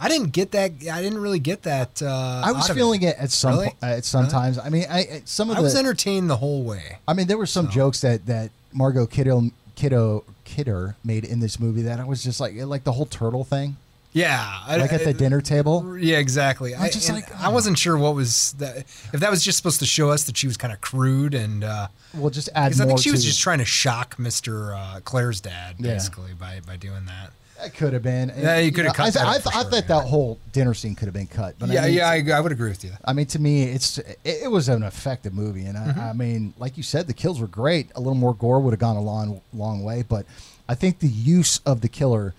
I 0.04 0.08
didn't 0.08 0.32
get 0.32 0.50
that. 0.50 0.72
I 0.92 1.00
didn't 1.00 1.20
really 1.20 1.38
get 1.38 1.62
that. 1.62 2.02
Uh, 2.02 2.42
I 2.44 2.50
was 2.52 2.68
feeling 2.68 3.02
it, 3.02 3.16
at 3.18 3.30
some 3.30 3.52
Really? 3.54 3.68
po- 3.80 3.86
at 3.86 4.04
sometimes. 4.04 4.58
I 4.58 4.68
mean, 4.68 4.84
I 4.90 4.98
I- 4.98 5.22
some 5.24 5.48
of 5.48 5.56
I 5.56 5.60
the 5.60 5.64
was 5.64 5.76
entertained 5.76 6.28
the 6.28 6.36
whole 6.38 6.64
way. 6.64 6.98
I 7.06 7.14
mean, 7.14 7.28
there 7.28 7.38
were 7.38 7.46
some 7.46 7.70
jokes 7.70 8.00
that 8.00 8.26
that 8.26 8.50
Margot 8.72 9.06
Kiddo 9.06 9.50
Kiddo 9.76 10.24
Kidder 10.44 10.96
made 11.04 11.24
in 11.24 11.38
this 11.40 11.60
movie 11.60 11.82
that 11.82 12.00
I 12.00 12.04
was 12.04 12.22
just 12.24 12.40
like 12.40 12.54
like 12.56 12.82
the 12.84 12.92
whole 12.92 13.06
turtle 13.06 13.44
thing, 13.44 13.76
Yeah, 14.12 14.44
I- 14.66 14.76
like 14.76 14.92
at 14.92 15.04
the 15.04 15.10
I- 15.10 15.12
dinner 15.12 15.40
table. 15.40 15.96
Yeah, 15.98 16.18
exactly. 16.18 16.74
I 16.74 16.88
just 16.90 17.08
like, 17.08 17.32
I 17.40 17.48
wasn't 17.48 17.78
sure 17.78 17.96
what 17.96 18.14
was 18.16 18.52
that. 18.58 18.78
If 19.12 19.20
that 19.20 19.30
was 19.30 19.42
just 19.44 19.56
supposed 19.56 19.78
to 19.80 19.86
show 19.86 20.10
us 20.10 20.24
that 20.24 20.36
she 20.36 20.46
was 20.48 20.56
kind 20.56 20.72
of 20.74 20.80
crude, 20.80 21.32
and 21.34 21.62
uh, 21.64 21.86
We'll 22.14 22.28
just 22.30 22.48
add 22.54 22.68
because 22.70 22.80
I 22.82 22.86
think 22.86 22.98
she 22.98 23.10
was 23.10 23.24
just 23.24 23.40
trying 23.40 23.58
to 23.58 23.64
shock 23.64 24.18
Mister 24.18 24.74
uh, 24.74 25.00
Claire's 25.04 25.40
dad, 25.40 25.76
Yeah. 25.78 25.92
basically 25.94 26.32
by 26.34 26.60
by 26.66 26.76
doing 26.76 27.06
that. 27.06 27.30
That 27.62 27.74
could 27.74 27.92
have 27.92 28.02
been. 28.02 28.32
Yeah, 28.36 28.58
you 28.58 28.72
could 28.72 28.86
have 28.86 28.94
cut 28.96 29.06
I, 29.06 29.10
that 29.10 29.24
I, 29.26 29.30
I 29.30 29.32
sure, 29.34 29.40
thought 29.52 29.68
yeah. 29.72 29.80
that 29.82 30.04
whole 30.06 30.38
dinner 30.52 30.74
scene 30.74 30.94
could 30.96 31.06
have 31.06 31.14
been 31.14 31.28
cut. 31.28 31.54
But 31.58 31.68
yeah, 31.70 31.82
I 31.82 31.86
mean, 31.86 31.94
yeah, 31.94 32.08
I, 32.34 32.38
I 32.38 32.40
would 32.40 32.50
agree 32.52 32.68
with 32.70 32.82
you. 32.84 32.90
I 33.04 33.12
mean, 33.12 33.26
to 33.26 33.38
me, 33.38 33.62
it's 33.64 33.98
it, 33.98 34.18
it 34.24 34.50
was 34.50 34.68
an 34.68 34.82
effective 34.82 35.32
movie, 35.32 35.64
and 35.66 35.78
I, 35.78 35.82
Mm-hmm. 35.86 36.00
I 36.00 36.12
mean, 36.12 36.54
like 36.58 36.76
you 36.76 36.82
said, 36.82 37.06
the 37.06 37.12
kills 37.14 37.40
were 37.40 37.46
great. 37.46 37.88
A 37.94 38.00
little 38.00 38.14
more 38.16 38.34
gore 38.34 38.60
would 38.60 38.72
have 38.72 38.80
gone 38.80 38.96
a 38.96 39.00
long, 39.02 39.40
long 39.54 39.82
way, 39.84 40.02
but 40.08 40.26
I 40.68 40.74
think 40.74 40.98
the 41.00 41.08
use 41.08 41.58
of 41.66 41.80
the 41.82 41.88
killer 41.88 42.34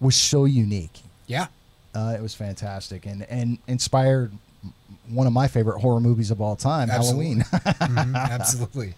was 0.00 0.14
so 0.14 0.44
unique. 0.44 1.00
Yeah, 1.26 1.46
Uh, 1.94 2.14
it 2.16 2.22
was 2.22 2.34
fantastic 2.34 3.04
and 3.06 3.24
and 3.30 3.58
inspired 3.66 4.32
one 5.08 5.26
of 5.26 5.32
my 5.32 5.48
favorite 5.48 5.80
horror 5.80 6.00
movies 6.00 6.30
of 6.30 6.40
all 6.40 6.54
time, 6.54 6.90
Absolutely. 6.90 7.42
Halloween. 7.50 8.14
Mhm, 8.14 8.14
absolutely. 8.30 8.94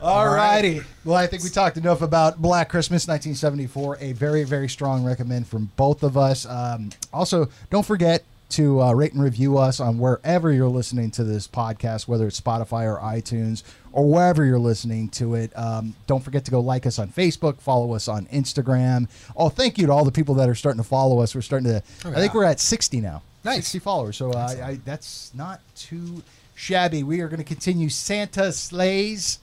All 0.00 0.28
righty. 0.28 0.80
Well, 1.04 1.16
I 1.16 1.26
think 1.26 1.42
we 1.42 1.50
talked 1.50 1.76
enough 1.76 2.02
about 2.02 2.40
Black 2.40 2.68
Christmas 2.68 3.08
1974. 3.08 3.98
A 4.00 4.12
very, 4.12 4.44
very 4.44 4.68
strong 4.68 5.04
recommend 5.04 5.48
from 5.48 5.70
both 5.76 6.04
of 6.04 6.16
us. 6.16 6.46
Um, 6.46 6.90
also, 7.12 7.48
don't 7.70 7.84
forget 7.84 8.22
to 8.50 8.80
uh, 8.80 8.92
rate 8.92 9.12
and 9.12 9.22
review 9.22 9.58
us 9.58 9.80
on 9.80 9.98
wherever 9.98 10.52
you're 10.52 10.68
listening 10.68 11.10
to 11.10 11.24
this 11.24 11.48
podcast, 11.48 12.06
whether 12.06 12.28
it's 12.28 12.40
Spotify 12.40 12.84
or 12.84 12.98
iTunes 13.00 13.62
or 13.92 14.08
wherever 14.08 14.44
you're 14.44 14.58
listening 14.58 15.08
to 15.10 15.34
it. 15.34 15.52
Um, 15.58 15.94
don't 16.06 16.22
forget 16.22 16.44
to 16.44 16.50
go 16.50 16.60
like 16.60 16.86
us 16.86 16.98
on 16.98 17.08
Facebook, 17.08 17.60
follow 17.60 17.92
us 17.92 18.06
on 18.06 18.26
Instagram. 18.26 19.08
Oh, 19.36 19.48
thank 19.48 19.78
you 19.78 19.86
to 19.86 19.92
all 19.92 20.04
the 20.04 20.12
people 20.12 20.34
that 20.36 20.48
are 20.48 20.54
starting 20.54 20.80
to 20.80 20.88
follow 20.88 21.20
us. 21.20 21.34
We're 21.34 21.42
starting 21.42 21.68
to, 21.68 21.82
I 22.04 22.14
think 22.14 22.34
we're 22.34 22.44
at 22.44 22.60
60 22.60 23.00
now. 23.00 23.22
Nice. 23.44 23.56
60 23.66 23.78
followers. 23.80 24.16
So 24.16 24.30
uh, 24.30 24.54
I, 24.62 24.80
that's 24.84 25.32
not 25.34 25.60
too 25.74 26.22
shabby. 26.54 27.02
We 27.02 27.20
are 27.20 27.28
going 27.28 27.38
to 27.38 27.44
continue 27.44 27.88
Santa 27.88 28.52
Slays. 28.52 29.40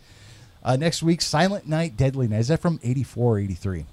Uh, 0.65 0.75
next 0.75 1.03
week, 1.03 1.21
Silent 1.21 1.67
Night, 1.67 1.95
Deadly 1.95 2.27
Night. 2.27 2.39
Is 2.39 2.47
that 2.47 2.59
from 2.59 2.79
84 2.83 3.35
or 3.35 3.39
83? 3.39 3.81
I 3.81 3.85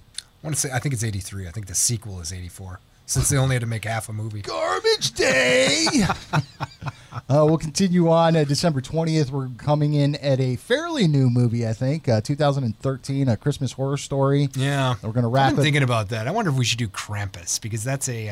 want 0.42 0.56
to 0.56 0.60
say 0.60 0.70
I 0.72 0.78
think 0.78 0.94
it's 0.94 1.04
83. 1.04 1.46
I 1.46 1.50
think 1.50 1.66
the 1.66 1.74
sequel 1.74 2.18
is 2.20 2.32
84 2.32 2.80
since 3.04 3.28
they 3.28 3.36
only 3.36 3.54
had 3.54 3.60
to 3.60 3.66
make 3.66 3.84
half 3.84 4.08
a 4.08 4.12
movie. 4.12 4.40
Garbage 4.40 5.12
Day! 5.12 5.86
uh, 6.32 7.18
we'll 7.28 7.58
continue 7.58 8.08
on 8.10 8.34
uh, 8.36 8.44
December 8.44 8.80
20th. 8.80 9.30
We're 9.30 9.50
coming 9.58 9.92
in 9.92 10.14
at 10.16 10.40
a 10.40 10.56
fairly 10.56 11.06
new 11.06 11.28
movie, 11.28 11.68
I 11.68 11.74
think. 11.74 12.08
Uh, 12.08 12.22
2013, 12.22 13.28
A 13.28 13.36
Christmas 13.36 13.72
Horror 13.72 13.98
Story. 13.98 14.48
Yeah, 14.54 14.94
We're 15.02 15.12
gonna 15.12 15.28
wrap 15.28 15.52
I've 15.52 15.58
thinking 15.58 15.82
about 15.82 16.08
that. 16.08 16.26
I 16.26 16.30
wonder 16.30 16.50
if 16.50 16.56
we 16.56 16.64
should 16.64 16.78
do 16.78 16.88
Krampus 16.88 17.60
because 17.60 17.84
that's 17.84 18.08
a. 18.08 18.30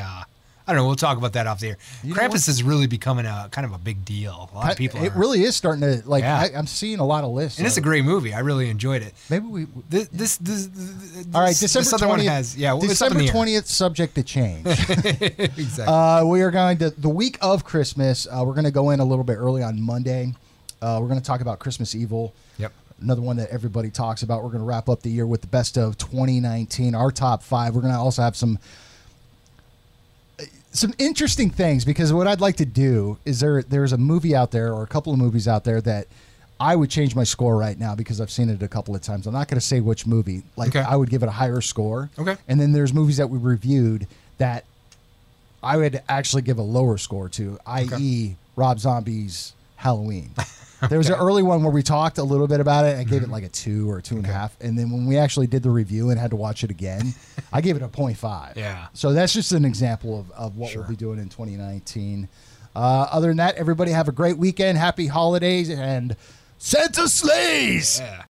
I 0.71 0.73
don't 0.75 0.83
know. 0.83 0.87
We'll 0.87 0.95
talk 0.95 1.19
about 1.19 1.33
that 1.33 1.49
off 1.49 1.59
the 1.59 1.71
air. 1.71 1.79
You 2.05 2.15
Krampus 2.15 2.49
is 2.49 2.63
really 2.63 2.87
becoming 2.87 3.27
a 3.27 3.49
kind 3.51 3.65
of 3.65 3.73
a 3.73 3.79
big 3.79 4.05
deal. 4.05 4.49
A 4.53 4.55
lot 4.57 4.71
of 4.71 4.79
people. 4.79 5.03
It 5.03 5.13
are- 5.13 5.19
really 5.19 5.43
is 5.43 5.57
starting 5.57 5.81
to, 5.83 6.01
like, 6.09 6.23
Yeah. 6.23 6.39
I, 6.39 6.51
I'm 6.57 6.69
seeing 6.69 7.01
a 7.01 7.05
lot 7.05 7.25
of 7.25 7.31
lists. 7.33 7.59
and 7.59 7.67
it's 7.67 7.77
a 7.77 7.81
great 7.81 8.05
movie. 8.05 8.33
I 8.33 8.39
really 8.39 8.71
enjoyed 8.71 9.03
it. 9.03 9.13
Maybe 9.29 9.47
we. 9.47 9.67
This, 9.89 10.07
this, 10.09 10.37
this, 10.37 10.67
this 10.69 11.27
All 11.35 11.41
right, 11.41 11.49
this 11.57 11.73
December 11.73 11.97
other 11.97 12.07
20th. 12.07 12.09
one 12.09 12.21
has 12.21 12.57
yeah. 12.57 12.73
Well, 12.73 12.89
it's 12.89 13.03
up 13.03 13.11
in 13.11 13.19
December 13.19 13.39
20th, 13.51 13.67
subject 13.67 14.15
to 14.15 14.23
change. 14.23 14.65
exactly. 14.67 15.85
Uh, 15.87 16.25
we 16.25 16.43
are 16.43 16.51
going 16.53 16.79
to 16.79 16.91
the 16.91 17.09
week 17.09 17.37
of 17.43 17.65
Christmas. 17.65 18.27
Uh, 18.31 18.45
we're 18.47 18.55
going 18.55 18.65
to 18.65 18.71
go 18.71 18.91
in 18.91 19.01
a 19.01 19.05
little 19.05 19.25
bit 19.25 19.35
early 19.39 19.63
on 19.63 19.81
Monday. 19.81 20.33
Uh, 20.81 20.99
we're 21.01 21.09
going 21.09 21.21
to 21.21 21.27
talk 21.27 21.41
about 21.41 21.59
Christmas 21.59 21.95
Evil. 21.95 22.33
Yep. 22.59 22.73
Another 23.03 23.23
one 23.23 23.37
that 23.39 23.51
everybody 23.51 23.91
talks 23.91 24.23
about. 24.23 24.43
We're 24.43 24.51
going 24.51 24.61
to 24.61 24.67
wrap 24.67 24.89
up 24.89 25.03
the 25.03 25.11
year 25.11 25.27
with 25.27 25.41
the 25.41 25.47
best 25.47 25.77
of 25.79 25.99
2019, 25.99 26.95
our 26.95 27.11
top 27.11 27.43
five. 27.43 27.75
We're 27.75 27.81
going 27.81 27.93
to 27.95 27.99
also 27.99 28.23
have 28.23 28.37
some 28.37 28.59
some 30.73 30.95
interesting 30.99 31.51
things 31.51 31.85
because 31.85 32.13
what 32.13 32.27
I'd 32.27 32.41
like 32.41 32.57
to 32.57 32.65
do 32.65 33.19
is 33.25 33.41
there 33.41 33.63
there's 33.63 33.93
a 33.93 33.99
movie 33.99 34.35
out 34.37 34.51
there 34.51 34.73
or 34.73 34.83
a 34.83 34.87
couple 34.87 35.13
of 35.13 35.19
movies 35.19 35.49
out 35.49 35.65
there 35.65 35.81
that 35.81 36.07
I 36.61 36.77
would 36.77 36.91
change 36.91 37.17
my 37.17 37.25
score 37.25 37.57
right 37.57 37.79
now 37.79 37.95
because 37.95 38.21
I've 38.21 38.31
seen 38.31 38.51
it 38.51 38.63
a 38.63 38.69
couple 38.69 38.95
of 38.95 39.01
times. 39.03 39.27
I'm 39.27 39.33
not 39.33 39.49
going 39.49 39.59
to 39.59 39.65
say 39.67 39.81
which 39.81 40.07
movie. 40.07 40.43
Like 40.57 40.69
Okay. 40.77 40.81
I 40.81 40.95
would 40.95 41.09
give 41.11 41.23
it 41.23 41.27
a 41.27 41.33
higher 41.33 41.61
score. 41.61 42.11
Okay. 42.19 42.37
And 42.49 42.61
then 42.61 42.73
there's 42.73 42.93
movies 42.93 43.17
that 43.17 43.31
we 43.31 43.39
reviewed 43.39 44.07
that 44.39 44.65
I 45.63 45.77
would 45.77 46.03
actually 46.09 46.43
give 46.43 46.59
a 46.59 46.63
lower 46.63 46.99
score 46.99 47.29
to, 47.31 47.59
i.e., 47.67 48.37
Rob 48.57 48.79
Zombie's 48.79 49.55
Halloween. 49.77 50.31
There 50.89 50.99
was 50.99 51.09
an 51.11 51.17
early 51.17 51.43
one 51.43 51.63
where 51.63 51.73
we 51.73 51.83
talked 51.83 52.19
a 52.19 52.23
little 52.23 52.47
bit 52.47 52.61
about 52.61 52.85
it. 52.87 52.97
I 52.99 53.05
gave 53.05 53.23
it 53.23 53.29
like 53.29 53.45
a 53.45 53.49
two 53.49 53.91
or 53.91 54.01
two 54.01 54.17
and 54.17 54.25
a 54.25 54.33
half, 54.33 54.57
and 54.61 54.79
then 54.79 54.91
when 54.91 55.07
we 55.07 55.19
actually 55.19 55.47
did 55.47 55.63
the 55.63 55.71
review 55.71 56.11
and 56.11 56.19
had 56.19 56.31
to 56.31 56.37
watch 56.37 56.65
it 56.65 56.71
again, 56.71 57.15
I 57.53 57.61
gave 57.61 57.77
it 57.77 57.83
a 57.83 57.89
0.5. 57.89 58.57
Yeah. 58.57 58.87
So 58.95 59.13
that's 59.13 59.33
just 59.35 59.53
an 59.53 59.65
example 59.65 60.21
of, 60.21 60.31
of 60.33 60.57
what 60.57 60.71
Sure. 60.71 60.83
we'll 60.83 60.91
be 60.91 60.97
doing 60.97 61.19
in 61.19 61.29
2019. 61.29 62.29
Uh, 62.75 62.79
other 63.11 63.29
than 63.29 63.37
that, 63.39 63.57
everybody 63.57 63.91
have 63.91 64.09
a 64.09 64.13
great 64.13 64.39
weekend, 64.39 64.79
happy 64.79 65.07
holidays, 65.09 65.69
and 65.69 66.17
Santa 66.59 67.09
slays. 67.09 68.01
Yeah. 68.01 68.23